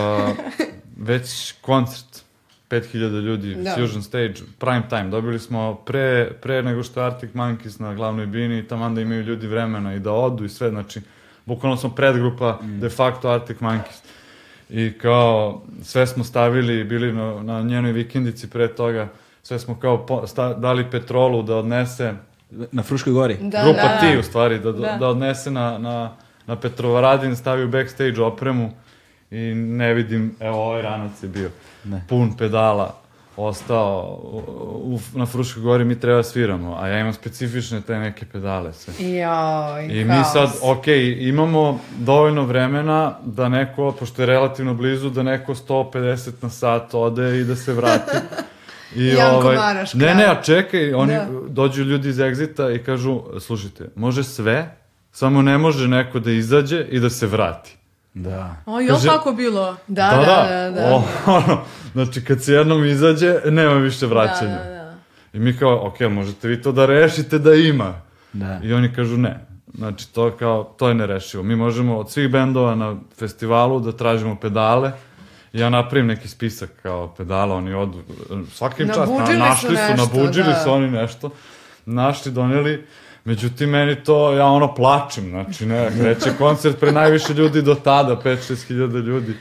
[1.00, 2.24] već koncert,
[2.70, 3.74] 5000 ljudi, Da.
[3.74, 8.26] Fusion Stage, prime time, dobili smo pre, pre nego što je Arctic Monkeys na glavnoj
[8.26, 11.00] bini, tamo da imaju ljudi vremena i da odu i sve, znači,
[11.46, 14.02] bukvalno smo predgrupa, de facto Arctic Monkeys.
[14.70, 19.08] I kao, sve smo stavili, bili na, na njenoj vikendici pre toga,
[19.42, 22.14] sve smo kao po, sta, dali Petrolu da odnese
[22.72, 23.36] Na Fruškoj gori.
[23.40, 24.00] Da, grupa da.
[24.00, 24.78] ti u stvari, da, da.
[24.78, 24.96] Da.
[25.00, 26.16] da odnese na, na,
[26.46, 28.70] na Petrovaradin, stavi u backstage opremu
[29.30, 31.50] i ne vidim, evo ovaj ranac je bio
[31.84, 32.04] Ne.
[32.08, 32.94] pun pedala,
[33.36, 34.38] ostao u,
[34.94, 38.94] u, na Fruškoj gori, mi treba sviramo, a ja imam specifične te neke pedale sve.
[39.10, 40.86] Joj, I mi sad, ok,
[41.18, 47.40] imamo dovoljno vremena da neko, pošto je relativno blizu, da neko 150 na sat ode
[47.40, 48.16] i da se vrati.
[48.96, 51.26] I Janko Maraš, ne, ne, a čekaj, oni Da.
[51.48, 54.76] dođu ljudi iz Exita i kažu, slušajte, može sve,
[55.12, 57.76] samo ne može neko da izađe i da se vrati.
[58.14, 58.56] Da.
[58.66, 59.76] O, je li tako bilo?
[59.86, 60.94] Da, da, da, da.
[60.94, 61.60] O, ono,
[61.92, 64.58] znači, kad se jednom izađe, nema više Da, vraćanja.
[64.58, 64.94] da, da.
[65.32, 67.94] I mi kao, ok, možete vi to da rešite da ima.
[68.32, 68.60] Da.
[68.62, 69.46] I oni kažu ne.
[69.74, 71.42] Znači, to, kao, to je nerešivo.
[71.42, 74.92] Mi možemo od svih bendova na festivalu da tražimo pedale.
[75.52, 77.98] Ja napravim neki spisak kao pedala, oni odu,
[78.52, 80.62] svakim čast, na, našli su, nešto, nabuđili da.
[80.64, 81.30] su oni nešto,
[81.86, 82.86] našli, doneli,
[83.24, 88.16] međutim, meni to, ja ono plačem, znači, ne, kreće koncert pre najviše ljudi do tada,
[88.24, 89.36] 5-6 hiljada ljudi,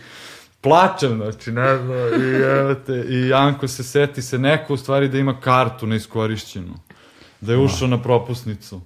[0.61, 5.07] plačem, znači, ne znam, i, evo te, i Janko se seti se neko u stvari
[5.07, 6.73] da ima kartu neiskorišćenu,
[7.41, 8.81] da je ušao na propusnicu.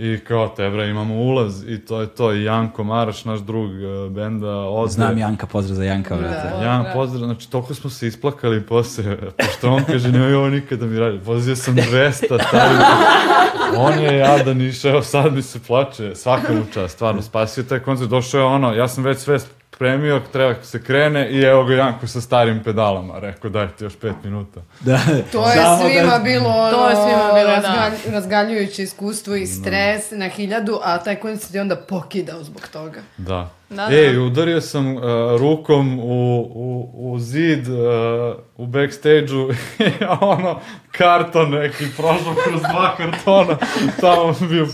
[0.00, 2.32] I kao, tebra, imamo ulaz i to je to.
[2.32, 4.92] I Janko Maraš, naš drug uh, benda, ode.
[4.92, 6.56] Znam Janka, pozdrav za Janka, brate.
[6.58, 6.64] Da.
[6.64, 10.98] Jan, pozdrav, znači, toliko smo se isplakali posle, pošto on kaže, nemoj ovo nikada mi
[10.98, 11.18] radi.
[11.24, 12.12] Vozio sam 200,
[12.48, 12.74] stari.
[13.76, 18.10] On je jadan išao, sad mi se plače, svaka mu čast, stvarno, spasio taj koncert,
[18.10, 19.38] došao je ono, ja sam već sve
[19.70, 24.14] spremio, treba se krene i evo ga Janko sa starim pedalama, rekao dajte još pet
[24.24, 24.60] minuta.
[24.80, 24.98] Da.
[25.32, 27.56] To je Samo svima da- bilo ono, To je svima bilo, da.
[27.58, 33.00] razgalj- razgaljujuće iskustvo i stres na hiljadu, a taj koncert je onda pokidao zbog toga.
[33.16, 33.50] Da.
[33.70, 34.20] Da, Ej, da.
[34.20, 35.02] udario sam uh,
[35.38, 36.02] rukom u,
[36.44, 37.76] u, u zid uh,
[38.56, 39.90] u backstage-u i
[40.20, 40.60] ono,
[40.90, 43.56] karton neki prošao kroz dva kartona,
[44.00, 44.66] tamo bio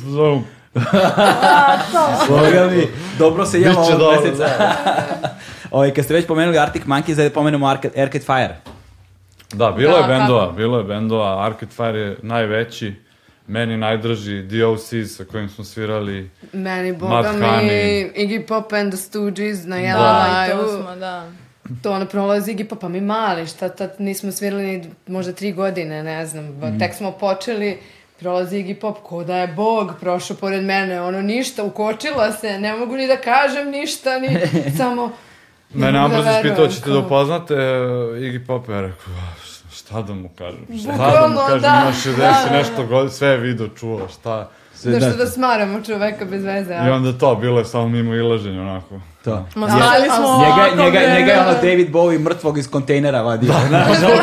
[0.76, 2.16] zonu.
[2.30, 2.86] Boga mi,
[3.18, 4.48] dobro se jelo Biće ovog dobro, meseca.
[5.70, 8.56] Ovaj, kad ste već pomenuli Arctic Monkeys, da pomenemo Arcade, Arcade Fire.
[9.52, 10.52] Da, bilo Da, je bendova, kako?
[10.52, 12.94] bilo je bendova, Arcade Fire je najveći,
[13.46, 17.40] meni najdrži, DOC sa kojim smo svirali, Meni, boga mi.
[18.16, 21.28] Iggy Pop and the Stooges na Da, Yellow i to smo, da.
[21.82, 25.52] To ono prolazi Iggy Pop, pa mi mali, šta tad nismo svirali ni možda tri
[25.52, 26.78] godine, ne znam, Mhm.
[26.78, 27.78] tek smo počeli,
[28.20, 32.76] prolazi Iggy Pop, ko da je Bog prošao pored mene, ono ništa, ukočila se, ne
[32.76, 34.28] mogu ni da kažem ništa, ni
[34.78, 35.12] samo...
[35.74, 37.60] ne Mene mogu da verujem, ćete da upoznate uh,
[38.16, 39.34] Iggy Pop, ja rekao, "Ah,
[39.72, 41.82] šta da mu kažem, šta da mu Bukvalno, kažem, da.
[41.82, 44.50] ima 60 Da, da, nešto godina, sve je video, čuo, šta.
[44.84, 46.94] Da što da smaramo čoveka bez veze, I a?
[46.94, 49.00] onda to, bilo je samo mimo ilaženja, onako.
[49.26, 49.46] To.
[49.54, 51.42] Ma Da, stali smo Njega, ovako, njega, njega je da.
[51.42, 53.52] ono David Bowie mrtvog iz kontejnera vadio.
[53.68, 54.16] Znaš, ono,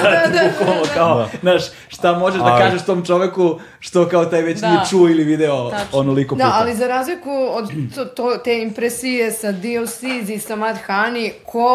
[0.51, 4.67] bukvalno kao, znaš, šta možeš da Ali- kažeš tom čoveku što kao taj već Da.
[4.69, 5.99] nije čuo ili video Tačno.
[5.99, 6.45] onoliko puta.
[6.45, 7.65] Da, ali za razliku od
[7.95, 11.73] to, to, te impresije sa DLCs i sa Mad Honey, ko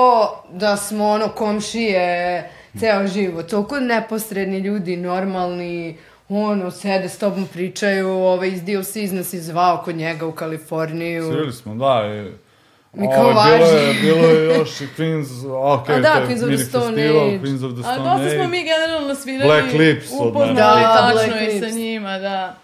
[0.50, 3.46] da smo ono komšije ceo život.
[3.46, 5.96] Toliko neposredni ljudi, normalni,
[6.28, 11.24] ono, sede s tobom pričaju, ovaj iz DLCs nas je zvao kod njega u Kaliforniju.
[11.24, 12.48] Svirali smo, da, i,
[12.94, 13.74] Mi kao Ovo, bilo, važi.
[13.77, 15.28] je, bilo je još i Queens,
[15.74, 17.39] ok, A da, Queens of the Stone Age.
[17.39, 18.48] Queens of the A Stone dosta smo Age.
[18.48, 20.60] mi generalno svirali, Black Lips od upoznali mene.
[20.82, 22.56] Da, tačno Black i sa njima, da.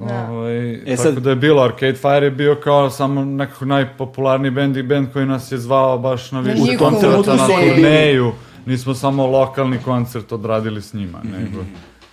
[0.00, 0.28] Da.
[0.30, 4.50] Ovaj, E tako sad- da je bilo, Arcade Fire je bio kao samo nekako najpopularniji
[4.50, 8.32] bend i bend koji nas je zvao baš na više koncerta na turneju.
[8.66, 11.64] Nismo samo lokalni koncert odradili s njima, nego,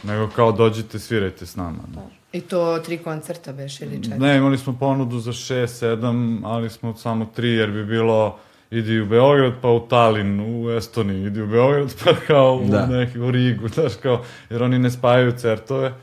[0.04, 1.80] nego kao dođite, svirajte s nama.
[1.96, 2.21] ne.
[2.34, 4.20] I to tri koncerta beš ili četiri.
[4.20, 8.38] Ne, imali smo ponudu za 6, 7, ali smo samo 3 jer bi bilo
[8.72, 12.86] idi u Beograd, pa u Talin, u Estoniji, idi u Beograd, pa kao u, Da.
[12.86, 15.94] neki, u Rigu, znaš kao, jer oni ne spajaju certove,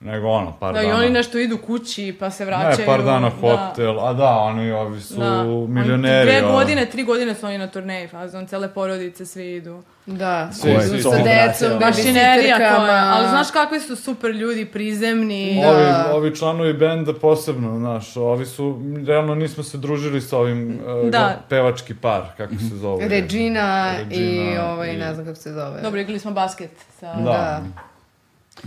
[0.00, 0.96] nego ono, par Da, i dana.
[0.96, 2.78] oni nešto idu kući pa se vraćaju.
[2.78, 3.36] Ne, par dana da.
[3.38, 5.32] hotel, a da, oni ovi su Da.
[5.32, 6.30] Oni milioneri.
[6.30, 6.52] Dve ono.
[6.52, 9.82] godine, tri godine su oni na turneji, fazon, cele porodice, svi idu.
[10.06, 11.16] Da, Svi, Idu svi sa to.
[11.16, 13.10] decom, Mašinerija koja, babysitterkama.
[13.10, 15.60] ali znaš kakvi su super ljudi, prizemni.
[15.62, 15.68] Da.
[15.70, 15.84] Ovi,
[16.16, 21.38] ovi članovi benda posebno, znaš, ovi su, realno nismo se družili sa ovim uh, Da.
[21.48, 23.08] pevački par, kako se zove.
[23.08, 25.80] Regina, i Regina ovaj, i- ne znam kako se zove.
[25.82, 26.70] Dobro, igrali smo basket.
[26.90, 27.14] Sa...
[27.14, 27.60] Da.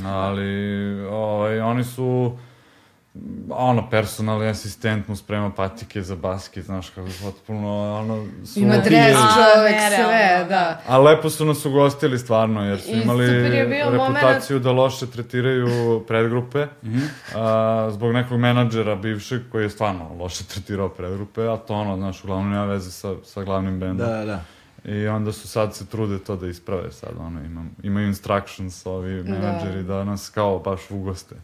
[0.06, 2.38] Ali, ovaj, oni su,
[3.50, 9.16] ono, personalni asistent mu sprema patike za basket, znaš, kako potpuno, ono, su Ima dres
[9.16, 10.46] A, čovek, sve, da.
[10.50, 10.82] da.
[10.88, 13.28] A lepo su nas ugostili stvarno, jer su I imali
[13.92, 16.68] reputaciju da loše tretiraju predgrupe,
[17.36, 22.24] a, zbog nekog menadžera bivšeg koji je stvarno loše tretirao predgrupe, a to ono, znaš,
[22.24, 24.08] uglavnom nema veze sa, sa glavnim bendom.
[24.08, 24.44] Da, da.
[24.86, 29.24] I onda su sad se trude to da isprave sad, ono, imam, imaju instructions ovi
[29.24, 30.04] menadžeri da.
[30.04, 31.36] nas kao baš ugoste.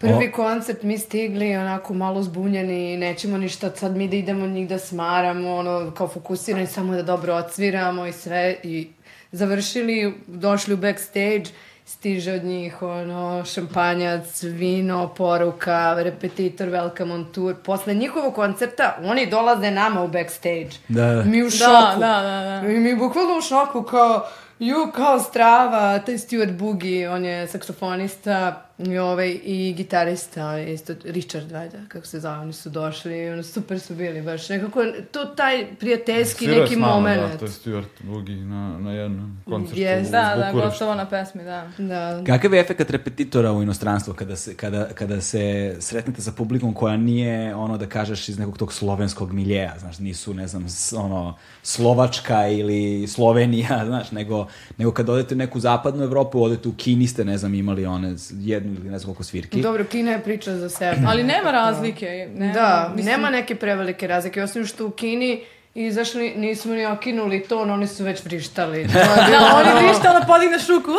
[0.00, 4.78] Prvi koncert mi stigli onako malo zbunjeni, nećemo ništa sad mi da idemo njih da
[4.78, 8.88] smaramo, ono kao fokusirani samo da dobro odsviramo i sve i
[9.32, 11.44] završili, došli u backstage,
[11.88, 17.54] stiže od njih ono šampanjac, vino, poruka, repetitor, welcome on tour.
[17.56, 20.70] Posle njihovog koncerta oni dolaze nama u backstage.
[20.88, 21.22] Da, da.
[21.22, 22.00] Mi u Da, šoku.
[22.00, 22.68] da, da, da.
[22.68, 24.26] I mi bukvalno u šoku kao,
[24.58, 31.52] ju, kao strava, taj Stuart Boogie, on je saksofonista i, ovaj, i gitarista, isto Richard,
[31.52, 34.80] vajda, kako se zove, oni su došli, i ono, super su bili, baš nekako,
[35.12, 37.22] to taj prijateljski Svirao je neki s nama, moment.
[37.22, 40.00] Da, to je Stuart Boogie na, na jednom koncertu Yes.
[40.00, 40.70] u Da, da, Bukureštu.
[40.74, 41.70] gotovo na pesmi, da.
[41.78, 42.22] Da.
[42.26, 45.38] Kakav je efekt repetitora u inostranstvu kada se, kada, kada se
[45.80, 50.34] sretnete sa publikom koja nije ono da kažeš iz nekog tog slovenskog miljeja, znaš, nisu,
[50.34, 54.46] ne znam, s- ono, Slovačka ili Slovenija, znaš, nego,
[54.76, 58.16] nego kad odete u neku zapadnu Evropu, odete u Kini ste, ne znam, imali one
[58.16, 58.32] z-
[58.68, 59.62] jednu ili ne znam koliko svirki.
[59.62, 60.96] Dobro, Kina je priča za sebe.
[61.06, 62.28] Ali nema razlike.
[62.34, 65.44] Nema, da, mislim- nema neke prevelike razlike, osim što u Kini
[65.76, 68.84] izašli, nismo ni okinuli ton, oni su već vrištali.
[69.30, 70.90] Da, oni ništa, ono podigneš ruku!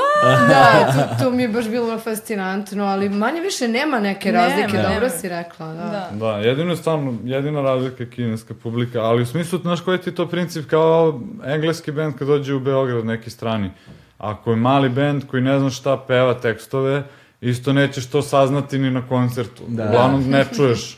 [0.47, 4.73] Da, to, to mi je baš bilo fascinantno, ali manje više nema neke Nema, razlike,
[4.73, 4.89] nema.
[4.89, 5.83] dobro si rekla, da.
[5.83, 6.09] Da.
[6.15, 10.11] Da, jedino je stvarno, jedina razlika je kineska publika, ali u smislu, znaš koji ti
[10.11, 13.71] to princip kao engleski band kad dođe u Beograd neki strani.
[14.17, 17.03] Ako je mali band koji ne zna šta peva tekstove,
[17.41, 19.63] isto nećeš to saznati ni na koncertu.
[19.67, 19.85] Da.
[19.85, 20.97] Uglavnom ne čuješ.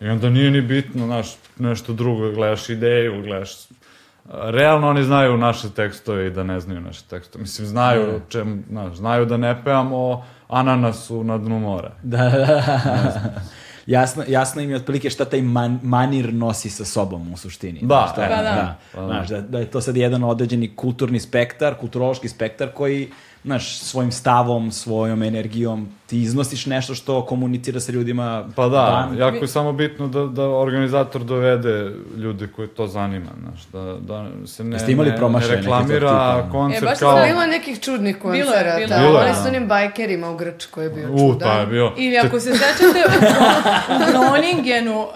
[0.00, 1.26] I onda nije ni bitno, znaš,
[1.58, 3.50] nešto drugo, gledaš ideju, gledaš...
[4.32, 7.42] Realno oni znaju naše tekstove i da ne znaju naše tekstove.
[7.42, 11.90] Mislim, znaju, čem, znaš, znaju da ne pevamo ananasu na dnu mora.
[12.02, 12.62] Da, da, da.
[13.86, 17.80] jasno, jasno im je otprilike šta taj man, manir nosi sa sobom u suštini.
[17.82, 18.42] Da, Znaš, to je- e, Pa da.
[18.42, 18.76] da.
[18.94, 19.06] Pa da.
[19.06, 23.10] Znaš, da, da je to sad jedan određeni kulturni spektar, kulturološki spektar koji
[23.44, 25.78] naš, svojim stavom, svojim energijo
[26.14, 28.44] ti iznosiš nešto što komunicira sa ljudima.
[28.56, 33.30] Pa da, van- jako je samo bitno da, da organizator dovede ljude koje to zanima,
[33.40, 37.14] znaš, da, da se ne, Jeste imali ne, ne reklamira koncert E, baš kao...
[37.16, 38.78] Bilo je nekih čudnih Bilo je, koncerata.
[38.78, 39.00] bilo je.
[39.00, 39.34] Bilo je, da.
[39.34, 41.38] su onim bajkerima u Grčkoj je bio U, čudan.
[41.40, 41.92] taj je bio.
[41.96, 45.08] Ili ako se sećate u, Gro- u Groningenu, uh,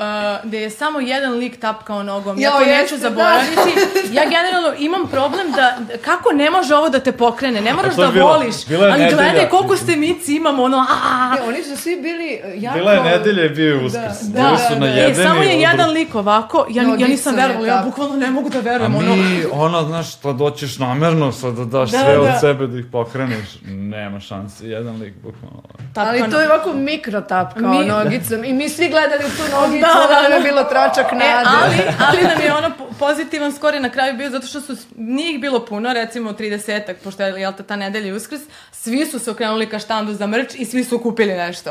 [0.45, 3.01] gde je samo jedan lik tapkao nogom, ja to neću da.
[3.01, 3.71] zaboraviti,
[4.13, 8.07] ja generalno imam problem da, kako ne može ovo da te pokrene, ne moraš da
[8.07, 8.55] voliš,
[8.93, 10.87] ali gledaj koliko ste mici imamo, ono,
[11.35, 12.79] Ne, oni su svi bili jako...
[12.79, 14.21] Bila je nedelja i bio je uskrs.
[14.23, 14.81] Da, da, su da.
[14.81, 15.11] najedeni.
[15.13, 18.49] E, samo je jedan lik ovako, ja, ja Nogicu nisam verovala, ja bukvalno ne mogu
[18.49, 22.15] da A verujem, ono, mi, ono, znaš, šta doćeš namerno sad da daš Da, sve
[22.15, 22.21] da.
[22.21, 23.49] od sebe da ih pokreneš.
[23.67, 25.63] Nema šanse, jedan lik, bukvalno.
[25.97, 26.31] Ali tapkano.
[26.31, 30.21] to je ovako mikro tapkao Mi- nogicom i mi svi gledali tu nogicu, Da, da,
[30.21, 30.45] da, je da.
[30.45, 31.49] bilo tračak E, nade.
[31.57, 31.75] ali,
[32.09, 35.41] ali nam je ono po- pozitivan skor na kraju bio zato što su, nije ih
[35.41, 38.41] bilo puno, recimo 30-ak, pošto je jel, ta nedelja i uskrs,
[38.73, 41.71] svi su se okrenuli ka štandu za mrč i svi su kupili nešto.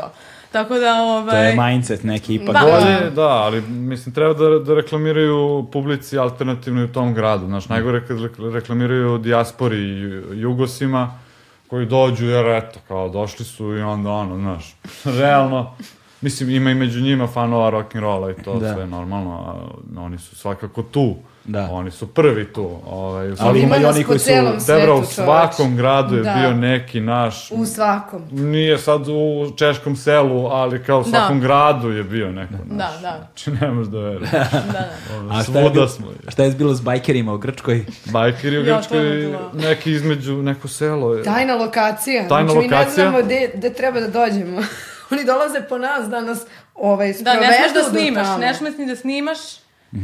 [0.52, 1.30] Tako da, ovaj...
[1.30, 2.52] To je mindset neki ipak.
[2.52, 2.60] Da.
[2.60, 7.46] Bolje, da, ali mislim treba da, da reklamiraju publici alternativno i u tom gradu.
[7.46, 11.18] Znaš, najgore kad rek- reklamiraju dijaspori i jugosima
[11.66, 14.76] koji dođu jer eto, kao došli su i onda ono, znaš,
[15.20, 15.76] realno
[16.20, 18.74] Mislim, ima i među njima fanova rock'n'rolla i to Da.
[18.74, 21.14] sve normalno, a oni su svakako tu.
[21.48, 21.68] Da.
[21.70, 22.70] Oni su prvi tu.
[22.86, 24.46] Ovaj, Ali ima i oni koji su- svetu,
[24.84, 25.08] u čoveč.
[25.08, 26.34] svakom gradu je Da.
[26.34, 28.22] bio neki naš, U svakom.
[28.32, 29.22] nije sad u
[29.56, 31.10] češkom selu, ali kao u Da.
[31.10, 32.92] svakom gradu je bio neko naš.
[32.92, 33.16] Da, da.
[33.18, 34.30] Znači, ne možeš da veruješ.
[34.30, 34.38] Da,
[34.72, 34.88] da.
[35.30, 36.06] A šta je, bilo, smo.
[36.28, 37.84] šta je bilo s bajkerima u Grčkoj?
[38.04, 39.50] Bajkeri u Ja, Grčkoj, je bilo.
[39.54, 41.14] neki između, neko selo.
[41.14, 41.22] je.
[41.24, 42.28] Tajna lokacija.
[42.28, 43.04] Tajna znači, mi ne lokacija.
[43.04, 44.62] znamo gde, gde treba da dođemo.
[45.12, 46.38] Oni dolaze po nas da nas
[46.74, 49.38] ovaj, Da, ne smeš da snimaš, ne smeš ni da snimaš,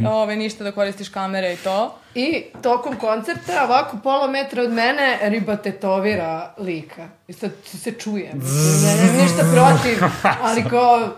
[0.09, 1.98] ove, ništa da koristiš kamere i to.
[2.15, 7.09] I tokom koncerta, ovako pola metra od mene, riba tetovira lika.
[7.28, 8.32] I sad se čuje.
[8.35, 10.05] Ne, ništa protiv,
[10.43, 11.09] ali kao...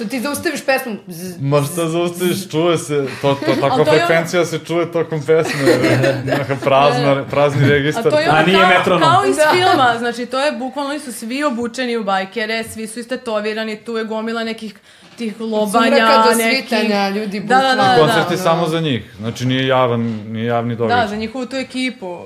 [0.00, 0.96] Sad ti zaustaviš pesmu.
[1.08, 5.60] zzz, Ma šta zaustaviš, čuje se, to, to, takva ono- frekvencija se čuje tokom pesme,
[6.26, 8.02] neka prazna, prazni A registar.
[8.04, 9.02] to je A nije kao, metronom.
[9.02, 9.50] kao iz Da.
[9.52, 13.96] filma, znači to je bukvalno, oni su svi obučeni u bajkere, svi su istetovirani, tu
[13.96, 14.74] je gomila nekih
[15.16, 16.60] tih lobanja, sumraka do nekih...
[16.60, 17.84] svitanja, ljudi Da, da, da, bukvalno.
[17.86, 17.98] da.
[17.98, 18.44] Koncert je ono.
[18.44, 21.02] samo za njih, znači nije javan, nije javni događaj.
[21.02, 22.18] Da, za njihovu tu ekipu.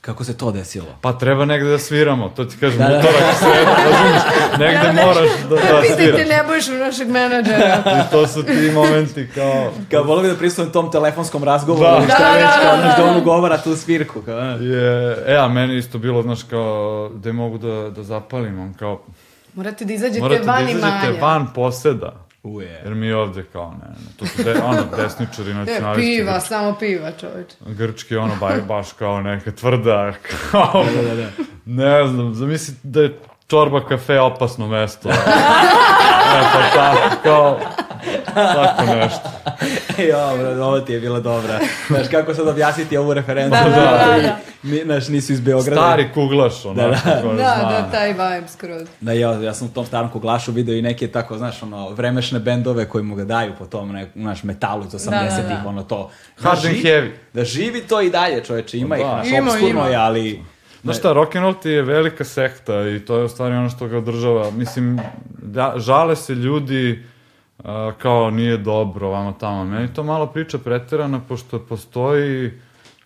[0.00, 0.86] Kako se to desilo?
[1.00, 2.98] Pa treba negde da sviramo, to ti kažem, Da, da.
[2.98, 4.22] utorak sreda, razumiješ,
[4.58, 6.28] negde moraš da, da Pitajte sviraš.
[6.28, 7.82] Nebojšu našeg menadžera.
[7.86, 9.72] I to su ti momenti kao...
[9.90, 12.02] Kao volio bi da prisutujem tom telefonskom razgovoru, Da.
[12.14, 13.10] šta Da, već, da, kao, da, znaš, da da.
[13.10, 14.22] on ugovara tu svirku.
[14.22, 14.38] Kao.
[14.40, 19.00] Je, e, a meni isto bilo, znaš, kao, gde mogu da, da zapalim, on kao,
[19.54, 22.12] Morate da izađete morate van da izađete van poseda.
[22.42, 22.80] Uje.
[22.84, 26.02] Jer mi ovde kao, ne, ne, tu su de, ono, desničari, E, nacionalisti.
[26.02, 26.48] piva, grčki.
[26.48, 27.46] samo piva, čoveč.
[27.60, 30.12] Grčki, ono, baj, baš kao neka tvrda,
[30.50, 31.28] kao, Da, da, da.
[31.66, 35.08] ne znam, zamisli da je čorba kafe opasno mesto.
[35.10, 35.14] e,
[36.52, 37.60] pa tako, kao,
[38.34, 39.28] tako nešto.
[40.10, 41.58] jo, bro, ovo ti je bila dobra.
[41.88, 43.50] Znaš, kako sad objasniti ovu referencu?
[43.50, 44.36] Da, da, da, da.
[44.84, 45.80] Znaš, nisu iz Beograda.
[45.80, 47.70] Stari kuglaš, onako, Da, Da, zna.
[47.70, 48.82] da, taj vibe skroz.
[49.00, 52.38] Da, ja, ja sam u tom starom kuglašu video i neke tako, znaš, ono, vremešne
[52.40, 55.10] bendove koji mu ga daju po tom, ne, naš metalu iz 80-ih,
[55.48, 55.68] da, da.
[55.68, 56.10] ono to.
[56.36, 57.10] Hard Da and živi- heavy.
[57.34, 59.08] Da živi to i dalje, čoveče, ima ih, Da.
[59.14, 59.86] znaš, Ima, obskurno ima.
[59.86, 60.42] je, ali...
[60.82, 63.98] Znaš šta, rock'n'roll ti je velika sekta i to je u stvari ono što ga
[63.98, 64.50] održava.
[64.50, 65.00] Mislim,
[65.34, 67.04] da, žale se ljudi
[67.64, 69.64] a, kao nije dobro vamo tamo.
[69.64, 72.50] Meni to malo priča preterana, pošto postoji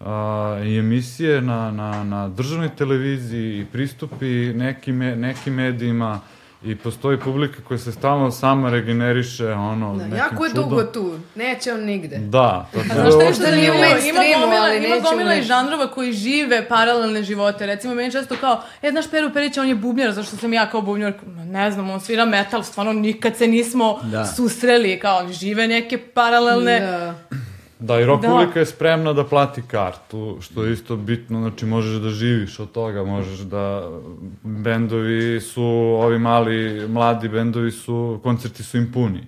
[0.01, 6.21] a, i emisije na, na, na državnoj televiziji i pristupi nekim, nekim medijima
[6.65, 10.69] i postoji publika koja se stalno sama regeneriše, ono, Da, nekim jako je čudom.
[10.69, 11.15] dugo tu.
[11.35, 12.17] Neće on nigde.
[12.19, 13.75] Da, to A znaš šta je što nije u?
[13.75, 17.67] Ima mainstreamu, gomila, ali ima neće gomila i žanrova koji žive paralelne živote.
[17.67, 20.83] Recimo, meni često kao, e, znaš Peru Perića, on je bubnjar, zašto sam ja kao
[20.83, 21.13] bubnjar?
[21.37, 24.27] Ne znam, on svira metal, stvarno nikad se nismo Da.
[24.27, 26.81] susreli, kao, žive neke paralelne...
[26.81, 27.15] Da.
[27.87, 28.61] Da, i rock Da.
[28.61, 33.05] je spremna da plati kartu, što je isto bitno, znači možeš da živiš od toga,
[33.05, 33.91] možeš da
[34.43, 35.65] bendovi su,
[36.01, 39.27] ovi mali, mladi bendovi su, koncerti su im puni.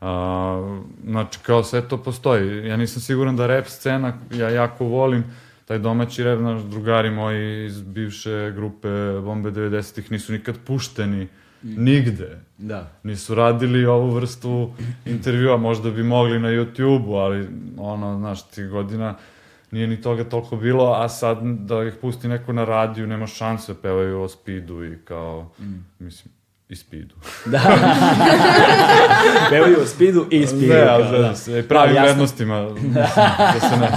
[0.00, 2.68] A, znači, kao sve to postoji.
[2.68, 5.24] Ja nisam siguran da rap scena, ja jako volim
[5.64, 8.88] taj domaći rap, naš drugari moji iz bivše grupe
[9.24, 11.28] Bombe 90-ih nisu nikad pušteni
[11.62, 12.90] nigde Da.
[13.02, 14.70] nisu radili ovu vrstu
[15.04, 17.48] intervjua, možda bi mogli na YouTube-u, ali
[17.78, 19.14] ono, znaš, tih godina
[19.70, 23.74] nije ni toga toliko bilo, a sad da ih pusti neko na radiju, nema šanse,
[23.82, 25.50] pevaju o speedu i kao,
[25.98, 26.31] mislim,
[26.72, 27.14] i speedu.
[29.50, 30.66] Pevaju o speedu i speedu.
[30.66, 31.18] ne, kao, ali da.
[31.18, 31.68] da.
[31.68, 32.12] pravim Da, jasno.
[32.12, 33.88] vrednostima, mislim, da se ne...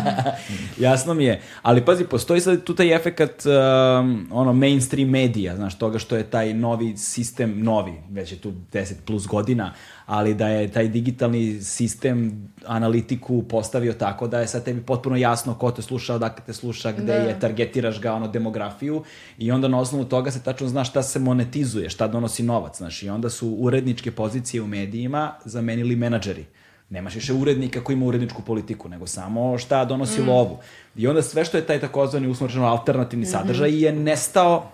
[0.87, 5.77] Jasno mi je, ali pazi, postoji sad tu taj efekat um, ono mainstream medija, znaš,
[5.77, 9.73] toga što je taj novi sistem, novi, već je tu 10 plus godina,
[10.05, 15.53] ali da je taj digitalni sistem analitiku postavio tako da je sad tebi potpuno jasno
[15.53, 17.13] ko te sluša, odakle te sluša, gde Da.
[17.13, 19.03] je, targetiraš ga, ono, demografiju
[19.37, 23.03] i onda na osnovu toga se tačno zna šta se monetizuje, šta donosi novac, znaš,
[23.03, 26.45] i onda su uredničke pozicije u medijima zamenili menadžeri.
[26.89, 30.57] Nemaš više urednika koji ima uredničku politiku, nego samo šta donosi lovu.
[30.95, 34.71] I onda sve što je taj takozvani usmrčeno alternativni sadržaj je nestao,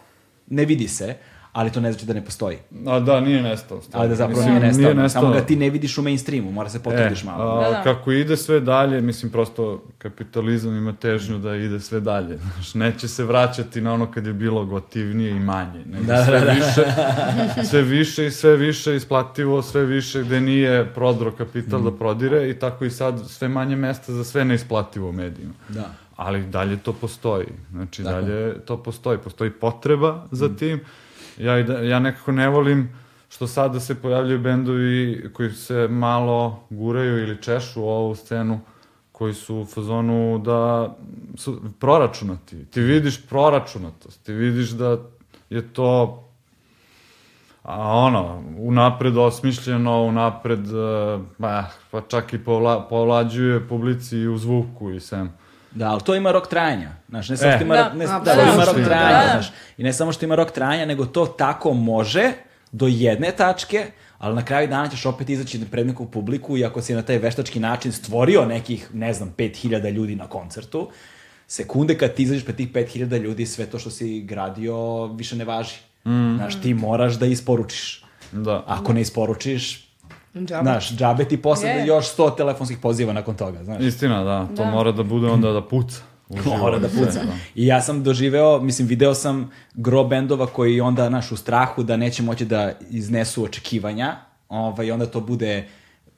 [0.48, 1.16] ne vidi se,
[1.53, 2.57] ali to ne znači da ne postoji.
[2.88, 3.82] A da, nije nestao.
[3.82, 3.99] stvarno.
[3.99, 4.84] Ali da zapravo Mislim, nije nestao.
[4.84, 5.22] Nije nestao.
[5.22, 7.44] Samo ga ti ne vidiš u mainstreamu, mora se potrudiš E, malo.
[7.52, 7.84] a, Da, da.
[7.84, 12.38] Kako ide sve dalje, mislim, prosto kapitalizam ima težnju da ide sve dalje.
[12.38, 15.86] Znaš, neće se vraćati na ono kad je bilo gotivnije i manje.
[15.86, 16.52] Nego Da, sve da, da.
[16.52, 16.84] više,
[17.69, 21.84] sve više i sve više isplativo, sve više gde nije prodro kapital Mm.
[21.84, 25.53] da prodire i tako i sad sve manje mesta za sve neisplativo u medijima.
[25.69, 25.90] Da.
[26.15, 27.48] Ali dalje to postoji.
[27.72, 28.15] Znači, Tako.
[28.15, 29.18] dalje to postoji.
[29.18, 30.56] Postoji potreba za Mm.
[30.56, 30.80] tim.
[31.38, 32.90] Ja, da, ja nekako ne volim
[33.30, 38.60] što sada se pojavljaju bendovi koji se malo guraju ili češu ovu scenu
[39.12, 40.95] koji su u fazonu da
[41.36, 42.66] su proračunati.
[42.66, 44.98] Ti vidiš proračunatost, ti vidiš da
[45.49, 46.28] je to
[47.64, 54.38] a ono, unapred osmišljeno, unapred, eh, bah, pa čak i povla, povlađuje publici i u
[54.38, 55.32] zvuku i sem.
[55.72, 56.89] Da, ali to ima rok trajanja.
[57.10, 57.56] Znaš, ne samo E.
[57.56, 59.31] što ima, Da, rok- ne, da, to ima rok Da, trajanja, da.
[59.31, 59.48] znaš.
[59.77, 62.31] I ne samo što ima rok trajanja, nego to tako može
[62.72, 63.85] do jedne tačke,
[64.18, 67.18] ali na kraju dana ćeš opet izaći pred neku publiku i ako si na taj
[67.18, 70.89] veštački način stvorio nekih, ne znam, 5000 ljudi na koncertu,
[71.48, 74.76] sekunde kad ti izađeš pred tih 5000 ljudi, sve to što si gradio
[75.06, 75.76] više ne važi.
[76.06, 76.35] Mm.
[76.35, 78.03] Znaš, ti moraš da isporučiš.
[78.31, 78.64] Da.
[78.68, 79.90] Ako ne isporučiš,
[80.36, 80.62] Džaba.
[80.64, 81.86] znaš, džabe ti posle Je.
[81.86, 83.82] još 100 telefonskih poziva nakon toga, znaš.
[83.82, 84.66] Istina, da, to Da.
[84.66, 86.02] mora da bude onda da puca.
[86.30, 87.20] uživo Mora da puca.
[87.20, 87.34] da.
[87.56, 91.98] I ja sam doživeo, mislim, video sam gro bendova koji onda, naš, u strahu da
[91.98, 94.16] neće moći da iznesu očekivanja,
[94.49, 95.68] ovaj, onda to bude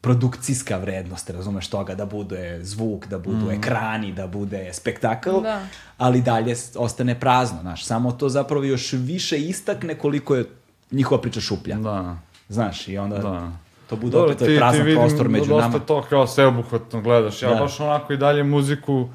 [0.02, 5.62] produkcijska vrednost, razumeš toga, da bude zvuk, da budu ekrani, da bude spektakl, Da.
[5.98, 10.46] ali dalje ostane prazno, znaš, samo to zapravo još više istakne koliko je
[10.92, 12.18] njihova priča šuplja, Da.
[12.50, 13.52] znaš, i onda Da.
[13.94, 15.80] To bude Dobro, opet taj prazan prostor među dosta nama.
[15.80, 17.42] to kao sveobuhvatno gledaš.
[17.42, 17.56] Ja Da.
[17.56, 19.08] baš onako i dalje muziku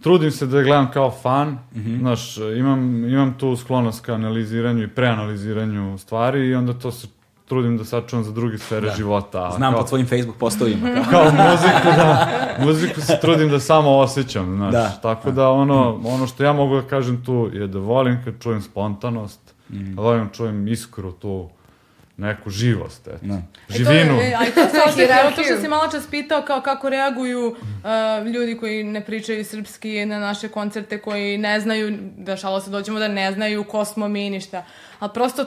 [0.00, 1.58] trudim se da je gledam kao fan.
[1.74, 1.98] Mhm.
[1.98, 7.06] Znaš, imam, imam tu sklonost ka analiziranju i preanaliziranju stvari i onda to se
[7.46, 9.38] trudim da sačuvam za druge sfere života.
[9.40, 10.88] a Znam kao, po tvojim Facebook postovima.
[10.94, 14.72] kao- kao muziku, da, muziku se trudim da samo osjećam, znaš.
[14.72, 14.88] Da.
[14.92, 18.62] Tako da ono, ono što ja mogu da kažem tu je da volim kad čujem
[18.62, 19.94] spontanost, Mhm.
[19.94, 21.48] da volim kad čujem iskru tu,
[22.22, 23.18] neku živost, eto.
[23.22, 23.42] Da.
[23.68, 24.14] Živinu.
[24.14, 24.72] E, to, je- ali to se
[25.36, 30.06] to što si malo čas pitao kao kako reaguju uh, ljudi koji ne pričaju srpski
[30.06, 34.30] na naše koncerte, koji ne znaju, dešalo se dođemo da ne znaju ko smo mi
[34.30, 34.64] ništa.
[34.98, 35.46] Ali prosto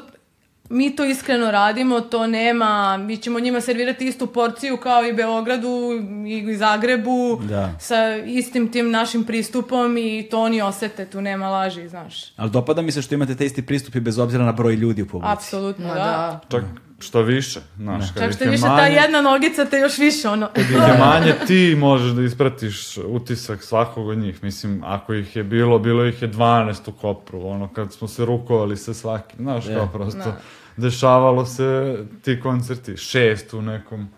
[0.70, 5.92] mi to iskreno radimo, to nema, mi ćemo njima servirati istu porciju kao i Beogradu
[6.28, 7.74] i Zagrebu Da.
[7.80, 12.34] sa istim tim našim pristupom i to oni osete, tu nema laži, znaš.
[12.36, 15.08] Ali dopada mi se što imate te isti pristupi bez obzira na broj ljudi u
[15.08, 15.34] publici.
[15.34, 15.94] Apsolutno, da.
[15.94, 16.40] da.
[16.50, 16.64] Čak
[17.00, 19.98] što više, znaš, kad Čak ih što je više manje, ta jedna nogica te još
[19.98, 20.48] više ono...
[20.48, 24.44] kad ih je manje, ti možeš da ispratiš utisak svakog od njih.
[24.44, 28.26] Mislim, ako ih je bilo, bilo ih je 12 u Kopru, ono, kad smo se
[28.26, 30.34] rukovali sa svakim, znaš, kao prosto,
[30.78, 34.10] dešavalo se ti koncerti, šest u nekom,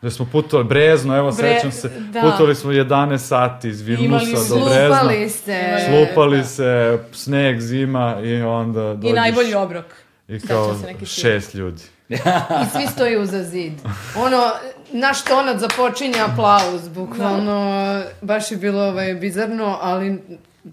[0.00, 2.20] gde smo putovali, Brezno, evo, Bre- sećam se, da.
[2.20, 4.98] putovali smo 11 sati iz Imali Vilnusa do Brezna.
[4.98, 5.78] Slupali ste.
[5.88, 9.10] Slupali se, sneg, zima i onda dođeš...
[9.10, 9.86] I najbolji obrok.
[10.28, 11.82] I kao se šest ljudi.
[12.08, 12.16] I
[12.72, 13.72] svi stoji uza zid.
[14.16, 14.42] Ono,
[14.92, 17.82] naš tonac započinje aplauz, bukvalno,
[18.20, 20.22] baš je bilo ovaj, bizarno, ali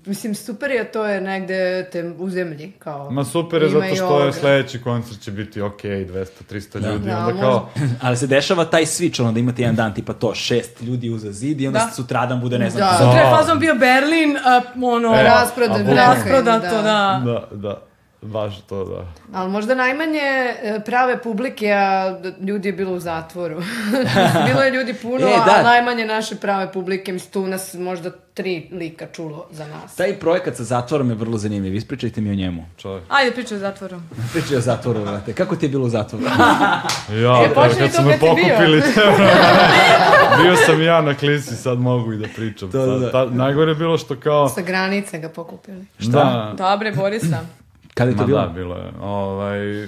[0.05, 1.55] mislim, super je to je negde
[1.85, 3.11] te u zemlji, kao.
[3.11, 7.05] Ma super je zato što je sledeći koncert će biti ok, 200, 300 ljudi.
[7.05, 7.69] Da, onda kao,
[8.01, 11.31] Ali se dešava taj switch, ono da imate jedan dan tipa to, šest ljudi uza
[11.31, 11.91] zid i onda Da.
[11.91, 12.97] sutradan bude ne znam Da.
[12.97, 13.03] ko.
[13.03, 16.01] Sutra je fazom bio Berlin, a, ono, E, Rasprodat a bukvalno.
[16.03, 17.21] rasprodato, da.
[17.25, 17.81] da, da,
[18.25, 19.05] baš to, da.
[19.33, 23.55] Ali možda najmanje e, prave publike, a ljudi je bilo u zatvoru.
[24.47, 25.55] bilo je ljudi puno, E, da.
[25.59, 29.95] a najmanje naše prave publike, mislim, tu nas možda tri lika čulo za nas.
[29.95, 32.65] Taj projekat sa zatvorom je vrlo zanimljiv, ispričajte mi o njemu.
[32.77, 33.03] Čovjek.
[33.09, 33.97] Ajde, pričaj o zatvoru.
[34.33, 35.33] Pričaj o zatvoru, vrate.
[35.33, 36.25] Kako ti je bilo u zatvoru?
[37.13, 38.29] Ja, E, počni kad su me si bio.
[38.29, 38.81] pokupili,
[40.37, 42.69] bio sam ja na klisi, sad mogu i da pričam.
[42.69, 43.11] Da, da, da.
[43.11, 44.49] Ta- najgore je bilo što kao...
[44.49, 45.85] Sa granice ga pokupili.
[45.99, 47.39] Da, Dobre, Borisa.
[47.95, 48.41] Kada je to Ma bilo?
[48.41, 48.91] da, bilo je.
[49.01, 49.87] Ovaj,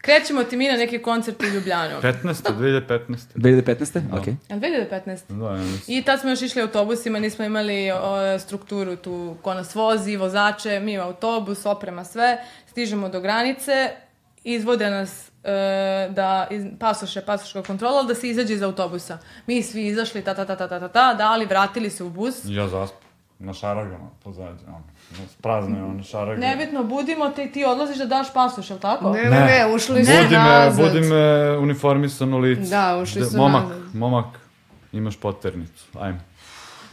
[0.00, 2.00] Krećemo ti mi na neki koncert u Ljubljanu.
[2.02, 2.16] 15.
[2.24, 3.16] 2015.
[3.34, 4.18] 2015.
[4.18, 4.26] Ok.
[4.26, 5.18] Jel 2015?
[5.28, 5.98] Da, ja mislim.
[5.98, 10.80] I tad smo još išli autobusima, nismo imali o, strukturu tu ko nas vozi, vozače,
[10.80, 12.38] mi autobus, oprema, sve.
[12.66, 13.90] Stižemo do granice,
[14.44, 15.50] izvode nas e,
[16.10, 19.18] da iz, pasoše, pasoška kontrola, ali da se izađe iz autobusa.
[19.46, 22.34] Mi svi izašli, ta, ta, ta, ta, ta, ta, ta, dali, vratili se u bus.
[22.44, 22.94] Ja zasp
[23.38, 24.84] na šaragama, pozadnje, ono,
[25.40, 26.40] prazno je ono šarage.
[26.40, 29.10] Nebitno, budimo te i ti odlaziš da daš pasoš, jel tako?
[29.10, 30.84] Ne, ne, ne, ušli su Budi me, nazad.
[30.84, 31.22] budi me
[31.58, 32.70] uniformisano lice.
[32.70, 33.94] Da, ušli De- su momak, nazad.
[33.94, 34.26] momak,
[34.92, 36.20] imaš poternicu, ajme.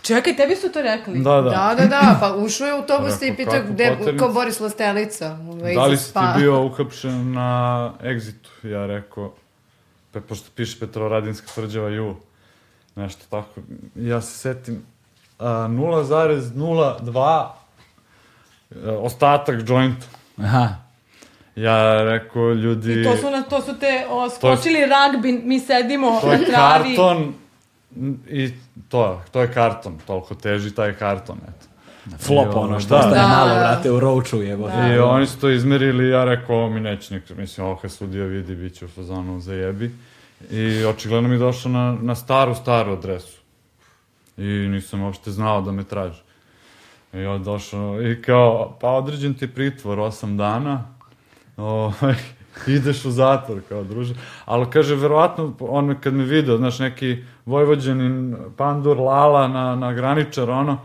[0.01, 1.19] Čekaj, tebi su to rekli?
[1.19, 1.41] Da, da.
[1.41, 4.25] Da, da, da, pa ušao je u autobus i Rekao, pitao gde, poternicu?
[4.25, 5.37] ko Boris Lastelica.
[5.43, 7.49] Ovaj, Da li si ti bio uhapšen na
[8.01, 8.49] Exitu?
[8.63, 9.33] Ja rekao,
[10.11, 12.15] pe, pošto piše Petrovaradinska tvrđava Ju,
[12.95, 13.61] nešto tako.
[13.95, 14.81] Ja se setim,
[15.39, 17.58] a, 0,02 e,
[18.99, 20.05] ostatak jointa.
[20.37, 20.67] Aha.
[21.55, 23.01] Ja rekao, ljudi...
[23.01, 26.45] I to su, na, to su te o, skočili ragbi, mi sedimo To na je
[26.45, 26.95] travi.
[26.95, 27.33] karton
[28.27, 28.51] i
[28.89, 31.65] to, to je karton, toliko teži taj karton, eto.
[32.17, 32.95] Flop I ono što da.
[32.97, 33.59] ostane Da, malo, da.
[33.59, 34.69] vrate, u roachu jebo.
[34.69, 38.25] I oni su to izmerili, ja rekao, ovo mi neće nikad, mislim, ovo kad sudija
[38.25, 39.91] vidi, bit će u fazonu zajebi.
[40.51, 43.39] I očigledno mi je došao na, na staru, staru adresu.
[44.37, 46.21] I nisam uopšte znao da me traži.
[47.13, 50.83] I on došao i kao, pa određen ti pritvor 8 dana.
[51.57, 52.15] Ovaj,
[52.77, 54.13] ideš u zatvor, kao druže.
[54.45, 60.49] Ali kaže, verovatno, on kad me video, znaš, neki vojvođanin, pandur, lala na, na graničar,
[60.49, 60.77] ono,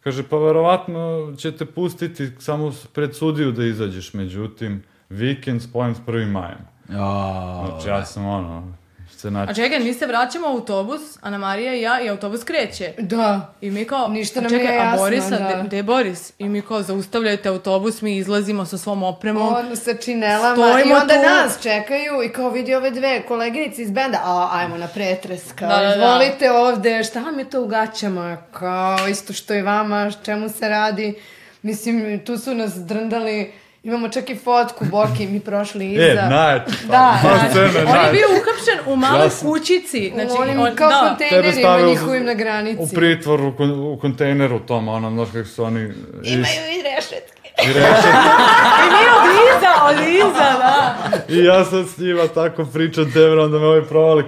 [0.00, 5.98] kaže, pa verovatno će te pustiti samo pred sudiju da izađeš, međutim, vikend spojem s
[6.06, 6.30] 1.
[6.30, 6.58] majem.
[6.88, 8.72] O, Znači, ja sam ono,
[9.16, 9.50] se naći.
[9.50, 12.92] A čekaj, mi se vraćamo u autobus, Ana Marija i ja, i autobus kreće.
[12.98, 13.54] Da.
[13.60, 15.38] I mi kao, Ništa a nam čekaj, a jasno, Borisa, da.
[15.46, 16.32] de- gde je Boris?
[16.38, 19.48] I mi kao, zaustavljajte autobus, mi izlazimo sa svom opremom.
[19.48, 21.20] Ono sa činelama Stojimo i onda tu.
[21.22, 25.68] nas čekaju i kao vidi ove dve koleginice iz benda, a ajmo na pretres, kao
[25.68, 25.94] Da, da, da.
[25.94, 30.68] izvolite ovde, šta vam je to u gaćama, kao isto što i vama, čemu se
[30.68, 31.14] radi,
[31.62, 31.86] mislim,
[32.20, 33.52] tu su nas drndali,
[33.86, 36.02] imamo čak i fotku, Boki, mi prošli iza.
[36.02, 36.86] E, najjači.
[36.86, 37.48] Da, da.
[37.50, 38.12] scena On je najjača.
[38.12, 40.10] bio uhapšen u maloj Ja sam- kućici.
[40.14, 41.08] Znači, u onim on, kao da.
[41.08, 42.82] Kontejnerima njihovim na granici.
[42.82, 45.80] U pritvor, u, kon, u kontejneru tom, ono, znaš kako su oni...
[46.22, 47.36] Iz, Imaju i rešetke.
[47.64, 48.08] i reše,
[48.82, 50.96] I mi od iza, od iza, da.
[51.28, 54.24] I ja sad s njima tako pričam tebe, onda me ovaj provali.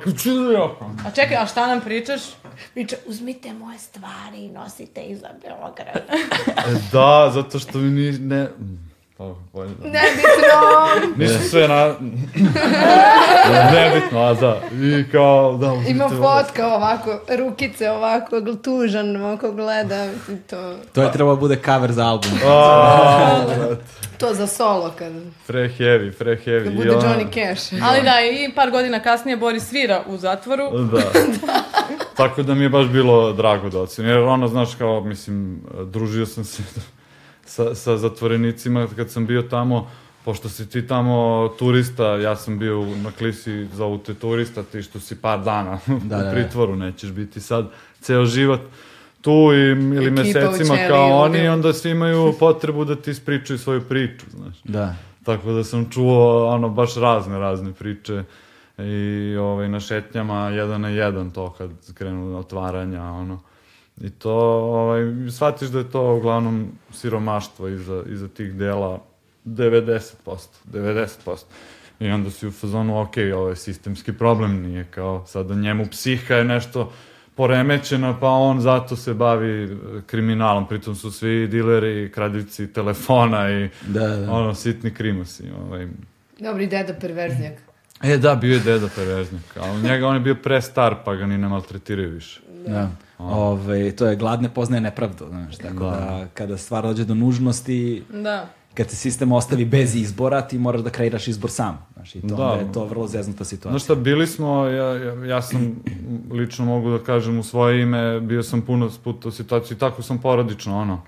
[1.07, 2.21] A čekaj, a šta nam pričaš?
[2.75, 5.97] Priča, uzmite moje stvari i nosite ih za Beograd.
[6.49, 6.63] E,
[6.93, 8.47] da, zato što mi ni, ne...
[9.19, 9.85] Pa, bolje da.
[9.85, 11.17] Nebitno.
[11.17, 11.87] Nisu sve na...
[13.75, 14.61] Nebitno, a da.
[14.73, 16.17] I kao, da, Ima ovo.
[16.17, 22.07] fotka ovako, rukice ovako, tužan, ovako gleda, mislim, to, To je trebalo bude cover za
[22.07, 22.31] album.
[22.47, 23.45] A,
[24.19, 25.13] to za solo kad,
[25.47, 26.65] Pre heavy, pre heavy.
[26.65, 27.83] kad bude Johnny Cash.
[27.83, 30.65] Ali da, i par godina kasnije Boris svira u zatvoru.
[30.93, 31.03] Da.
[32.17, 34.11] Tako da mi je baš bilo drago da ocenim.
[34.11, 36.63] Jer ono, znaš, kao, mislim, družio sam se
[37.49, 39.91] sa, sa zatvorenicima kad sam bio tamo,
[40.25, 44.83] pošto si ti tamo turista, ja sam bio u- na klisi za te turista, ti
[44.83, 46.31] što si par dana Da, da, u da.
[46.31, 47.67] pritvoru, nećeš biti sad
[48.01, 48.61] ceo život
[49.21, 52.97] tu i, ili Ekipa u mesecima ćeliji kao oni, i onda svi imaju potrebu da
[52.97, 54.57] ti ispričaju svoju priču, znaš.
[54.65, 54.95] Da.
[55.25, 58.23] Tako da sam čuo ono baš razne razne priče
[58.79, 63.41] i ovaj na šetnjama jedan na jedan to kad krenu otvaranja ono
[64.01, 69.01] i to ovaj shvatiš da je to uglavnom siromaštvo iza iza tih dela
[69.45, 70.03] 90%,
[70.73, 71.07] 90%.
[72.01, 76.35] I onda si u fazonu, ok, ovo je sistemski problem, nije kao sada njemu psiha
[76.35, 76.93] je nešto
[77.35, 79.77] poremećena, pa on zato se bavi e,
[80.07, 84.33] kriminalom, pritom su svi dileri, kradivci telefona i Da, da.
[84.33, 85.45] ono, sitni krimusi.
[85.67, 85.89] Ovaj.
[86.39, 87.53] Dobri deda perverznjak.
[88.03, 91.27] E, da, bio je deda perverznik, ali njega on je bio pre star, pa ga
[91.27, 92.41] ni ne maltretiraju više.
[92.67, 92.91] Da.
[93.19, 96.27] Ove, to je gladne poznaje nepravdu, znaš, tako da.
[96.35, 98.49] kada stvar dođe do nužnosti, Da.
[98.75, 101.87] kad se sistem ostavi bez izbora, ti moraš da kreiraš izbor sam.
[101.95, 102.51] Znaš, i to Da.
[102.51, 103.73] je to vrlo zeznuta situacija.
[103.73, 105.77] Znaš šta, bili smo, ja, ja, ja sam,
[106.31, 110.19] lično mogu da kažem u svoje ime, bio sam puno puta u situaciji, tako sam
[110.19, 111.03] porodično, ono,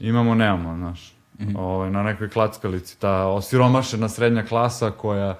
[0.00, 1.14] imamo, nemamo, znaš,
[1.56, 5.38] ovaj, na nekoj klackalici, ta osiromašena srednja klasa koja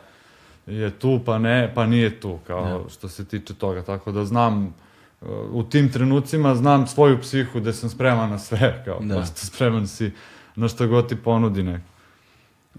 [0.66, 4.66] je tu, pa ne, pa nije tu, kao što se tiče toga, tako da znam,
[4.66, 4.72] uh,
[5.52, 9.14] u tim trenucima znam svoju psihu da sam spreman na sve, kao, Da.
[9.14, 10.10] prosto spreman si
[10.56, 11.84] na što god ti ponudi neko.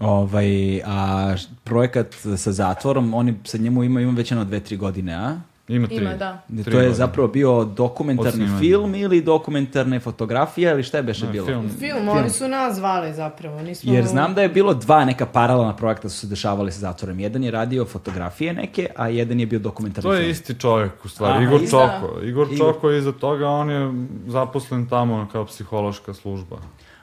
[0.00, 1.34] Ovaj, a
[1.64, 5.36] projekat sa zatvorom, oni sa njemu ima, ima već jedno dve, tri godine, a?
[5.68, 5.96] Ima tri.
[5.96, 6.42] Ima, da.
[6.48, 6.94] tri to je godine.
[6.94, 11.46] zapravo bio dokumentarni film ili dokumentarne fotografije ili šta je beše Ne, bilo?
[11.46, 11.70] film.
[11.78, 13.92] Film, oni su nas zvali zapravo, nismo...
[13.92, 17.20] Jer znam da je bilo dva neka paralelna projekta su se dešavali sa zatvorom.
[17.20, 20.30] Jedan je radio fotografije neke, a jedan je bio dokumentarni To je film.
[20.30, 21.70] isti čovjek u stvari, Aha, Igor isti.
[21.70, 22.20] Čoko.
[22.22, 22.58] Igor Igor.
[22.58, 23.92] Čoko je iza toga, on je
[24.26, 26.56] zaposlen tamo kao psihološka služba.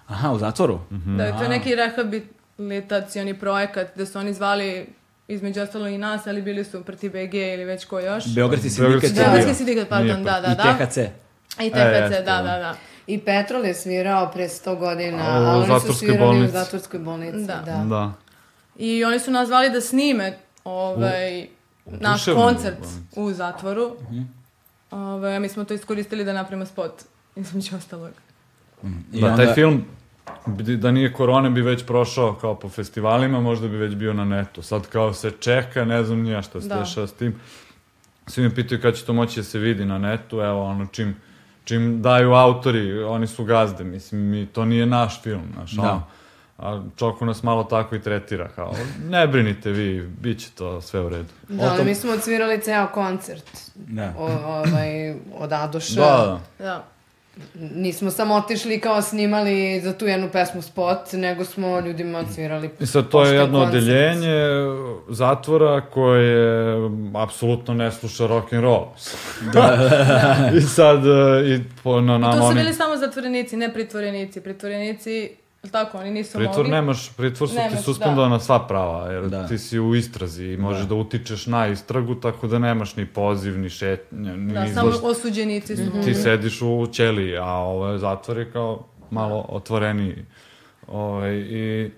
[0.08, 0.80] Aha, u zatvoru?
[0.92, 1.18] Mhm.
[1.18, 4.86] Da je to neki rehabilitacioni projekat da su oni zvali
[5.32, 8.24] između ostalo i nas, ali bili su protiv BG ili već ko još.
[8.28, 9.90] Beogradski sindikat Beogradski sindikat.
[9.90, 10.86] pardon, Nije da, da, I da.
[10.86, 10.98] THC.
[10.98, 11.08] I
[11.60, 12.42] E, THC, jeste, da, da.
[12.44, 12.76] da, da.
[13.08, 16.48] I Petrol je svirao pre 100 godina, A, u a, oni su zatvorskoj svirali bolnici.
[16.48, 17.38] u zatvorskoj bolnici.
[17.40, 17.56] Da.
[17.58, 17.84] Da.
[17.86, 18.14] Da.
[18.78, 21.48] I oni su nas zvali da snime ovaj,
[21.86, 23.00] naš duševnoj koncert bolnici.
[23.16, 23.96] u zatvoru.
[24.04, 24.22] Mhm.
[24.92, 26.92] Ovaj, a mi smo to iskoristili da napravimo spot,
[27.36, 28.12] između ostalog.
[29.14, 29.86] I da, onda- taj film,
[30.78, 34.62] da nije korone, bi već prošao kao po festivalima, možda bi već bio na netu.
[34.62, 36.76] Sad kao se čeka, ne znam nija šta se Da.
[36.80, 37.36] dešava s tim.
[38.28, 41.16] Svi me pitaju kad će to moći da se vidi na netu, evo ono čim,
[41.64, 45.82] čim daju autori, oni su gazde, mislim, mi, to nije naš film, znaš, Da.
[45.82, 46.04] ono.
[46.58, 48.74] A Čoko nas malo tako i tretira, kao,
[49.10, 51.30] ne brinite vi, bit će to sve u redu.
[51.50, 53.72] Da, ali mi smo odsvirali ceo koncert.
[53.76, 54.14] Da.
[54.18, 56.02] O, ovaj, od Adoša.
[56.02, 56.66] Da, da.
[56.66, 56.84] Da.
[57.76, 62.86] Nismo samo otišli kao snimali za tu jednu pesmu spot, nego smo ljudima odsvirali I
[62.86, 63.84] sad to je jedno koncert.
[63.84, 64.38] odeljenje
[65.10, 66.76] zatvora koje
[67.16, 68.86] apsolutno ne sluša rock and roll.
[70.58, 71.10] I sad e,
[71.56, 72.56] i po, na I nama to su oni...
[72.60, 74.42] bili samo zatvorenici, ne pritvorenici.
[74.42, 76.72] Pritvorenici tako, oni nisu Pritvor mogli.
[76.72, 79.48] nemaš, pritvor su Nemaš, ti suspendovana sva prava, jer Da.
[79.48, 83.58] ti si u istrazi i možeš da, utičeš na istragu, tako da nemaš ni poziv,
[83.58, 85.18] ni šetnje, ni Da, samo izlaz.
[85.18, 85.84] osuđenici su.
[86.04, 90.26] Ti sediš u ćeliji, a ovo je zatvor je kao malo otvoreniji.
[90.88, 91.92] Ovaj, i,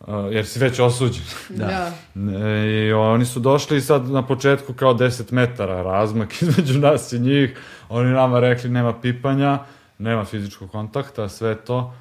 [0.00, 1.22] a, jer si već osuđen.
[1.48, 1.92] Da.
[2.16, 7.12] E, I oni su došli i sad na početku kao 10 metara razmak između nas
[7.12, 7.58] i njih.
[7.88, 9.58] Oni nama rekli nema pipanja,
[9.98, 11.94] nema fizičkog kontakta, sve to.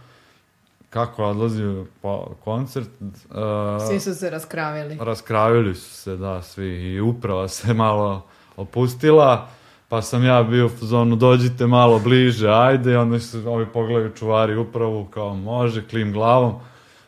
[0.90, 1.64] Kako odlazi
[2.02, 4.98] po koncert, e, Svi su se raskravili.
[5.02, 6.66] raskravili su se, da, svi.
[6.66, 8.26] I uprava se malo
[8.58, 9.48] opustila,
[9.90, 14.12] pa sam ja bio u zonu dođite malo bliže, ajde, i onda su ovi pogledaju
[14.16, 16.54] čuvari upravu, kao može, klim glavom,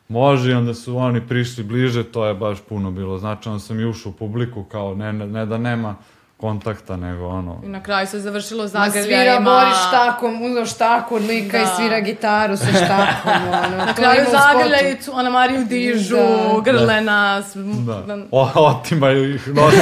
[0.08, 3.18] može, i onda su oni prišli bliže, to je baš puno bilo.
[3.18, 5.96] Znači, onda sam i ušao u publiku, kao ne, ne, ne da nema
[6.42, 9.50] kontakta, nego ono, I na kraju se završilo Ma svira zagrljajima.
[9.52, 11.68] Boris štakom, uzeo štaku od lika i Da.
[11.68, 13.32] svira gitaru sa štakom.
[13.66, 16.62] Ono, Na kraju zagrljaju, Ana Mariju dižu, Da.
[16.64, 17.46] grle nas.
[17.56, 19.78] da, o, otimaju ih, nosi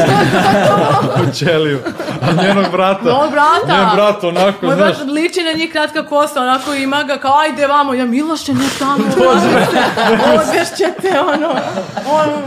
[1.21, 1.79] u ćeliju,
[2.21, 3.77] a njenog brata, Moj brata.
[3.77, 7.37] njen brat onako, Moj znaš, brat liči na njih kratka kosa, onako ima ga kao,
[7.37, 9.03] ajde vamo, ja Miloše, ne tamo,
[10.33, 11.49] odvešćete, ono,
[12.21, 12.37] ono,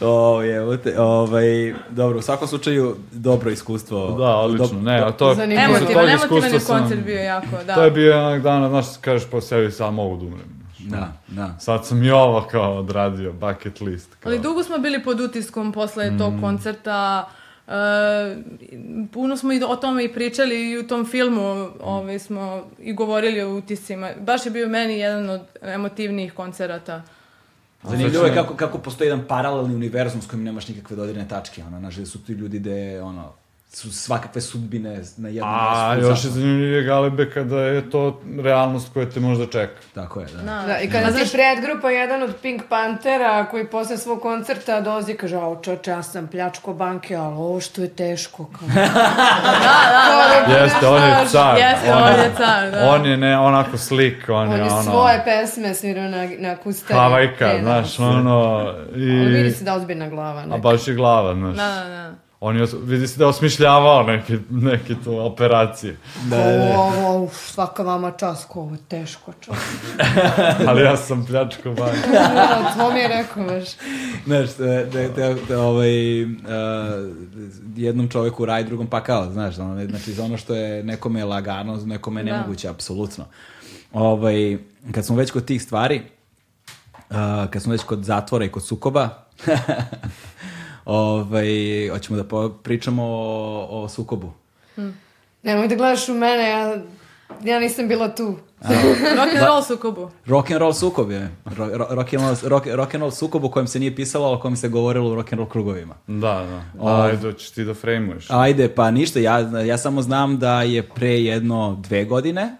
[0.00, 4.10] O, evo te, ovaj, dobro, u svakom slučaju, dobro iskustvo.
[4.10, 4.66] Da, odlično.
[4.66, 5.68] Dob- ne, a to Zanimljivo.
[5.72, 7.74] posle emotivan, emotivan je koncert bio jako, da.
[7.74, 10.60] To je bio onak dana, znaš, kažeš po sebi, sad mogu da umrem.
[10.78, 11.56] Da, da.
[11.58, 14.16] Sad sam i ovo kao odradio, bucket list.
[14.20, 14.32] Kao.
[14.32, 17.28] Ali dugo smo bili pod utiskom posle tog koncerta.
[17.68, 17.72] E,
[19.12, 23.42] puno smo i o tome i pričali i u tom filmu ovaj, smo i govorili
[23.42, 24.10] o utiscima.
[24.20, 27.02] Baš je bio meni jedan od emotivnijih koncerata.
[27.82, 31.64] Zanimljivo je kako, kako postoji jedan paralelni univerzum s kojim nemaš nikakve dodirne tačke.
[31.64, 33.32] Ono, znaš, da su ti ljudi gde, ono,
[33.72, 36.10] su svakakve sudbine na jednom A, mjestu.
[36.10, 39.80] još je zanimljivije Galebe kada je to realnost koja te možda čeka.
[39.94, 40.42] Tako je, da.
[40.42, 40.66] Da.
[40.66, 45.16] Da, i kada ti predgrupa jedan od Pink Panthera koji posle svog koncerta dolazi i
[45.16, 48.46] kaže, o čoče, ja sam pljačko banke, ali ovo što je teško.
[48.58, 48.68] Kao.
[50.60, 51.58] Jeste, on je car.
[51.58, 52.90] Jeste, on je car, da.
[52.90, 54.82] On je ne, onako slik, on, On je je ono...
[54.82, 57.00] svoje pesme svirao na, na kustari.
[57.00, 58.70] Havajka, znaš, ono...
[58.96, 60.40] I, Ali vidi se da ozbiljna glava.
[60.40, 60.58] a Ne?
[60.58, 61.56] baš je glava, znaš.
[61.56, 62.29] Da, da, da.
[62.42, 65.96] On je, os- vidi se da je osmišljavao neke, neke tu operacije.
[66.24, 69.62] Da, Ovo, ovo, uf, svaka vama čast, ko ovo je teško čovjek.
[70.68, 72.08] Ali ja sam pljačko banke.
[72.34, 73.64] da, to mi je rekao, baš.
[74.26, 76.28] Znaš, da, da, da, da ovaj, uh,
[77.76, 82.24] jednom čoveku raj, drugom pakao, znaš, ono, znači za ono što je nekome lagano, nekome
[82.24, 82.32] Da.
[82.32, 83.24] nemoguće, apsolutno.
[83.92, 84.58] Ovaj,
[84.92, 86.02] kad smo već kod tih stvari,
[87.10, 87.16] uh,
[87.50, 89.08] kad smo već kod zatvora i kod sukoba,
[90.84, 94.32] ovaj, hoćemo da pričamo o, o sukobu.
[95.42, 96.76] Nemoj da gledaš u mene, ja,
[97.44, 98.36] ja nisam bila tu.
[99.16, 100.10] Rock and roll sukobu.
[100.26, 101.30] Rock and roll sukob je.
[101.44, 104.34] Ro, ro, rock, and roll, rock, rock and roll sukob o kojem se nije pisalo,
[104.34, 105.94] o kojem se govorilo u rock and roll krugovima.
[106.06, 107.02] Da, da.
[107.02, 108.26] Ajde, hoćeš ti da frejmuješ.
[108.28, 112.56] Ajde, pa ništa, ja, ja samo znam da je pre jedno dve godine,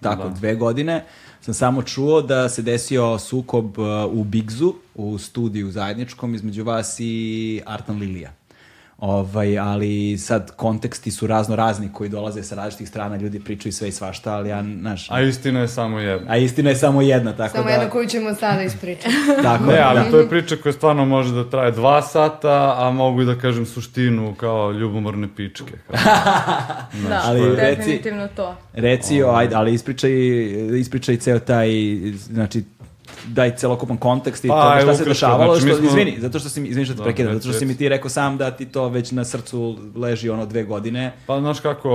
[0.00, 1.04] tako, dve godine,
[1.42, 6.96] sam samo čuo da se desio sukob uh, u Bigzu, u studiju zajedničkom između vas
[7.00, 8.32] i Artan Lilija.
[9.02, 13.88] Ovaj, ali sad konteksti su razno razni koji dolaze sa različitih strana, ljudi pričaju sve
[13.88, 16.32] i svašta, ali ja, znaš, A istina je samo jedna.
[16.32, 17.70] a istina je samo jedna, tako Samo da...
[17.70, 19.08] jedno koju ćemo sada ispričati.
[19.42, 20.10] Tako Ne, je, ali da.
[20.10, 23.66] to je priča koja stvarno može da traje dva sata, a mogu i da kažem
[23.66, 25.74] suštinu kao ljubomorne pičke.
[25.88, 27.08] Kao.
[27.08, 28.56] Da, ali reci- definitivno to.
[28.72, 30.10] Reci, o, ajde, ali ispričaj,
[30.78, 31.68] ispričaj ceo taj,
[32.16, 32.64] znači,
[33.26, 36.38] daj celokupan kontekst i Pa, toga šta se ukratko, dešavalo, znači, što, smo- izvini, zato
[36.38, 38.38] što si mi, izvini što te Da, prekidam, zato što si mi ti rekao sam
[38.38, 41.12] da ti to već na srcu leži ono dve godine.
[41.26, 41.90] Pa znaš kako,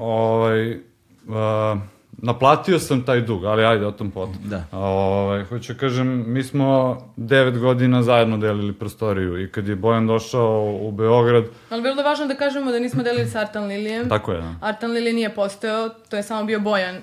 [0.00, 1.78] ovaj, uh,
[2.12, 4.36] naplatio sam taj dug, ali ajde o tom potom.
[4.44, 4.64] Da.
[4.72, 10.78] Ovaj, hoću kažem, mi smo devet godina zajedno delili prostoriju i kad je Bojan došao
[10.80, 14.08] u Beograd, Ali bilo da je važno da kažemo da nismo delili sa Artan Lilijem.
[14.08, 14.54] tako je, da.
[14.60, 16.96] Artan Lili nije postojao, to je samo bio Bojan.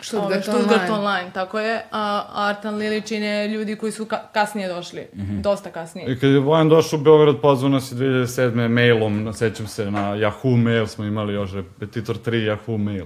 [0.00, 0.98] Stuttgart Ovaj, Stuttgart Online.
[1.00, 1.82] online, tako je.
[1.92, 5.06] A Artan Lili čine ljudi koji su ka- kasnije došli.
[5.40, 6.12] Dosta kasnije.
[6.12, 8.68] I kad je Bojan došao u Beograd, pozvao nas je 2007.
[8.68, 13.04] mailom, sećam se na Yahoo mail, smo imali još repetitor 3 Yahoo mail.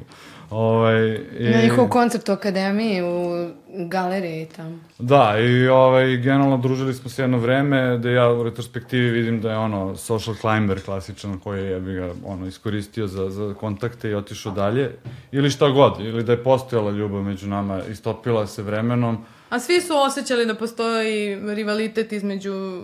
[0.51, 1.51] Ovaj, i...
[1.51, 4.79] Na njihov koncert u akademiji, u galeriji tamo.
[4.99, 9.51] Da, i ovaj, generalno družili smo se jedno vreme, da ja u retrospektivi vidim da
[9.51, 14.15] je ono social climber klasičan koji je bi ga ono, iskoristio za, za kontakte i
[14.15, 14.99] otišao dalje.
[15.33, 19.25] Ili šta god, ili da je postojala ljubav među nama, istopila se vremenom.
[19.51, 22.83] A svi su osjećali da postoji rivalitet između,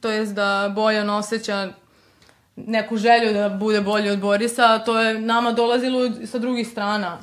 [0.00, 1.68] to jest da Bojan osjeća
[2.66, 7.18] neku želju da bude bolji od Borisa, a to je nama dolazilo sa drugih strana.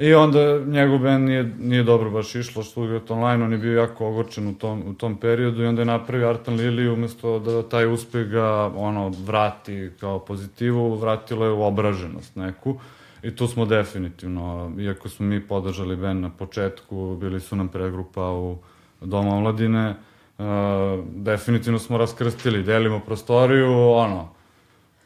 [0.00, 4.06] I onda njegov band nije, nije dobro baš išlo studiot online, on je bio jako
[4.06, 7.92] ogorčen u tom, u tom periodu i onda je napravio Artan Lili umesto da taj
[7.92, 12.78] uspeh ga ono, vrati kao pozitivu, vratilo je u obraženost neku.
[13.22, 18.30] I tu smo definitivno, iako smo mi podržali band na početku, bili su nam pregrupa
[18.32, 18.58] u
[19.00, 19.94] Doma omladine,
[20.38, 20.44] uh,
[21.14, 24.28] definitivno smo raskrstili, delimo prostoriju, ono,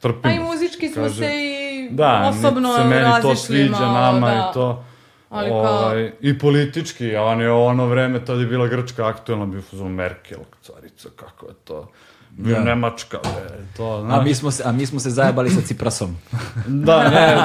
[0.05, 0.35] trpimo.
[0.35, 4.26] A i muzički smo Kaže, se i Da, osobno se meni to sviđa malo, nama
[4.26, 4.48] da.
[4.51, 4.85] i to.
[5.31, 9.06] Ali kao- ovaj, I politički, a on je u ono vreme, tad je bila Grčka
[9.06, 11.90] aktuelna, bio fuzon Merkel, carica, kako je to.
[12.31, 12.60] Bio Da.
[12.60, 14.24] Nemačka, be, to, A znaš.
[14.24, 16.16] mi, smo se, a mi smo se zajebali sa Ciprasom.
[16.66, 17.36] Da, ne,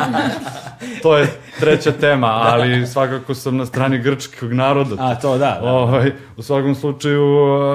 [1.01, 1.27] to je
[1.59, 4.95] treća tema, ali svakako sam na strani grčkog naroda.
[4.99, 5.71] A, to da, da.
[5.71, 7.23] Ovaj, u svakom slučaju,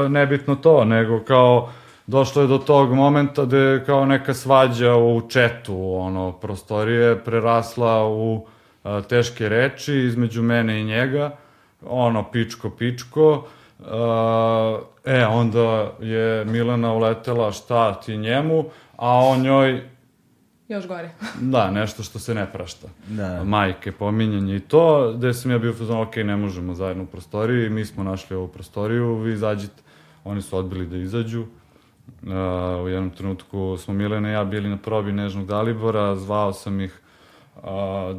[0.06, 1.73] e, nebitno to, nego kao
[2.06, 8.09] došlo je do tog momenta da je kao neka svađa u četu, ono, prostorije prerasla
[8.09, 8.47] u
[8.82, 11.36] a, teške reči između mene i njega,
[11.86, 13.47] ono, pičko, pičko,
[13.86, 18.64] a, e, onda je Milena uletela šta ti njemu,
[18.97, 19.90] a on njoj
[20.68, 21.10] Još gore.
[21.40, 22.89] Da, nešto što se ne prašta.
[23.09, 23.44] Da.
[23.44, 27.70] Majke, pominjanje i to, gde sam ja bio fazon, ok, ne možemo zajedno u prostoriji,
[27.70, 29.82] mi smo našli ovu prostoriju, vi izađite.
[30.24, 31.40] Oni su odbili da izađu.
[31.40, 31.47] Uh,
[32.85, 37.01] u jednom trenutku smo Milena i ja bili na probi Nežnog Dalibora, zvao sam ih
[37.56, 37.62] uh,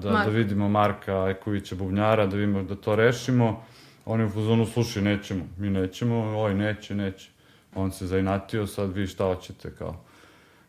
[0.02, 0.26] da, Mark.
[0.26, 3.64] da vidimo Marka Ajkovića Bubnjara, da vidimo da to rešimo.
[4.06, 7.30] Oni u fazonu, slušaj, nećemo, mi nećemo, oj, neće, neće.
[7.76, 9.96] On se zainatio, sad vi šta hoćete, kao.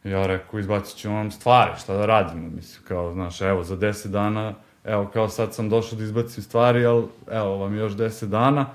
[0.04, 4.12] Ja rekao, izbacit ćemo vam stvari, šta da radimo, mislim, kao, znaš, evo, za deset
[4.12, 8.66] dana, evo, kao sad sam došao da izbacim stvari, ali, evo, vam još deset dana.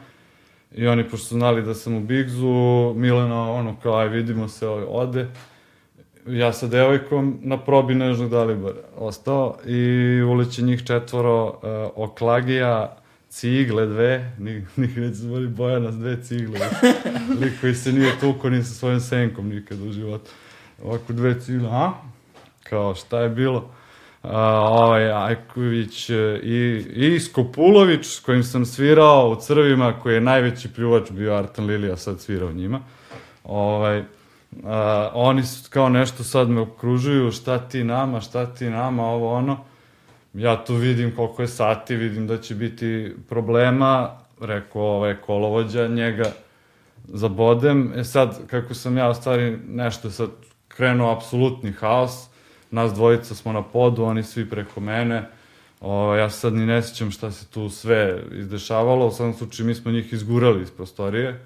[0.75, 4.67] I oni, pošto su znali da sam u Bigzu, Milena, ono, kao, aj, vidimo se,
[4.67, 5.27] ovaj, ode.
[6.27, 11.53] Ja sa devojkom na probi Nežnog Dalibora ostao i uleće njih četvoro, uh,
[11.95, 12.97] Oklagija,
[13.29, 16.59] cigle dve, nikad neće zvoli Bojana s dve cigle.
[17.41, 20.31] Lik koji se nije tuko ni sa svojim senkom nikad u životu.
[20.83, 21.91] Ovako dve cigle, a?
[22.63, 23.69] Kao šta je bilo?
[24.23, 30.21] A, ovaj Ajković e, i, i Skopulović s kojim sam svirao u Crvima, koji je
[30.21, 32.79] najveći pljuvač bio Artan Lilija, sad svirao njima.
[33.43, 34.03] Ovaj,
[34.63, 39.33] a, oni su kao nešto sad me okružuju, šta ti nama, šta ti nama, ovo
[39.33, 39.57] ono.
[40.33, 46.31] Ja tu vidim koliko je sati, vidim da će biti problema, rekao ovaj kolovođa, njega
[47.05, 47.93] zabodem.
[47.95, 50.29] E sad, kako sam ja u stvari nešto sad
[50.67, 52.30] krenuo apsolutni haos,
[52.71, 55.23] nas dvojica smo na podu, oni svi preko mene,
[55.81, 59.67] o, ja se sad ni ne sjećam šta se tu sve izdešavalo, u svakom slučaju
[59.67, 61.39] mi smo njih izgurali iz prostorije,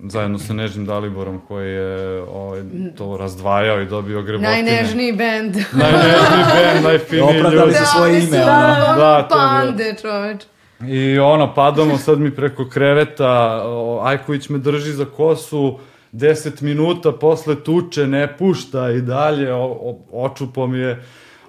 [0.00, 2.62] zajedno sa Nežnim Daliborom koji je ovaj,
[2.96, 4.50] to razdvajao i dobio grebotine.
[4.50, 5.56] Najnežniji bend.
[5.82, 7.74] Najnežniji band, najfiniji Opravdali ljudi.
[7.74, 8.38] su svoje oni ime.
[8.38, 10.42] Da, Da, pande, čoveč.
[10.88, 15.78] I ono, padamo sad mi preko kreveta, o, Ajković me drži za kosu,
[16.14, 21.02] 10 minuta posle tuče, ne pušta i dalje, o, o, očupo mi je,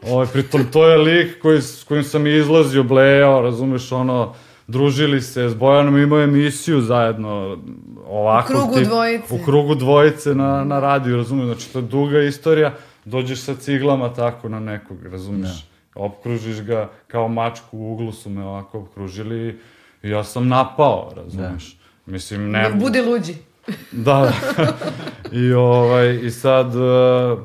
[0.07, 4.33] ovaj, pritom to je lik koji, s kojim sam i izlazio, blejao, razumeš, ono,
[4.67, 7.57] družili se, s Bojanom imao emisiju zajedno,
[8.07, 8.53] ovako.
[8.53, 9.35] U krugu dvojice.
[9.35, 12.73] U krugu dvojice na, na radiju, razumeš, znači to je duga istorija,
[13.05, 15.65] dođeš sa ciglama tako na nekog, razumeš,
[15.95, 19.59] opkružiš ga, kao mačku u uglu su me ovako opkružili
[20.03, 21.77] i ja sam napao, razumeš.
[22.05, 22.71] Mislim, ne...
[22.75, 23.33] Budi luđi.
[23.91, 24.33] Da, da.
[25.31, 27.39] I, ovaj, I sad uh,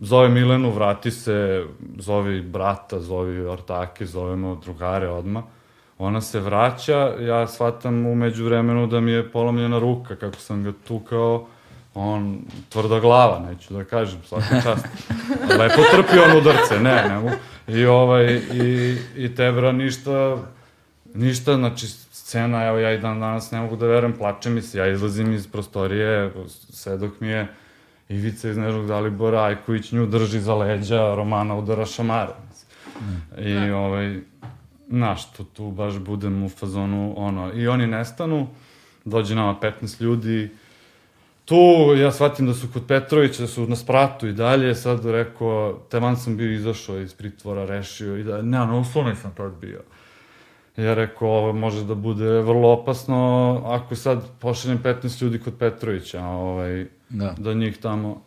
[0.00, 1.64] zove Milenu, vrati se,
[1.98, 5.42] zove brata, zove ortake, zovemo drugare odma.
[5.98, 10.72] Ona se vraća, ja shvatam umeđu vremenu da mi je polomljena ruka, kako sam ga
[10.88, 11.46] tukao,
[11.94, 14.86] on tvrda glava, neću da kažem, svaka čast.
[15.58, 17.30] Lepo trpi on udarce, ne, ne mogu.
[17.68, 20.36] I, ovaj, i, i Tebra ništa,
[21.14, 21.86] ništa, znači
[22.24, 25.32] scena, evo ja i dan danas ne mogu da verujem, plače mi se, ja izlazim
[25.32, 27.48] iz prostorije, sve dok mi je
[28.08, 32.32] Ivica iz Nežnog Dalibora, Ajković nju drži za leđa, Romana udara šamare.
[33.38, 34.20] I ovaj,
[34.88, 38.46] znaš, tu, tu baš budem u fazonu, ono, i oni nestanu,
[39.04, 40.50] dođe nama 15 ljudi,
[41.44, 45.80] tu ja shvatim da su kod Petrovića, da su na spratu i dalje, sad rekao,
[45.90, 49.82] teman sam bio izašao iz pritvora, rešio i da, ne, na uslovnoj sam tad bio.
[50.76, 56.24] Ja rekao, ovo može da bude vrlo opasno ako sad pošaljem 15 ljudi kod Petrovića,
[56.24, 57.34] ovaj, Da.
[57.38, 58.22] do njih tamo.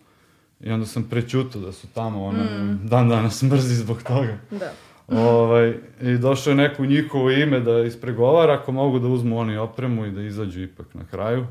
[0.62, 2.80] I onda sam prećutao da su tamo, ona mm.
[2.88, 4.38] dan danas mrzi zbog toga.
[4.52, 4.72] Da.
[5.08, 9.58] ovaj, I došao je neko u njihovo ime da ispregovara, ako mogu da uzmu oni
[9.58, 11.48] opremu i da izađu ipak na kraju.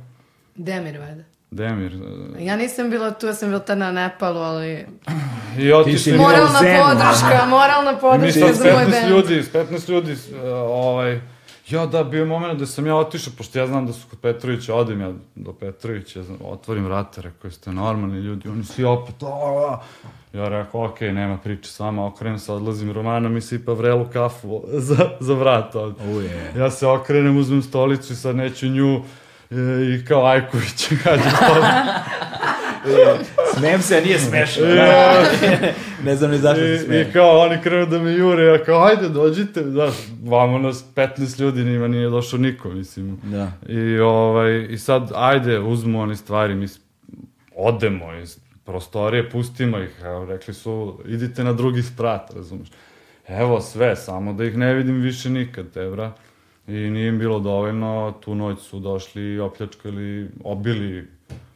[0.54, 1.24] Demir, valjda.
[1.50, 1.92] Demir.
[2.38, 4.86] Ja nisam bila tu, ja sam bila tad na Nepalu, ali...
[5.58, 6.12] I si otišli...
[6.12, 9.10] Moralna podrška, moralna podrška za moj 15 band.
[9.10, 11.20] ljudi, s 15 ljudi, s- uh, ovaj,
[11.68, 14.18] ja da, bio je moment da sam ja otišao, pošto ja znam da su kod
[14.20, 19.22] Petrovića, odem ja do Petrovića, znam, otvorim vrata, rekao, ste normalni ljudi, oni svi opet,
[19.22, 19.80] a, a.
[20.32, 24.62] Ja rekao, okej, nema priče s vama, okrenem se, odlazim, Romana mi sipa vrelu kafu
[24.88, 26.04] za, za vrat ovde.
[26.08, 26.52] Uje.
[26.56, 29.00] Ja se okrenem, uzmem stolicu i sad neću nju e,
[29.50, 31.66] i kao Ajković, kažem stolicu.
[33.58, 34.66] Smijem se, a nije smešno.
[36.04, 38.84] ne znam ni zašto se I, I kao oni krenu da me jure, ja kao
[38.84, 39.94] ajde dođite, znaš,
[40.24, 43.20] vamo nas 15 ljudi, nima nije došao niko, mislim.
[43.22, 43.52] Da.
[43.68, 46.66] I, ovaj, I sad, ajde, uzmu oni stvari, mi
[47.54, 52.68] odemo iz prostorije, pustimo ih, evo, rekli su, idite na drugi sprat, razumeš.
[53.28, 56.12] Evo sve, samo da ih ne vidim više nikad, tebra.
[56.68, 61.08] I nije im bilo dovoljno, tu noć su došli i opljačkali, obili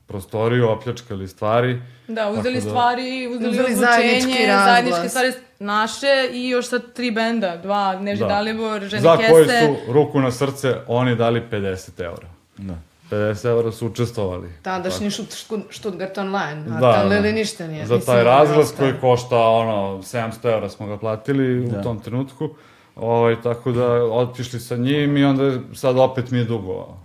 [0.06, 1.82] prostoriju, opljačkali stvari.
[2.08, 4.64] Da, uzeli Tako da- stvari, uzeli, Uzeli zajednički zajedničke, razglas.
[4.66, 8.26] zajedničke stvari naše i još sad tri benda, dva, Neži Da.
[8.28, 9.30] Dalibor, Ženi Za Kese.
[9.30, 12.28] koji su, ruku na srce, oni dali 50 eura.
[12.58, 12.74] Da.
[13.10, 14.48] 50 eura su učestvovali.
[14.62, 17.02] Tadašnji šut, škut- Stuttgart Online, a Da, da.
[17.04, 17.86] Lili ništa nije.
[17.86, 21.78] Za taj razglas koji košta ono 700 eura smo ga platili Da.
[21.78, 22.48] u tom trenutku.
[22.96, 26.96] Ovaj, tako da otišli sa njim i onda sad opet mi je dugovao.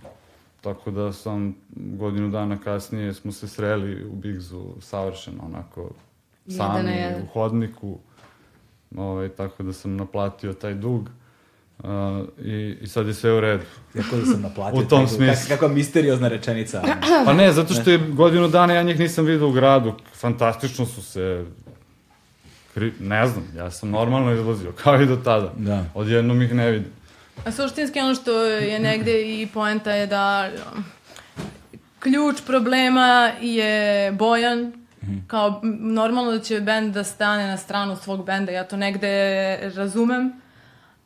[0.60, 5.90] Tako da sam godinu dana kasnije smo se sreli u Bigzu savršeno onako
[6.48, 7.22] sami jedan.
[7.22, 7.98] u hodniku.
[8.96, 11.10] Ovaj, tako da sam naplatio taj dug.
[11.78, 11.88] Uh,
[12.44, 13.64] i, I sad je sve u redu.
[13.92, 14.80] Kako da sam naplatio?
[14.80, 15.34] U tom taj- smislu.
[15.40, 16.82] Kak, kakva misteriozna rečenica.
[17.24, 19.92] Pa ne, zato što je godinu dana ja njih nisam vidio u gradu.
[20.14, 21.44] Fantastično su se...
[22.76, 22.92] Kri...
[23.00, 25.52] Ne znam, ja sam normalno izlazio, kao i do tada.
[25.56, 25.84] Da.
[25.94, 26.90] Odjednom ih ne vidim.
[27.44, 30.50] A suštinski ono što je negde i poenta je da
[32.00, 34.72] ključ problema je Bojan,
[35.26, 39.58] kao m, normalno da će bend da stane na stranu svog benda, ja to negde
[39.74, 40.32] razumem.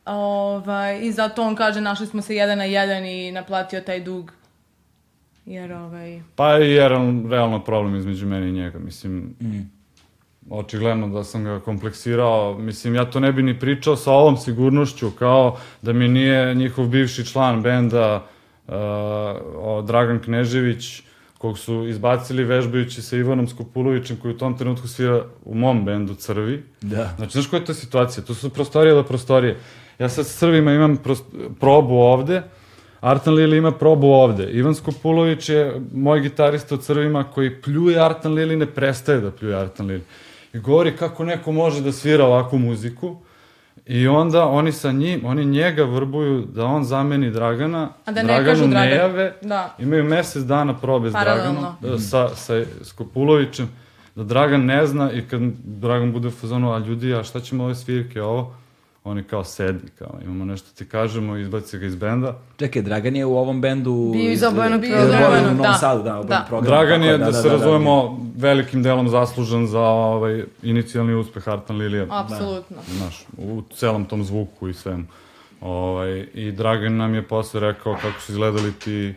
[0.05, 4.31] Ovaj, I zato on kaže našli smo se jedan na jedan i naplatio taj dug.
[5.45, 6.21] Jer ovaj...
[6.35, 8.79] Pa je real- realno problem između mene i njega.
[8.79, 9.35] Mislim,
[10.51, 12.57] očigledno da sam ga kompleksirao.
[12.59, 16.87] Mislim, ja to ne bi ni pričao sa ovom sigurnošću, kao da mi nije njihov
[16.87, 18.25] bivši član benda
[18.67, 18.73] uh,
[19.85, 21.01] Dragan Knežević,
[21.37, 26.15] kog su izbacili vežbajući sa Ivanom Skopulovićem, koji u tom trenutku svira u mom bendu
[26.15, 26.63] Crvi.
[26.81, 27.13] Da.
[27.17, 28.23] Znači, znaš koja je to situacija?
[28.23, 29.57] To su prostorije do prostorije.
[29.99, 31.23] Ja sad s Crvima imam prost,
[31.59, 32.41] probu ovde,
[33.01, 34.49] Artan Lili ima probu ovde.
[34.51, 39.55] Ivan Skopulović je moj gitarista u Crvima koji pljuje Artan Lili, ne prestaje da pljuje
[39.55, 40.03] Artan Lili.
[40.53, 43.15] I govori kako neko može da svira ovakvu muziku.
[43.85, 48.27] I onda oni sa njim, oni njega vrbuju da on zameni Dragana, A da ne
[48.27, 48.97] Draganu kažu ne Dragan.
[48.97, 49.75] jave, Da.
[49.79, 51.13] imaju mesec dana probe s.
[51.13, 52.53] Draganom, e, sa, sa
[52.83, 53.69] Skopulovićem,
[54.15, 57.63] da Dragan ne zna i kad Dragan bude u fazonu, a ljudi, a šta ćemo
[57.63, 58.53] ove svirke, ovo?
[59.03, 62.37] Oni kao sedi, kao imamo nešto ti kažemo, izbaci ga iz benda.
[62.57, 64.09] Čekaj, Dragan je u ovom bendu...
[64.13, 65.05] Bio iz obojenog programa.
[65.05, 65.63] iz obojenog u Da.
[65.63, 66.45] Novom Sadu, da, Da.
[66.49, 66.75] programa.
[66.77, 72.05] Dragan je, tako da, se razumemo, velikim delom zaslužen za ovaj inicijalni uspeh Artan Lilija.
[72.09, 72.77] Apsolutno.
[72.97, 75.03] Znaš, u celom tom zvuku i svemu.
[75.61, 79.13] Ovaj, I Dragan nam je posle rekao kako su izgledali ti,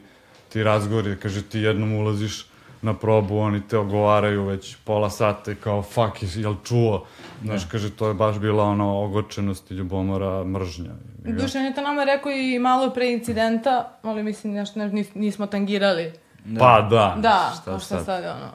[0.48, 2.46] ti razgovori, kaže ti jednom ulaziš
[2.82, 7.04] na probu, oni te ogovaraju već pola sata i kao fuck, jel čuo?
[7.44, 10.90] Znaš, kaže, to je baš bila ono ogorčenost i ljubomora, mržnja.
[11.18, 15.46] Dušan je to nama rekao i malo pre incidenta, ali mislim nešto ne, nis- nismo
[15.46, 16.12] tangirali.
[16.58, 18.04] Pa da, Da, šta šta, šta sad?
[18.04, 18.50] sad, ono.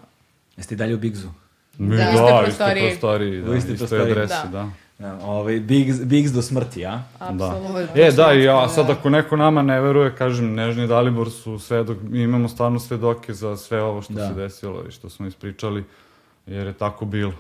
[0.57, 1.27] Jeste i dalje u Bigzu?
[1.77, 2.03] Mi, Da.
[2.03, 2.89] da, Iste iste prostorije.
[2.89, 4.11] prostoriji, da, U istoj istoj prostoriji.
[4.13, 4.49] adresi, Da.
[4.49, 4.69] da.
[4.99, 7.01] Da, ovaj, Biggs, Biggs do smrti, a?
[7.19, 7.87] Apsolutno.
[7.95, 11.97] E, da, i ja, sad ako neko nama ne veruje, kažem, Nežni Dalibor su svedok,
[12.01, 14.27] mi imamo stvarno svedoke za sve ovo što Da.
[14.27, 15.83] se desilo i što smo ispričali,
[16.45, 17.33] jer je tako bilo.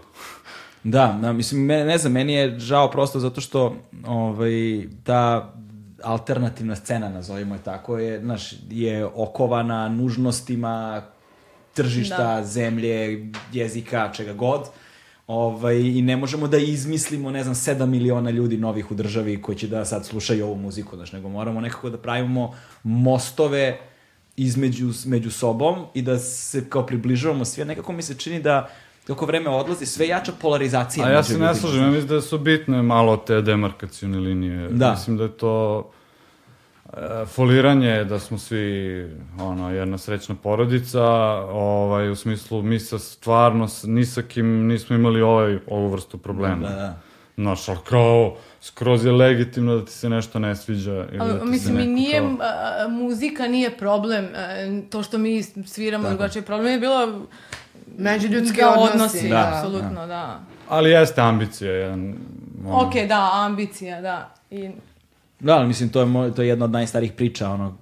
[0.83, 3.75] Da, da, mislim, me, ne znam, meni je žao prosto zato što
[4.07, 5.53] ovaj, ta
[6.03, 11.03] alternativna scena, nazovimo je tako, je, znaš, je okovana nužnostima
[11.73, 12.43] tržišta, Da.
[12.43, 14.61] zemlje, jezika, čega god.
[15.27, 19.57] Ovaj, I ne možemo da izmislimo, ne znam, 7 miliona ljudi novih u državi koji
[19.57, 22.53] će da sad slušaju ovu muziku, znaš, nego moramo nekako da pravimo
[22.83, 23.79] mostove
[24.37, 28.69] između među sobom i da se kao približavamo svi, nekako mi se čini da
[29.07, 31.05] kako vreme odlazi, sve jača polarizacija.
[31.05, 34.67] A ja se ne slažem, ja mislim da su bitne malo te demarkacione linije.
[34.69, 34.91] Da.
[34.91, 35.89] Mislim da je to
[36.93, 39.07] e, foliranje da smo svi
[39.39, 41.03] ono, jedna srećna porodica,
[41.51, 46.67] ovaj, u smislu mi sa stvarno ni sa kim nismo imali ovaj, ovu vrstu problema.
[46.69, 46.99] Da, da.
[47.37, 50.91] Znaš, ali kao, skroz je legitimno da ti se nešto ne sviđa.
[50.91, 54.27] Ili da Ali, ti se mislim, i neko nije, kao- a, a, muzika nije problem,
[54.35, 57.27] a, to što mi sviramo drugačije, problem je bilo
[57.97, 58.93] Međuljudski da, odnosi.
[58.93, 59.53] odnosi, da.
[59.55, 60.39] apsolutno, da.
[60.69, 62.15] Ali jeste ambicija, jedan...
[62.65, 64.33] ono, Ok, da, ambicija, da.
[64.51, 64.69] I,
[65.39, 67.77] Da, ali mislim, to je, to je jedna od najstarijih priča, ono,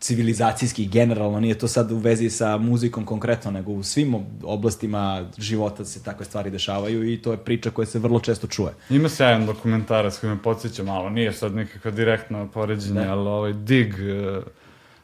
[0.00, 5.24] civilizacijskih, generalno, nije to sad u vezi sa muzikom konkretno, nego u svim ob- oblastima
[5.38, 8.72] života se takve stvari dešavaju i to je priča koja se vrlo često čuje.
[8.90, 13.12] Ima sjajan dokumentarac koji me podsjeća malo, nije sad nikakva direktno poređenje, Da.
[13.12, 14.42] ali ovaj Dig, uh,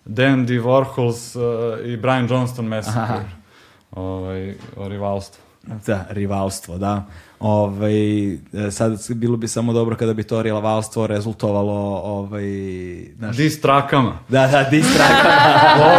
[0.06, 3.24] Dandy Warhols uh, i Brian Johnston Massacre.
[3.90, 5.42] Ovaj, o rivalstvu.
[5.86, 7.04] Da, rivalstvo, da.
[7.40, 8.36] Ovaj, e,
[8.70, 11.72] sad bilo bi samo dobro kada bi to rivalstvo rezultovalo
[12.04, 12.44] ovaj,
[13.18, 14.18] znaš, Di s trakama.
[14.28, 15.34] da, da, distrakama.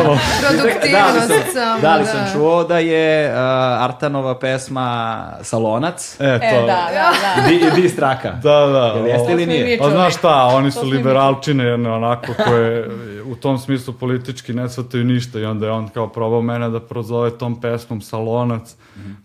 [0.41, 3.37] Produktivnost samo, da li sam čuo da je uh,
[3.83, 6.45] Artanova pesma Salonac E, to.
[6.45, 7.11] e, da, da,
[7.41, 7.47] da.
[7.47, 8.31] di, distraka.
[8.31, 8.93] Da, da.
[8.95, 9.77] Jel jeste ili nije?
[9.77, 12.89] Pa znaš šta, oni To su liberalčine jedne onako koje
[13.39, 17.37] tom smislu politički ne shvataju ništa i onda je on kao probao mene da prozove
[17.37, 18.75] tom pesmom Salonac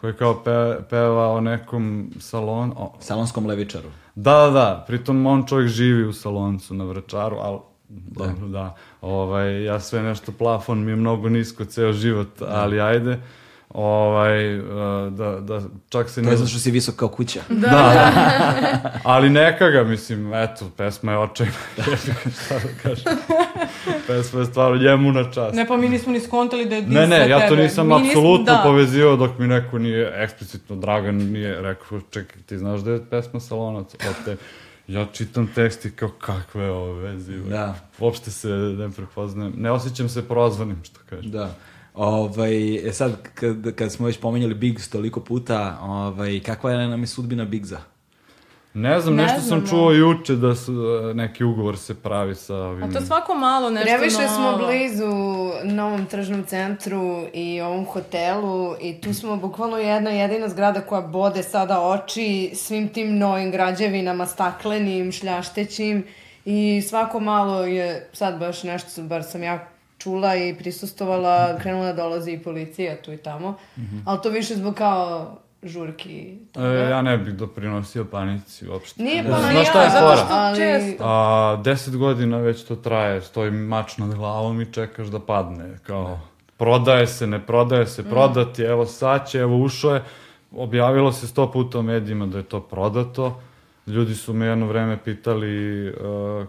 [0.00, 2.72] koji kao pe, peva o nekom salon...
[2.76, 3.88] O, Salonskom levičaru.
[4.14, 7.58] da, da, da, pritom on čovjek živi u saloncu na Vračaru, ali
[7.88, 8.76] dobro, da.
[9.00, 13.20] Ovaj, ja sve nešto plafon mi je mnogo nisko ceo život, ali ajde.
[13.74, 14.62] Ovaj, eh,
[15.10, 17.40] da, da, čak se To je zato što si visok kao kuća.
[17.62, 18.12] da, da.
[19.04, 21.52] Ali neka ga, mislim, eto, pesma je očajna.
[22.44, 23.12] Šta da kažem.
[24.06, 25.54] pesma je stvarno njemu na čast.
[25.54, 27.62] Ne, pa mi nismo ni skontali da je dis Ne, ne, ja to tebe.
[27.62, 28.60] nisam Mi nismo- apsolutno da.
[28.64, 33.40] povezivao dok mi neko nije eksplicitno Dragan nije rekao, čekaj, ti znaš da je pesma
[33.40, 34.36] Salonac od te...
[34.86, 37.32] Ja čitam tekst i kao kakve ove veze.
[37.36, 37.74] Da.
[37.98, 39.52] Uopšte se ne prepoznajem.
[39.56, 41.30] Ne osjećam se prozvanim, što kažem.
[41.30, 41.54] Da.
[41.94, 47.00] Ovaj, e sad, kad, kad smo već pomenjali Biggs toliko puta, ovaj, kakva je nam
[47.00, 47.80] je sudbina Biggsa?
[48.74, 49.66] Ne znam, Ne nešto sam znamo.
[49.66, 50.72] čuo juče da su,
[51.10, 52.82] e, neki ugovor se pravi sa ovim...
[52.82, 54.66] A to svako malo nešto Previše smo novo.
[54.66, 55.06] blizu
[55.64, 61.42] novom tržnom centru i ovom hotelu i tu smo bukvalno jedna jedina zgrada koja bode
[61.42, 66.04] sada oči svim tim novim građevinama, staklenim, šljaštećim
[66.44, 69.68] i svako malo je sad baš nešto, bar sam ja
[70.02, 73.54] čula i prisustovala, krenula da dolazi i policija tu i tamo,
[74.04, 76.38] ali to više zbog kao žurki.
[76.52, 76.66] toga.
[76.66, 79.02] E, ja ne bih doprinosio panici uopšte.
[79.02, 80.26] Nije pa ja, Znaš šta je zato fora?
[80.30, 80.56] ali...
[80.56, 81.04] često.
[81.06, 85.78] A, deset godina već to traje, stoji mač nad glavom i čekaš da padne.
[85.82, 86.20] Kao,
[86.56, 90.02] prodaje se, ne prodaje se, prodat je, evo sad će, evo ušao je.
[90.56, 93.40] Objavilo se sto puta u medijima da je to prodato.
[93.86, 95.92] Ljudi su me jedno vreme pitali e,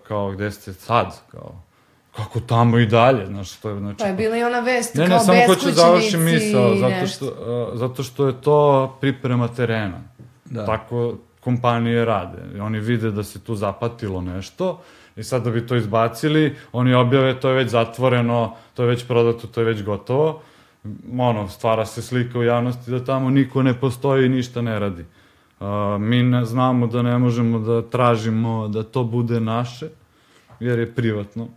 [0.08, 1.63] kao gde ste sad, kao
[2.16, 5.08] kako tamo i dalje, znaš, to je, znači, Pa je bila i ona vest Ne,
[5.08, 8.98] kao ne, samo hoću da završim beskućnici misao, zato što, uh, zato što je to
[9.02, 10.02] priprema terena.
[10.46, 10.66] Da.
[10.66, 12.38] Tako kompanije rade.
[12.56, 14.82] I oni vide da se tu zapatilo nešto
[15.16, 19.08] i sad da bi to izbacili, oni objave to je već zatvoreno, to je već
[19.08, 20.42] prodato, to je već gotovo.
[21.18, 25.06] Ono, stvara se slika u javnosti da tamo niko ne postoji i ništa ne radi.
[25.60, 25.68] Uh,
[26.00, 29.88] mi ne, znamo da ne možemo da tražimo da to bude naše,
[30.60, 31.48] jer je privatno.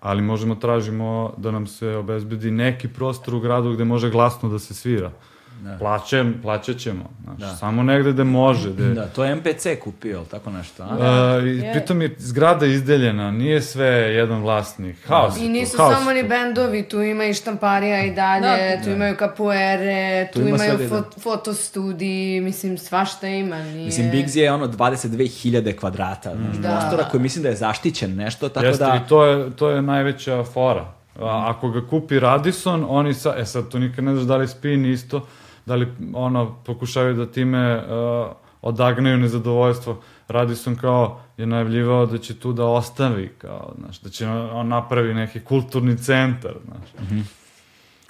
[0.00, 4.58] Ali možemo tražimo da nam se obezbedi neki prostor u gradu gde može glasno da
[4.58, 5.12] se svira.
[5.60, 5.76] Da.
[5.78, 7.04] Plaćem, plaćat ćemo.
[7.24, 7.56] Znaš, Da.
[7.56, 8.70] Samo negde gde može.
[8.70, 10.86] Gde, Da, to je MPC kupio, ili tako nešto, a?
[11.00, 11.72] A, i je.
[11.72, 14.96] pritom je zgrada izdeljena, nije sve jedan vlasnik.
[15.06, 15.36] Haos.
[15.38, 16.28] I nisu tu, haos samo ni tu.
[16.28, 18.84] bendovi, tu ima i štamparija i dalje, Da.
[18.84, 20.96] tu imaju kapuere, tu, Tu ima imaju sve, da.
[20.96, 23.56] fot, fotostudiji, mislim, svašta ima.
[23.58, 23.84] Nije...
[23.84, 26.68] Mislim, Biggs je ono 22.000 kvadrata znaš, Da.
[26.70, 29.00] prostora koji mislim da je zaštićen nešto, tako Jeste, da...
[29.04, 30.92] i to je, to je najveća fora.
[31.20, 34.48] A, ako ga kupi Radisson, oni sa, e sad to nikad ne znaš da li
[34.48, 35.26] spin isto,
[35.70, 38.30] da li ono, pokušavaju da time uh,
[38.62, 40.00] odagnaju nezadovoljstvo.
[40.28, 45.14] Radisson kao je najavljivao da će tu da ostavi, kao, znaš, da će on, napravi
[45.14, 47.06] neki kulturni centar, znaš.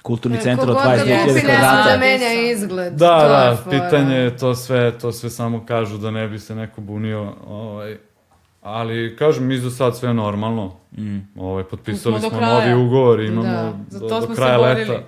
[0.01, 1.91] Kulturni E, centar od kogod ga 22.000 kupi, ne zna kvadrata.
[1.91, 2.93] da menja izgled.
[2.93, 3.79] Da, to je da, fora.
[3.79, 7.97] pitanje je to sve, to sve samo kažu da ne bi se neko bunio, ovaj,
[8.61, 10.75] ali kažem, mi za sad sve normalno.
[10.97, 11.17] Mm.
[11.39, 14.57] Ovaj, potpisali Smo do smo novi ugovor, imamo Da, do, to do smo se kraja
[14.57, 14.79] borili.
[14.89, 15.03] leta.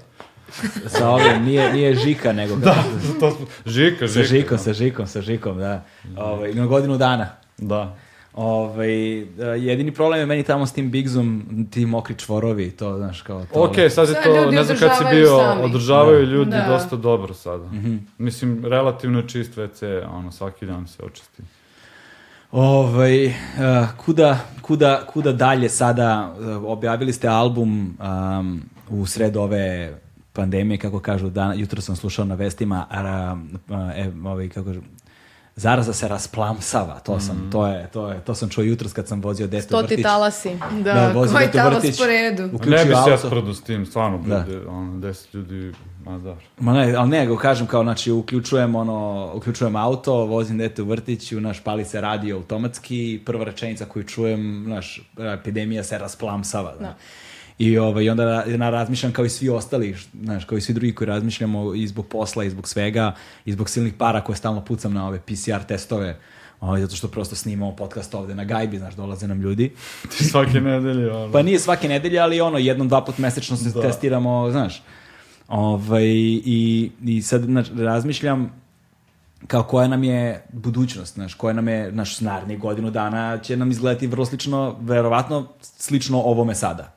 [0.97, 2.55] Sa ovim, nije, nije Žika, nego...
[2.55, 2.83] Da,
[3.19, 4.35] to smo, žika, sa žika.
[4.35, 5.83] Žikom, sa Žikom, sa Žikom, da.
[6.17, 7.29] Ovaj, na godinu dana.
[7.57, 7.95] Da.
[8.33, 9.25] Ovaj, e,
[9.57, 13.63] jedini problem je meni tamo s tim Biggsom, ti mokri čvorovi, to, znaš, kao to.
[13.63, 15.61] Ok, sad je to, ne znam kad si bio, sami.
[15.63, 16.65] održavaju ljudi Da.
[16.67, 17.65] dosta dobro sada.
[17.65, 17.95] Mhm.
[18.17, 21.41] Mislim, relativno čist WC, ono, svaki dan se očisti.
[22.51, 23.33] Ovaj, uh,
[24.05, 27.97] kuda, kuda, kuda dalje sada, uh, objavili ste album
[28.39, 29.93] um, u sred ove
[30.33, 33.35] pandemije, kako kažu, dan, jutro sam slušao na vestima, a,
[33.69, 34.81] a, e, ovaj, kako kažu,
[35.55, 39.21] zaraza se rasplamsava, to sam, to je, to je, to sam čuo jutros kad sam
[39.21, 40.03] vozio dete u Stoti vrtić.
[40.03, 40.49] talasi.
[40.83, 41.97] Da, Da, koji talas vrtić.
[41.97, 42.43] po redu.
[42.65, 44.39] Ne bi se ja sprdo s tim, stvarno Da.
[44.39, 45.73] bude, ono, deset ljudi,
[46.05, 46.35] ma da.
[46.59, 50.85] Ma ne, ali ne, nego kažem kao, znači, uključujem ono, uključujem auto, vozim dete u
[50.85, 56.75] vrtić, u naš pali se radio automatski, prva rečenica koju čujem, naš, epidemija se rasplamsava,
[56.79, 56.95] da.
[57.57, 61.07] I, ovaj, onda ja razmišljam kao i svi ostali, znaš, kao i svi drugi koji
[61.07, 63.15] razmišljamo i zbog posla, i zbog svega,
[63.45, 66.19] i zbog silnih para koje stalno pucam na ove PCR testove,
[66.59, 69.71] ovaj, zato što prosto snimamo podcast ovde na gajbi, znaš, dolaze nam ljudi.
[70.17, 71.33] Ti svake nedelje, ono.
[71.33, 74.83] Pa nije svake nedelje, ali ono, jednom, dva put mesečno se testiramo, znaš.
[75.47, 78.63] Ovaj, i, I sad znaš, razmišljam
[79.47, 83.71] kao koja nam je budućnost, znaš, koja nam je, naš narednih godinu dana će nam
[83.71, 86.92] izgledati vrlo slično, verovatno slično ovome sada.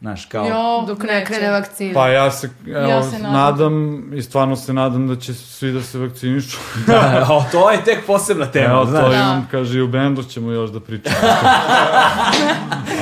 [0.00, 0.46] Znaš, kao...
[0.46, 1.94] Jo, Dok ne krene vakcina.
[1.94, 3.32] Pa ja se, evo, Ja se nadam.
[3.32, 3.74] nadam.
[4.14, 6.58] i stvarno se nadam da će svi da se vakcinišu.
[6.86, 9.14] Da, o, to je tek posebna tema, Evo, to znaš.
[9.14, 11.16] imam, kaže, i u bendu ćemo još da pričamo.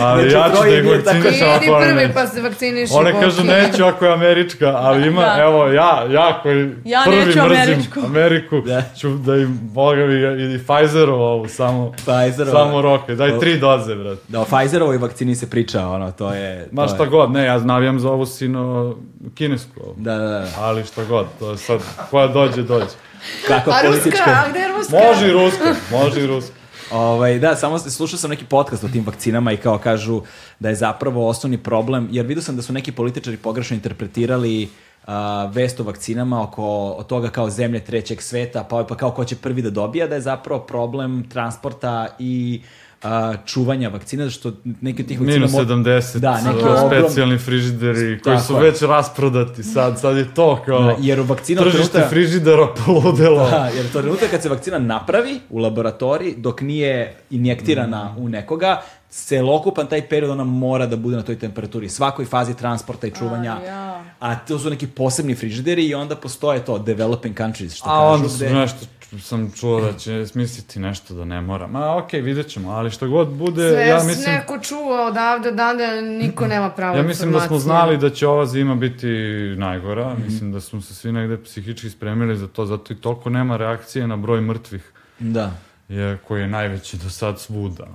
[0.00, 2.14] ali Znači, ja ću da ih tako- vakcinišem Idi ako prvi neće.
[2.14, 2.92] pa se vakciniši.
[2.94, 3.24] One Boki.
[3.24, 5.36] kažu neću ako je američka, ali ima, Da.
[5.40, 8.00] evo, ja, ja koji Ja prvi neću mrzim američku.
[8.00, 8.82] Ameriku, Da.
[8.96, 12.56] ću da im, boga mi, i i Pfizerovu ovu, samo, Pfizerovu.
[12.56, 14.20] samo roke, daj tri doze, brate.
[14.28, 16.68] Da, o Pfizerovoj vakcini se priča, ono, to je...
[16.72, 18.94] Ma šta god, ne, ja navijam za ovu sino
[19.34, 19.80] kinesku.
[19.96, 20.46] Da, da, da.
[20.58, 22.86] ali šta god, to je sad, koja dođe, dođe.
[23.48, 24.30] Kakva A ruska, politička...
[24.30, 24.96] a gde je ruska?
[25.08, 26.52] Može i ruska, može i ruska.
[26.90, 30.22] Ovaj, da, samo slušao sam neki podcast o tim vakcinama i kao kažu
[30.58, 34.68] da je zapravo osnovni problem, jer vidio sam da su neki političari pogrešno interpretirali
[35.06, 39.24] a, vest o vakcinama oko od toga kao zemlje trećeg sveta, pa, pa kao ko
[39.24, 42.62] će prvi da dobija, da je zapravo problem transporta i
[43.02, 45.36] a, čuvanja vakcina, zato što neki od tih vakcina...
[45.36, 50.16] Minus mo- 70, Da, neki uh, ogrom- specijalni frižideri koji su već rasprodati sad, sad
[50.16, 53.50] je to kao Da, jer u vakcina tržište trenutka- frižidera poludelo.
[53.50, 58.80] Da, jer to trenutak kad se vakcina napravi u laboratoriji, dok nije injektirana u nekoga,
[59.10, 63.52] celokupan taj period ona mora da bude na toj temperaturi, svakoj fazi transporta i čuvanja.
[63.54, 64.04] A, ja.
[64.20, 68.14] A to su neki posebni frižideri i onda postoje to developing countries, što A kažu.
[68.14, 68.78] onda su gde- nešto,
[69.20, 71.66] sam čuo da će smisliti nešto da ne mora.
[71.66, 74.34] Ma okej, vidjet ćemo, ali što god bude, Sve ja ja mislim...
[74.34, 78.46] neko čuva odavde, odavde, niko nema pravo Ja mislim da smo znali da će ova
[78.46, 79.06] zima biti
[79.58, 83.56] najgora, mislim da smo se svi negde psihički spremili za to, zato i toliko nema
[83.56, 85.50] reakcije na broj mrtvih, Da.
[85.88, 87.86] je, koji je najveći do sad svuda.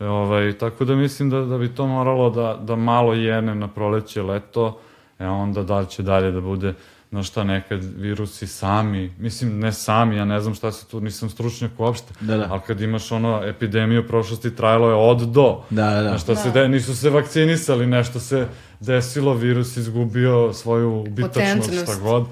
[0.00, 3.68] E, ovaj, tako da mislim da, da bi to moralo da, da malo jene na
[3.68, 4.80] proleće, leto,
[5.18, 6.74] e onda da će dalje da bude
[7.10, 11.30] na šta nekad virusi sami, mislim ne sami, ja ne znam šta se tu, nisam
[11.30, 12.46] stručnjak uopšte, Da, da.
[12.50, 16.18] ali kad imaš ono epidemiju prošlosti trajalo je od do, Da, da, da.
[16.18, 18.46] Šta se de, nisu se vakcinisali, nešto se
[18.80, 21.82] desilo, virus izgubio svoju ubitačnost, Potentnost.
[21.84, 22.22] šta god.
[22.22, 22.26] A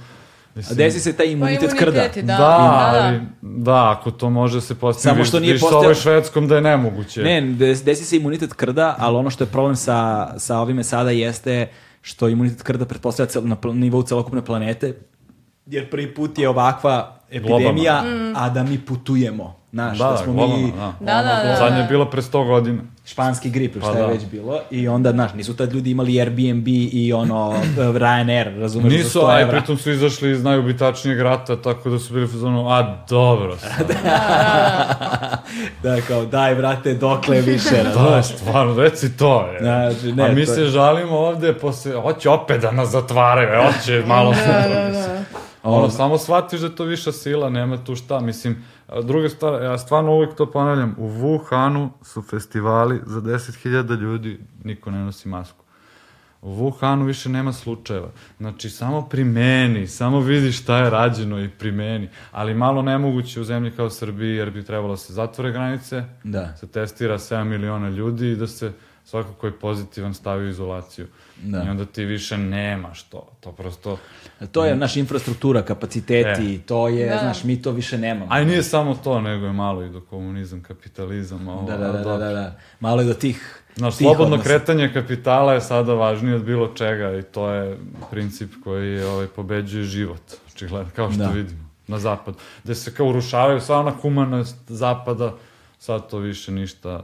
[0.55, 1.91] Mislim, desi se taj Pa imunitet krda.
[1.93, 2.39] imuniteti, Da, da.
[2.39, 2.47] da,
[2.93, 6.49] da, ali, da, ako to može se postići, Samo što nije viš postojao- ovoj švedskom
[6.49, 7.23] da je nemoguće.
[7.23, 9.99] Ne, des- desi se imunitet krda, ali ono što je problem sa,
[10.39, 11.69] sa ovime sada jeste
[12.01, 14.95] što imunitet krda pretpostavlja cel, na pl- nivou celokupne planete,
[15.67, 18.05] jer prvi put je ovakva epidemija,
[18.35, 19.58] a da mi putujemo.
[19.73, 20.93] Znaš, Da, da, da, smo globalno, mi da.
[21.01, 21.57] Da, da, da.
[21.57, 22.83] Zadnje je bilo pre 100 godina.
[23.05, 24.07] španski grip Pa šta je da.
[24.07, 24.61] već bilo.
[24.71, 29.45] I onda, znaš, nisu tad ljudi imali Airbnb i ono Ryanair, razumeš, za Nisu, 100
[29.45, 33.57] a pritom su izašli iz najubitačnijeg rata, tako da su bili u fazonu, a dobro
[33.59, 33.93] sad.
[35.83, 39.59] da, kao, daj, brate, dokle više, Da, stvarno, reci to je.
[39.61, 43.49] Znači, ne, a mi to se je- žalimo ovde, posle, hoće opet da nas zatvaraju,
[43.65, 45.19] hoće malo Da, da, da.
[45.63, 48.21] Ono, samo shvatiš da je to viša sila, nema tu šta.
[48.21, 54.01] Mislim, a druga stvar, ja stvarno uvijek to ponavljam, u Wuhanu su festivali za 10.000
[54.01, 55.65] ljudi, niko ne nosi masku.
[56.43, 58.09] U Wuhanu više nema slučajeva.
[58.39, 62.09] Znači, samo primeni, samo vidi šta je rađeno i primeni.
[62.33, 66.57] Ali malo nemoguće u zemlji kao Srbiji, jer bi trebalo da se zatvore granice, Da.
[66.57, 68.73] se testira 7 miliona ljudi i da se
[69.09, 71.07] svako ko je pozitivan stavi u izolaciju.
[71.43, 71.65] Da.
[71.67, 73.29] I onda ti više nemaš to.
[73.41, 73.99] To prosto...
[74.53, 77.19] To je naša infrastruktura, kapaciteti, to je, Da.
[77.19, 78.27] znaš, mi to više nemamo.
[78.31, 81.49] A i nije samo to, nego je malo i do komunizam, kapitalizam.
[81.49, 82.57] Ovo, Da, da, da, da, da, da.
[82.81, 83.63] Malo je do tih...
[83.77, 84.49] Znaš, tih slobodno odnosa.
[84.49, 87.79] kretanje kapitala je sada važnije od bilo čega i to je
[88.11, 90.23] princip koji je, ovaj, pobeđuje život,
[90.55, 91.29] očigledno, kao što Da.
[91.31, 92.35] vidimo, na zapad.
[92.65, 95.35] Gde se kao urušavaju sva ona humanost zapada,
[95.79, 97.03] sad to više ništa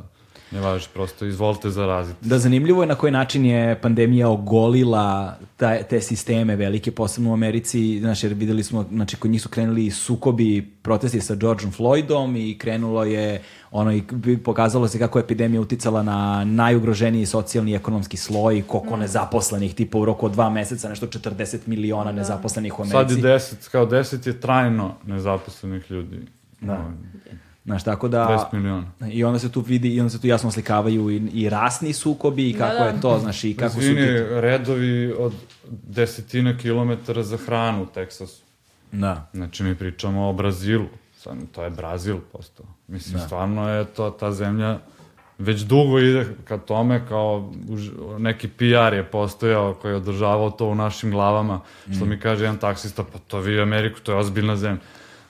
[0.54, 2.28] ne važi, prosto izvolite zaraziti.
[2.28, 7.32] Da, zanimljivo je na koji način je pandemija ogolila ta, te sisteme velike, posebno u
[7.32, 12.36] Americi, znaš, jer videli smo, znači, kod njih su krenuli sukobi, protesti sa Georgeom Floydom
[12.36, 14.02] i krenulo je, ono, i
[14.44, 19.98] pokazalo se kako je epidemija uticala na najugroženiji socijalni i ekonomski sloj, koliko nezaposlenih, tipa
[19.98, 23.14] u roku od dva meseca, nešto 40 miliona nezaposlenih u Sad Americi.
[23.14, 26.20] je deset, kao deset je trajno nezaposlenih ljudi.
[26.60, 26.90] Da.
[27.64, 28.46] Znaš, tako da...
[28.52, 28.84] 10 miliona.
[29.08, 32.48] I onda se tu vidi, i onda se tu jasno slikavaju i, i rasni sukobi
[32.48, 32.84] i Da, kako da.
[32.84, 33.80] je to, znaš, i kako su...
[33.80, 35.32] Izvini, ti- redovi od
[35.82, 38.42] desetina kilometara za hranu u Teksasu.
[38.92, 39.28] Da.
[39.32, 40.86] Znači, mi pričamo o Brazilu.
[41.16, 42.66] Sad, to je Brazil postao.
[42.88, 43.20] Mislim, Da.
[43.20, 44.78] stvarno je to, ta zemlja
[45.38, 50.66] već dugo ide ka tome, kao už- neki PR je postojao koji je održavao to
[50.66, 51.94] u našim glavama, Mm.
[51.94, 54.80] što mi kaže jedan taksista, pa to vi u Ameriku, to je ozbiljna zemlja.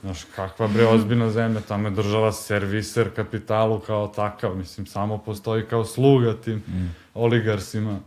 [0.04, 5.64] Znaš, kakva bre ozbiljna zemlja, tamo je država serviser kapitalu kao takav, mislim, samo postoji
[5.64, 6.94] kao sluga tim Mm.
[7.14, 7.98] oligarsima.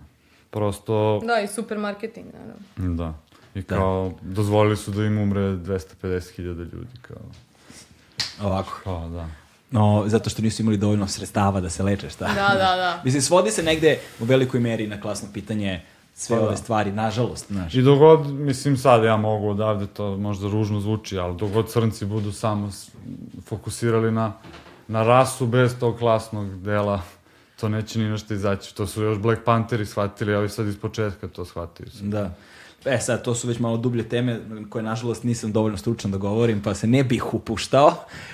[0.49, 2.95] Prosto, Da, i supermarketing, naravno.
[2.95, 3.13] da.
[3.55, 7.17] I kao, dozvolili su da im umre 250.000 ljudi, kao,
[8.41, 8.79] Ovako.
[8.83, 9.27] kao, da.
[9.71, 12.25] No, zato što nisu imali dovoljno sredstava da se leče, šta?
[12.25, 13.01] Da, da, da.
[13.05, 15.81] Mislim, svodi se negde u velikoj meri na klasno pitanje
[16.17, 16.47] sve Pa da.
[16.47, 17.75] ove stvari, nažalost, znaš.
[17.75, 22.31] I dogod, mislim sad ja mogu odavde, to možda ružno zvuči, ali dogod crnci budu
[22.31, 22.69] samo
[23.45, 24.33] fokusirali na,
[24.87, 27.01] na rasu bez tog klasnog dela,
[27.59, 28.75] to neće ni nešto izaći.
[28.75, 32.03] To su još Black Pantheri shvatili, a ovi sad iz početka to shvatili su.
[32.03, 32.31] Da.
[32.85, 34.39] E sad, to su već malo dublje teme
[34.69, 37.93] koje, nažalost, nisam dovoljno stručan da govorim, pa se ne bih upuštao.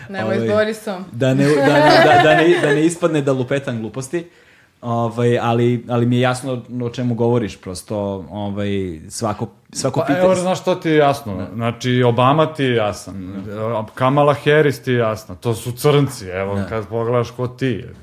[0.09, 1.05] Nemoj s Borisom.
[1.11, 4.29] Da ne, da, da, da, ne, da ne ispadne da lupetam gluposti.
[4.83, 10.25] Ovaj, ali, ali mi je jasno o čemu govoriš, prosto ovaj, svako, svako Pa pitanje...
[10.25, 11.47] evo, znaš što ti je jasno?
[11.53, 13.45] Znači, Obama ti je jasan,
[13.93, 17.93] Kamala Harris ti je jasna, to su crnci, evo, kad pogledaš ko ti je.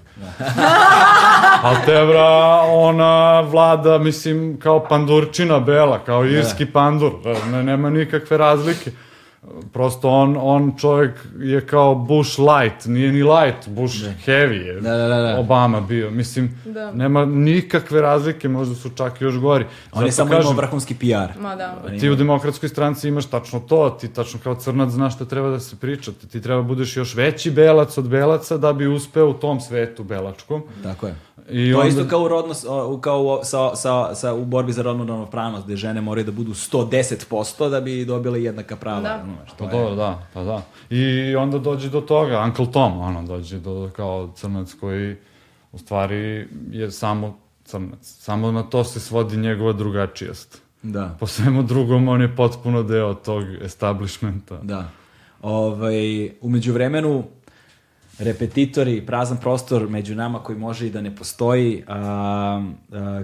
[1.62, 7.12] Ali te bra, ona vlada, mislim, kao pandurčina bela, kao irski pandur,
[7.52, 8.90] ne, nema nikakve razlike.
[9.72, 13.96] Prosto on, on čovjek je kao Bush light, nije ni light, Bush
[14.26, 15.38] heavy je Da, da, da, da.
[15.38, 16.10] Obama bio.
[16.10, 16.92] Mislim, Da.
[16.92, 19.64] nema nikakve razlike, možda su čak i još gori.
[19.92, 21.40] On je samo imao kažem, vrhunski PR.
[21.40, 21.76] Ma da.
[22.00, 25.60] ti u demokratskoj stranci imaš tačno to, ti tačno kao crnac znaš šta treba da
[25.60, 29.34] se priča, ti, ti treba budeš još veći belac od belaca da bi uspeo u
[29.34, 30.62] tom svetu belačkom.
[30.82, 31.14] Tako je.
[31.48, 32.54] I to onda, isto kao, u rodno,
[33.00, 36.50] kao u- sa, sa, sa, u borbi za rodnu ravnopravnost, gde žene moraju da budu
[36.50, 39.00] 110% da bi dobile jednaka prava.
[39.00, 39.22] Da.
[39.26, 40.62] znaš, to Pa je- dobro, da, pa da.
[40.90, 45.16] I onda dođe do toga, Uncle Tom, ono, dođe do kao crnac koji
[45.72, 46.16] u stvari
[46.70, 47.98] je samo crnac.
[48.02, 50.62] Samo na to se svodi njegova drugačijost.
[50.82, 51.16] Da.
[51.20, 54.58] Po svemu drugom, on je potpuno deo tog establishmenta.
[54.62, 54.88] Da.
[55.42, 57.24] Ovaj, umeđu vremenu,
[58.20, 61.82] repetitori, prazan prostor među nama koji može i da ne postoji.
[61.88, 63.22] A, a,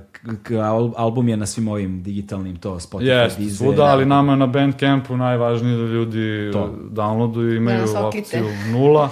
[0.63, 3.57] al- album je na svim ovim digitalnim, to Spotify, Jeste, Deezer.
[3.59, 6.75] svuda, ali nama na Bandcampu najvažnije da ljudi To.
[6.91, 7.99] downloaduju, imaju okite.
[8.19, 9.11] opciju nula,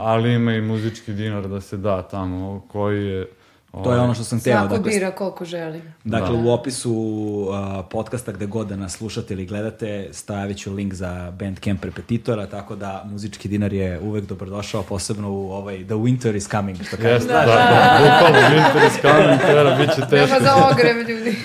[0.00, 3.26] ali ima i muzički dinar da se da tamo, koji je...
[3.72, 4.58] To je ovaj, ono što sam teo.
[4.58, 5.82] Svako Dakle, bira koliko želi.
[6.04, 6.42] Dakle, Da.
[6.42, 11.32] u opisu uh, podcasta gde god da nas slušate ili gledate, stavit ću link za
[11.38, 16.48] Bandcamp repetitora, tako da muzički dinar je uvek dobrodošao, posebno u ovaj The Winter is
[16.50, 17.08] Coming, što kaže.
[17.08, 20.16] Jeste, da, da, bukvalno, winter is coming, tera, bit će teško.
[20.16, 21.36] Nema za ogrev, ljudi.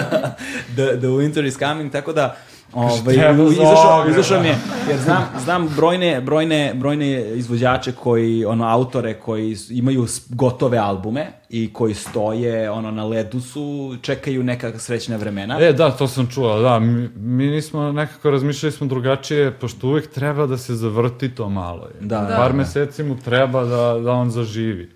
[0.76, 2.36] The, the Winter is Coming, tako da
[2.72, 3.14] Ovaj,
[3.52, 4.58] izašao, izašao mi je,
[4.90, 11.72] jer znam, znam brojne, brojne, brojne izvođače koji, ono, autore koji imaju gotove albume i
[11.72, 15.58] koji stoje, ono, na ledu su, čekaju neka srećna vremena.
[15.60, 20.10] E, da, to sam čuo, da, mi, mi nismo, nekako razmišljali smo drugačije, pošto uvek
[20.10, 21.86] treba da se zavrti to malo.
[21.86, 22.06] Je.
[22.06, 22.56] Da, da, Par da.
[22.56, 24.90] meseci mu treba da, da on zaživi.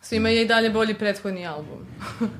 [0.00, 1.78] Svima je i dalje bolji prethodni album.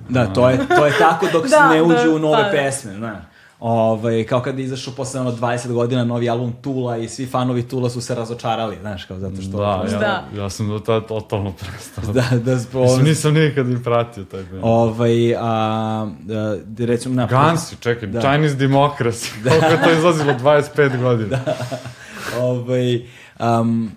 [0.08, 2.50] Da, to je, to je tako dok se Da, ne uđe da, u nove da.
[2.52, 3.18] pesme, znaš.
[3.60, 7.62] Ovaj, kao kad je izašao posle ono 20 godina novi album Tula i svi fanovi
[7.62, 9.56] Tula su se razočarali, znaš, kao zato što...
[9.56, 10.24] Da, ja, Da.
[10.36, 12.04] ja sam do tada totalno prestao.
[12.12, 14.60] da, da, spo- Mislim, nisam nikad ni pratio taj band.
[14.62, 16.06] ovaj, a, a,
[16.78, 17.26] recimo, na...
[17.26, 18.20] Gansi, čekaj, Da.
[18.20, 19.32] Chinese Democracy.
[19.42, 20.32] Koliko je to izlazilo?
[20.34, 21.38] 25 godina.
[22.40, 23.02] ovaj,
[23.40, 23.90] um,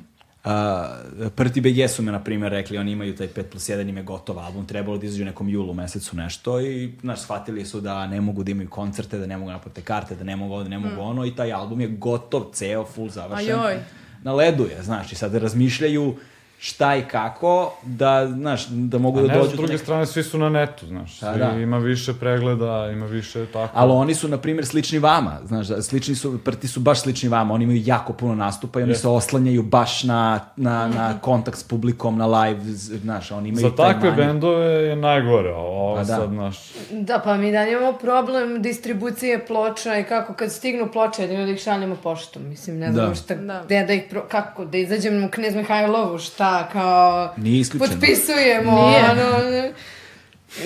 [0.44, 0.98] a,
[1.36, 4.04] Prti BG su me, na primjer, rekli, oni imaju taj 5 plus 1, im je
[4.04, 8.22] gotov album, trebalo da izađu nekom julu mesecu nešto i, znaš, shvatili su da ne
[8.22, 10.80] mogu da imaju koncerte, da ne mogu naplate karte, da ne mogu ovo, da ne
[10.80, 13.60] mogu ono i taj album je gotov, ceo, full završen.
[13.60, 13.78] Ajoj.
[14.24, 16.16] Na ledu je, znaš, i sad razmišljaju
[16.64, 19.84] šta i kako da, znaš, da mogu A da ne, dođu s do druge neke...
[19.84, 21.18] strane, svi su na netu, znaš.
[21.20, 21.52] Svi Pa da.
[21.52, 23.72] Ima više pregleda, ima više tako.
[23.74, 27.30] Ali oni su, na primjer, slični vama, znaš, da, slični su, prti su baš slični
[27.30, 29.02] vama, oni imaju jako puno nastupa i oni Jeste.
[29.02, 33.76] se oslanjaju baš na, na, na kontakt s publikom, na live, znaš, oni imaju Za
[33.76, 34.26] takve manir.
[34.26, 36.16] bendove je najgore, a ovo Pa da.
[36.16, 36.58] sad, znaš...
[36.92, 41.60] Da, pa mi dalje imamo problem distribucije ploča i kako kad stignu ploče, da ih
[41.60, 42.44] šaljemo poštom.
[42.50, 43.16] Mislim, ne znam Da.
[43.16, 43.62] šta, Da.
[43.66, 47.34] gde da ih, pro, kako, da izađem u Knez Mihajlovu, šta, kao...
[47.38, 47.92] Nije isključeno.
[47.92, 49.12] Potpisujemo, Nije.
[49.12, 49.72] ono...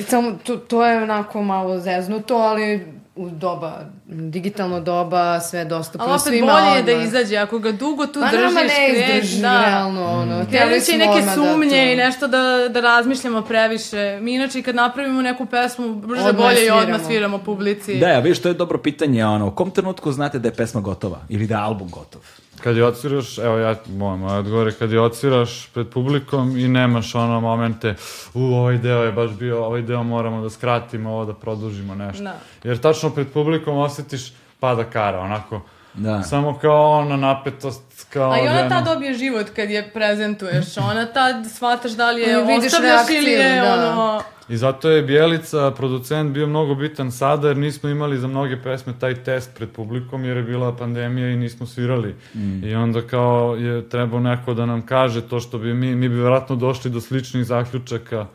[0.07, 2.85] Samo, to, to je onako malo zeznuto, ali
[3.15, 7.59] u doba, digitalno doba, sve je dostupno Ali opet svima bolje je da izađe, ako
[7.59, 9.65] ga dugo tu Pa držiš, nama ne izdrži, da.
[9.65, 10.45] realno, ono.
[10.45, 12.39] htjeli Krenuće i neke odmah sumnje da to- i nešto da,
[12.69, 14.19] da razmišljamo previše.
[14.21, 17.05] Mi inače kad napravimo neku pesmu, brže Odmah bolje i odmah sviramo.
[17.05, 17.99] sviramo publici.
[17.99, 20.81] Da, ja vidiš, to je dobro pitanje, ono, u kom trenutku znate da je pesma
[20.81, 21.19] gotova?
[21.29, 22.21] Ili da je album gotov?
[22.65, 26.67] Kad je odsviraš, evo ja, moj, moj odgovor je kad je odsviraš pred publikom i
[26.67, 27.95] nemaš ono momente,
[28.33, 32.23] u, ovaj deo je baš bio, ovaj deo moramo da skratimo, ovo da produžimo nešto.
[32.23, 32.39] Da.
[32.63, 35.61] Jer tačno pred publikom osjetiš pada kara, onako,
[35.93, 36.23] Da.
[36.23, 37.81] samo kao ona napetost,
[38.15, 38.31] kao...
[38.31, 38.69] A i ona žena.
[38.69, 40.77] tad dobije život kad je prezentuješ.
[40.77, 43.73] Ona tad shvataš da li je ostavljaš ili je da.
[43.73, 44.21] ono...
[44.49, 48.93] I zato je Bjelica, producent, bio mnogo bitan sada, jer nismo imali za mnoge pesme
[48.99, 52.15] taj test pred publikom, jer je bila pandemija i nismo svirali.
[52.63, 56.15] I onda kao je trebao neko da nam kaže to što bi mi, mi bi
[56.15, 58.25] vjerojatno došli do sličnih zaključaka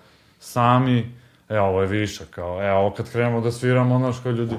[0.40, 1.12] sami,
[1.48, 4.56] e, ovo je viša, kao, e, ovo kad krenemo da sviramo, znaš, kao ljudi,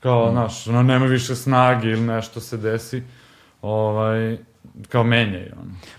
[0.00, 3.02] kao, znaš, ono, nema više snage ili nešto se desi,
[3.62, 4.36] ovaj,
[4.88, 5.52] kao menjaju.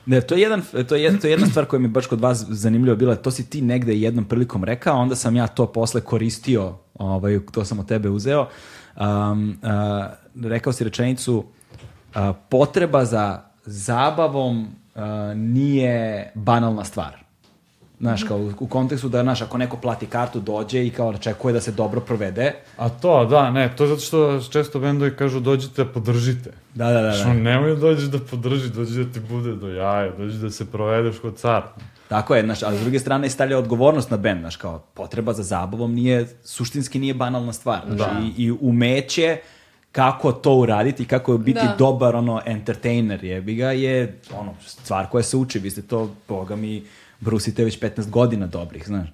[0.06, 2.46] Ne, to je, jedan, to, je, to je jedna stvar koja mi baš kod vas
[2.50, 6.76] zanimljiva bila, to si ti negde jednom prilikom rekao, onda sam ja to posle koristio,
[6.94, 8.48] ovaj, to sam od tebe uzeo.
[8.96, 14.62] Um, uh, rekao si rečenicu, uh, potreba za zabavom
[14.96, 15.02] uh,
[15.36, 17.23] nije banalna stvar.
[18.00, 21.54] Znaš, kao u, u kontekstu da, znaš, ako neko plati kartu, dođe i kao očekuje
[21.54, 22.54] da se dobro provede.
[22.78, 26.52] A to, da, ne, to je zato što često bendovi kažu dođite, podržite.
[26.76, 27.08] Da, da, da.
[27.08, 27.14] da.
[27.14, 30.66] Što nemoj da dođeš da podržiš, dođi da ti bude do jaja, dođi da se
[30.72, 31.64] provedeš kod car.
[32.08, 35.44] Tako je, znaš, ali s druge strane stavlja odgovornost na bend, znaš, kao potreba za
[35.44, 37.82] zabavom nije, suštinski nije banalna stvar.
[37.88, 39.38] Znači, i, i umeće
[39.92, 41.76] kako to uraditi, kako biti Da.
[41.78, 46.56] dobar, ono, entertainer jebi ga, je, ono, stvar koja se uči, vi ste to, boga
[46.56, 46.84] mi,
[47.24, 49.10] brusite već 15 godina dobrih, znaš.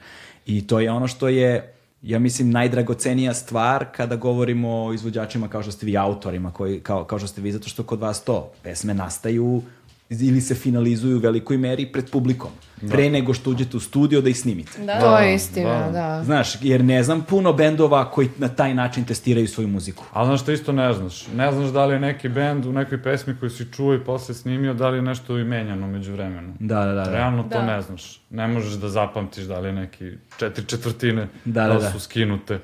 [0.45, 5.61] I to je ono što je, ja mislim, najdragocenija stvar kada govorimo o izvođačima kao
[5.63, 8.51] što ste vi autorima, koji, kao, kao što ste vi, zato što kod vas to,
[8.63, 9.61] pesme nastaju
[10.09, 12.49] ili se finalizuju u velikoj meri pred publikom,
[12.89, 14.71] pre nego što uđete u studio da ih snimite.
[14.85, 14.99] Da.
[14.99, 16.23] To je istina, da.
[16.23, 20.05] Znaš, jer ne znam puno bendova koji na taj način testiraju svoju muziku.
[20.13, 21.27] Ali znaš što isto ne znaš?
[21.27, 24.35] Ne znaš da li je neki bend u nekoj pesmi koju si čuo i posle
[24.35, 26.53] snimio, da li je nešto i menjano među vremenu.
[26.59, 27.03] Da, da, da.
[27.03, 27.11] da.
[27.11, 27.65] Realno to Da.
[27.65, 28.21] ne znaš.
[28.29, 31.91] Ne možeš da zapamtiš da li je neki četiri četvrtine Da, da, da, da.
[31.91, 32.59] su skinute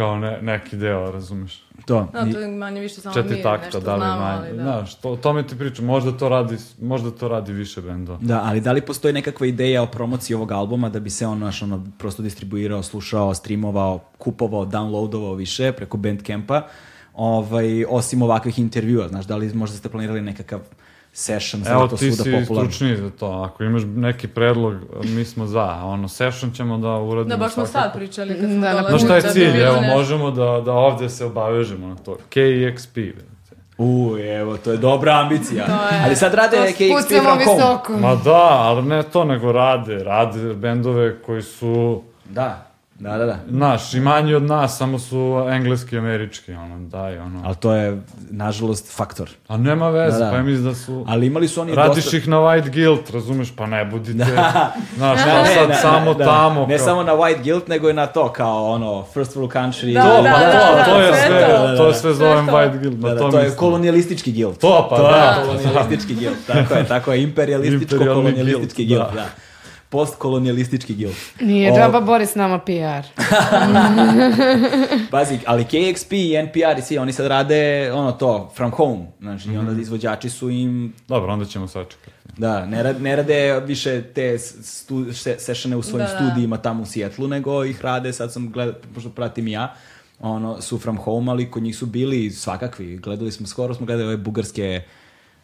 [0.00, 1.62] kao ne, neki deo, razumeš?
[1.84, 2.08] To.
[2.12, 4.48] Da, to je manje više samo Četiri mi takta, nešto da li znamo, manje.
[4.48, 4.62] ali da.
[4.62, 8.18] Znaš, to, o tome ti pričam, možda to radi, možda to radi više bendova.
[8.22, 11.38] Da, ali da li postoji nekakva ideja o promociji ovog albuma da bi se on
[11.38, 16.62] naš, ono, prosto distribuirao, slušao, streamovao, kupovao, downloadovao više preko Bandcampa,
[17.14, 20.60] ovaj, osim ovakvih intervjua, znaš, da li možda ste planirali nekakav
[21.12, 22.70] session, sad Evo je to ti svuda si popularno.
[22.70, 24.74] stručniji za to, ako imaš neki predlog,
[25.04, 27.84] mi smo za, a ono, session ćemo da uradimo Da, baš smo svakako.
[27.84, 28.88] sad pričali kad smo Da, dolazili.
[28.90, 29.52] Znaš šta je da cilj?
[29.52, 29.96] bilo Evo, nešto.
[29.96, 32.16] možemo da, da ovde se obavežemo na to.
[32.30, 33.12] KEXP.
[33.78, 35.66] U, evo, to je dobra ambicija.
[35.66, 36.84] To je- ali sad rade KXP
[37.20, 37.38] home.
[37.38, 37.92] visoko.
[37.92, 39.94] Ma da, ali ne to, nego rade.
[39.96, 42.69] Rade bendove koji su, Da,
[43.00, 43.38] da, da, da.
[43.50, 45.16] znaš, i manji od nas, samo su
[45.50, 47.42] engleski i američki, ono, daj, ono.
[47.44, 47.98] Ali to je,
[48.30, 49.30] nažalost, faktor.
[49.48, 50.30] A nema veze, Da, da.
[50.30, 51.04] pa ja mislim da su...
[51.08, 52.16] Ali imali su oni Radiš dosta...
[52.16, 54.24] ih na white guilt, razumeš, pa ne budite,
[54.96, 56.66] znaš, Da, ne, sad da, samo da, tamo.
[56.66, 59.94] Ne kao- samo na white guilt, nego i na to kao ono first world country.
[59.94, 61.76] Da, To, da, pa da, to, da, to je sve to.
[61.76, 62.52] to je sve zovem to.
[62.52, 63.58] white guilt, Da, na da, to to je mislim.
[63.58, 64.58] kolonijalistički guilt.
[64.58, 65.08] To, pa to da.
[65.08, 66.36] je kolonijalistički guilt.
[66.46, 69.49] Tako je, tako je, imperialističko Imperialni kolonijalistički guilt, guilt, da.
[69.90, 71.16] Postkolonijalistički guilt.
[71.40, 73.06] Nije O- džaba Boris s nama PR.
[75.10, 79.06] Pazi, ali KXP i NPR i svi, oni sad rade ono to, from home.
[79.20, 79.58] Znači, i Mhm.
[79.60, 82.10] onda izvođači su im Dobro, onda ćemo sačekati.
[82.36, 86.18] Da, ne rade, ne rade više te stu, se, sešane u svojim Da, da.
[86.20, 89.74] studijima tamo u Sjetlu, nego ih rade, sad sam gledao, pošto pratim ja,
[90.20, 92.96] ono, su from home, ali kod njih su bili svakakvi.
[92.96, 94.82] Gledali smo, skoro smo gledali ove bugarske,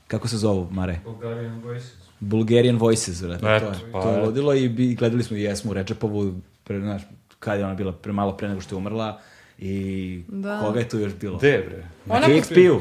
[0.07, 1.01] kako se zovu, Mare?
[1.05, 2.06] Bulgarian Voices.
[2.27, 5.43] Bulgarian Voices, vrati, Eto, to je, pa to je ludilo i bi, gledali smo i
[5.43, 6.35] jesmo u Rečepovu,
[6.65, 7.03] pre, znaš,
[7.39, 9.19] kad je ona bila pre, malo pre nego što je umrla
[9.59, 10.61] i Da.
[10.61, 11.39] koga je tu još bilo?
[11.39, 11.77] Gde, bre?
[12.07, 12.27] Na Ona-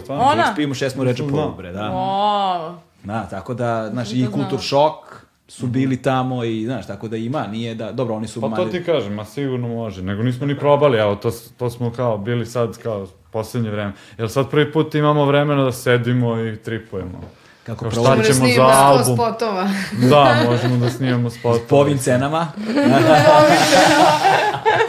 [0.10, 0.44] na Ona?
[0.44, 1.54] KXP-u šest smo u Rečepovu, Znam.
[1.58, 1.82] bre, da.
[1.82, 2.76] Wow.
[3.04, 4.60] Da, tako da, znaš, i to Kultur.
[4.60, 8.50] Šok su bili tamo i, znaš, tako da ima, nije da, dobro, oni su Pa
[8.50, 10.02] to ti kažem, ma sigurno može.
[10.02, 13.94] Nego nismo ni probali, evo, to, to smo kao bili sad kao poslednje vreme.
[14.18, 17.22] Jer sad prvi put imamo vremena da sedimo i tripujemo.
[17.66, 19.16] Kako Kao šta ćemo za snimamo sto album?
[19.16, 19.70] spotova.
[20.10, 21.62] Da, možemo da snimamo spot.
[21.70, 22.48] po ovim cenama,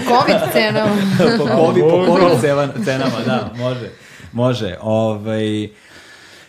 [0.00, 0.86] Covid cena.
[1.18, 3.90] po, po, ovim, po ceva- cenama, da, može,
[4.32, 5.68] može, ovaj,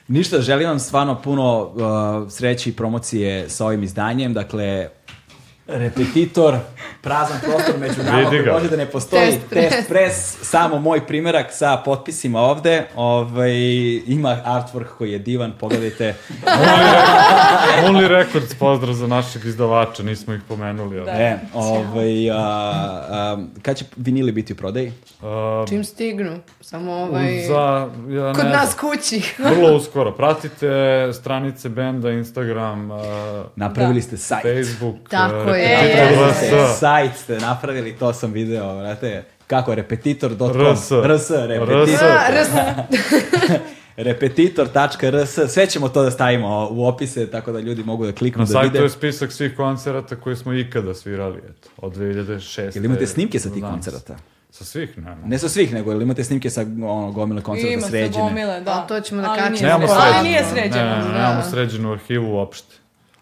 [0.08, 1.72] ništa, želim vam stvarno puno uh,
[2.32, 4.88] sreće i promocije sa ovim izdanjem, dakle,
[5.68, 6.56] Repetitor,
[7.02, 8.54] prazan prostor među nama Vidi koji ga.
[8.54, 9.88] može da ne postoji Test test, press.
[9.88, 13.52] press, samo moj primerak sa potpisima ovde, ovaj,
[14.08, 16.16] ima artwork koji je divan, pogledajte.
[17.86, 21.00] Only Records pozdrav za našeg izdavača, nismo ih pomenuli.
[21.00, 21.10] ali.
[21.12, 24.94] E, ovaj, a, a, kad će vinili biti u prodaji?
[25.22, 27.42] A, Čim stignu, samo ovaj...
[27.48, 29.22] za, ja Kod ne nas znam, kući.
[29.56, 30.12] vrlo uskoro.
[30.12, 30.70] Pratite
[31.14, 34.44] stranice benda, Instagram, a, Napravili ste sajt.
[34.44, 35.74] Facebook, Tako je.
[35.94, 36.38] E, RS.
[36.38, 39.24] Ste, sajt ste napravili, to sam video, vrate.
[39.48, 40.52] Kako, repetitor.com?
[40.52, 40.92] RS.
[40.92, 42.10] RS, repetitor.
[43.98, 48.46] Repetitor.rs, sve ćemo to da stavimo u opise, tako da ljudi mogu da kliknu Na
[48.46, 48.80] da sajtu vide.
[48.80, 52.76] je spisak svih koncerata koje smo ikada svirali, eto, od 2006.
[52.76, 53.76] Jel imate snimke sa tih danas.
[53.76, 54.16] koncerata?
[54.50, 55.18] Sa svih, nema.
[55.26, 58.24] Ne sa svih, nego jel imate snimke sa ono, gomile koncerta Ima se sređene?
[58.24, 58.72] gomile, da.
[58.74, 59.56] A to ćemo da Ali kačimo.
[59.56, 60.02] nije Nemamo sređeno.
[60.02, 60.18] sređenu.
[60.18, 60.86] Ali nije sređeno.
[60.86, 61.12] Ne, ne, Da.
[61.20, 62.76] nemamo sređenu arhivu uopšte.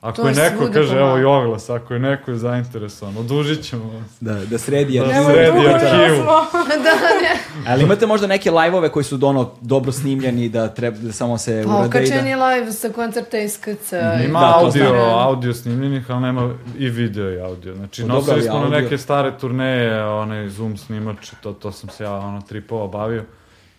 [0.06, 4.12] Ako To je neko, kaže, evo i oglas, ako je neko zainteresovan, odužit ćemo vas.
[4.20, 5.00] Da, da sredi.
[5.00, 5.26] Da arhivu.
[5.26, 6.24] sredi dugo arhivu.
[6.86, 7.40] da, ne.
[7.68, 11.64] Ali imate možda neke live-ove koji su ono dobro snimljeni da treba da samo se
[11.68, 12.48] Pa urade i da...
[12.48, 13.94] live sa koncerta iz KC.
[14.26, 15.20] Ima Da, audio, znam.
[15.20, 17.76] audio snimljenih, ali nema i video i audio.
[17.76, 22.04] Znači, Pa nosili smo na neke stare turneje, onaj Zoom snimač, to, to sam se
[22.04, 23.24] ja ono tripova bavio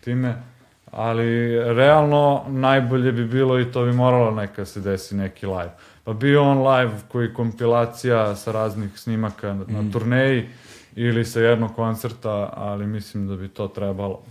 [0.03, 0.43] time.
[0.91, 5.71] Ali realno najbolje bi bilo i to bi moralo neka se desi neki live.
[6.07, 9.73] Pa bio on live koji kompilacija sa raznih snimaka na, Mm.
[9.77, 10.49] na turneji
[10.95, 14.21] ili sa jednog koncerta, ali mislim da bi to trebalo.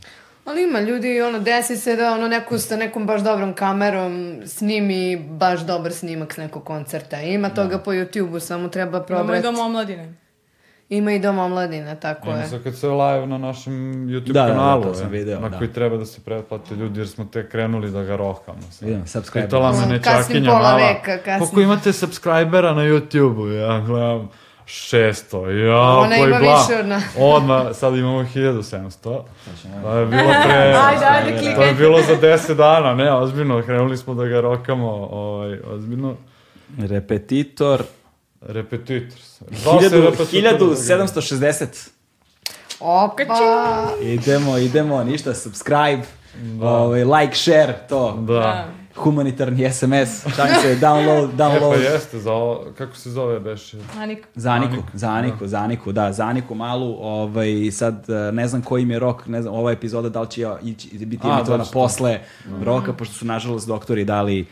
[0.45, 4.13] Ali ima ljudi, ono, desi se da ono neko sa nekom baš dobrom kamerom
[4.47, 7.21] snimi baš dobar snimak s nekog koncerta.
[7.21, 9.43] Ima toga po YouTube-u, samo treba Imamo i probrati.
[9.43, 10.13] dom omladine.
[10.91, 12.47] Ima i dom omladina, tako Ima je.
[12.47, 15.49] sad kad se live na našem YouTube Da, da, da, kanalu, to sam video, na
[15.49, 15.59] da.
[15.59, 18.59] koji treba da se pretplate ljudi jer smo tek krenuli da ga rohamo.
[18.63, 18.89] sad.
[18.89, 19.47] Vidim, subscribe.
[19.47, 21.39] Pitala me Kasnim nečakinja pola mala, veka, kasnim.
[21.41, 23.49] koliko imate subscribera na YouTube-u?
[23.49, 24.29] Ja gledam,
[24.67, 25.37] 600,
[25.67, 26.59] ja, Ona koji ima bla.
[26.61, 27.03] više od nas.
[27.35, 29.03] Odmah, sad imamo 1700.
[29.03, 29.25] To
[29.91, 30.55] je bilo pre...
[30.55, 31.69] Ajde, ajde, To klikaj.
[31.69, 36.15] je bilo za 10 dana, ne, ozbiljno, krenuli smo da ga rokamo, ovaj, ozbiljno.
[36.79, 37.83] Repetitor.
[38.41, 39.19] Repetitor.
[39.63, 40.27] Zvao se Repetitor.
[40.27, 41.89] 1760.
[42.81, 43.89] Opa!
[44.03, 46.03] Idemo, idemo, ništa, subscribe,
[46.63, 48.25] ovaj, like, share, to.
[48.27, 48.69] Da.
[48.97, 51.81] Humanitarni SMS, šalim se, download, E pa download.
[51.93, 53.77] jeste, za ovo, kako se zove beše?
[53.99, 54.27] Anik.
[54.35, 58.49] Za Aniku, Aniku, za Aniku, za Aniku, da, za Aniku malu, ovaj, sad eh, ne
[58.49, 61.35] znam koji im je rok, ne znam, ova epizoda da li će ići, biti A,
[61.35, 62.21] emitovana da posle
[62.65, 64.47] roka, pošto su nažalost doktori dali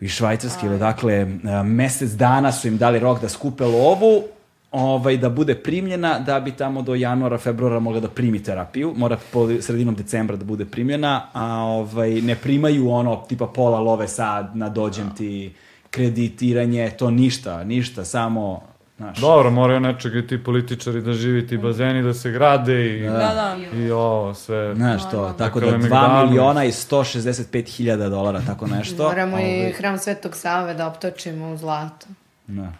[0.00, 4.22] iz Švajcarske, ili dakle, eh, mesec dana su im dali rok da skupe lovu,
[4.70, 8.94] ovaj, da bude primljena, da bi tamo do januara, februara mogla da primi terapiju.
[8.96, 14.08] Mora po sredinom decembra da bude primljena, a ovaj, ne primaju ono tipa pola love
[14.08, 15.54] sad, na dođem ti
[15.90, 18.62] kreditiranje, to ništa, ništa, samo,
[18.98, 23.02] znaš, Dobro, moraju nečega i ti političari da živi, ti bazeni da se grade i,
[23.02, 23.56] Da, da.
[23.74, 24.74] i ovo sve.
[24.74, 26.30] Znaš to, tako da Dakle, 2 Megdanović.
[26.30, 29.02] miliona i 165 hiljada dolara, tako nešto.
[29.02, 32.06] Moramo i Ovaj, hram Svetog Save da optočimo u zlato.
[32.46, 32.72] da.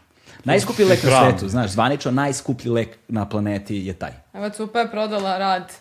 [0.44, 4.12] Najskuplji lek na svetu, znaš, zvanično najskuplji lek na planeti je taj.
[4.34, 5.72] Evo Cupa je prodala rad.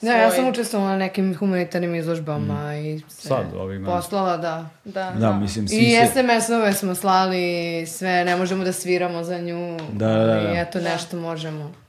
[0.00, 4.68] Ne, ja sam učestvovala na nekim humanitarnim izložbama i se Sad, ovih poslala, da.
[4.84, 6.06] Da, Da, mislim, svi I se...
[6.06, 9.76] SMS-ove smo slali, sve, ne možemo da sviramo za nju.
[9.92, 10.32] Da, da, da.
[10.32, 11.85] ali eto, nešto možemo.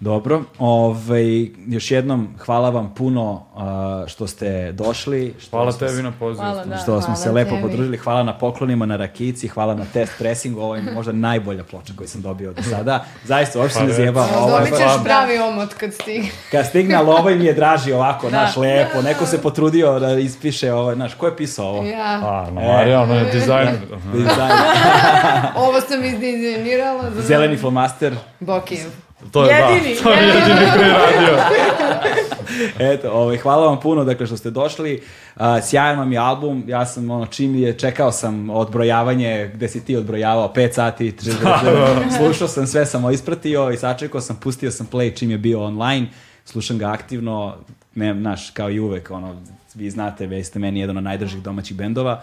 [0.00, 5.34] Dobro, ovaj, još jednom hvala vam puno a, što ste došli.
[5.40, 6.44] Što Hvala smo tebi na pozivu.
[6.44, 6.76] Hvala, da.
[6.76, 7.62] Što smo Hvala se lepo tebi.
[7.62, 7.96] podružili.
[7.96, 10.60] Hvala na poklonima, na rakici, hvala na test pressingu.
[10.60, 13.04] Ovo je možda najbolja ploča koju sam dobio do sada.
[13.24, 14.28] Zaista, uopšte se ne zjebam.
[14.36, 16.28] Ovo Dobit ćeš pravi omot kad stigne.
[16.50, 18.36] Kad stigne, ali ovaj mi je draži ovako, Da.
[18.42, 19.02] naš, lepo.
[19.02, 21.84] Neko se potrudio da ispiše ovo, znaš, ko je pisao ovo?
[21.84, 22.20] Ja.
[22.24, 23.74] A, no, Marija, ono je dizajner.
[23.94, 24.12] Aha.
[24.12, 24.52] Dizajn.
[25.56, 27.22] Ovo sam izdizajnirala za...
[27.22, 28.14] Zeleni flomaster.
[28.40, 28.90] Bokijev.
[29.32, 31.38] To je, Jedini, da, to je jedini koji je radio.
[32.92, 35.02] Eto, ovaj, hvala vam puno dakle, što ste došli.
[35.36, 36.64] Uh, sjajan vam je album.
[36.66, 41.14] Ja sam, ono, čim je, čekao sam odbrojavanje, gde si ti odbrojavao, 5 sati.
[42.18, 46.06] Slušao sam, sve sam ispratio i sačekao sam, pustio sam play čim je bio online.
[46.44, 47.56] Slušam ga aktivno,
[47.94, 49.42] ne, naš, kao i uvek, ono,
[49.74, 52.22] vi znate, vi ste meni jedan od najdržih domaćih bendova.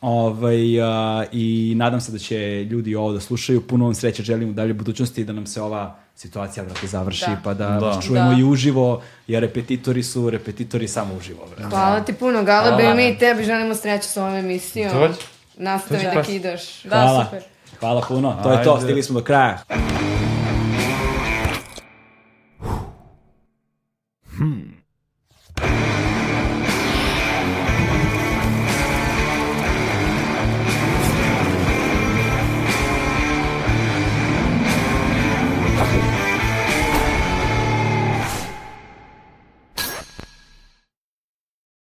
[0.00, 3.60] Ovaj, a, I nadam se da će ljudi ovo da slušaju.
[3.60, 7.36] Puno vam sreće želim u daljoj budućnosti da nam se ova situacija brate, završi, Da.
[7.44, 7.78] pa da, Da.
[7.78, 8.36] vas čujemo Da.
[8.36, 11.46] i uživo, jer repetitori su repetitori samo uživo.
[11.48, 11.70] Brate.
[11.70, 14.92] Hvala ti puno, Galebe, i mi tebi želimo sreću sa ovom emisijom.
[14.92, 15.14] Dođi.
[15.56, 16.26] Nastavi da pas.
[16.26, 16.82] kidaš.
[16.82, 17.24] Da, Hvala.
[17.24, 17.42] super.
[17.80, 18.40] Hvala puno.
[18.42, 18.82] To je to, Ajde.
[18.82, 19.58] stigli smo do kraja.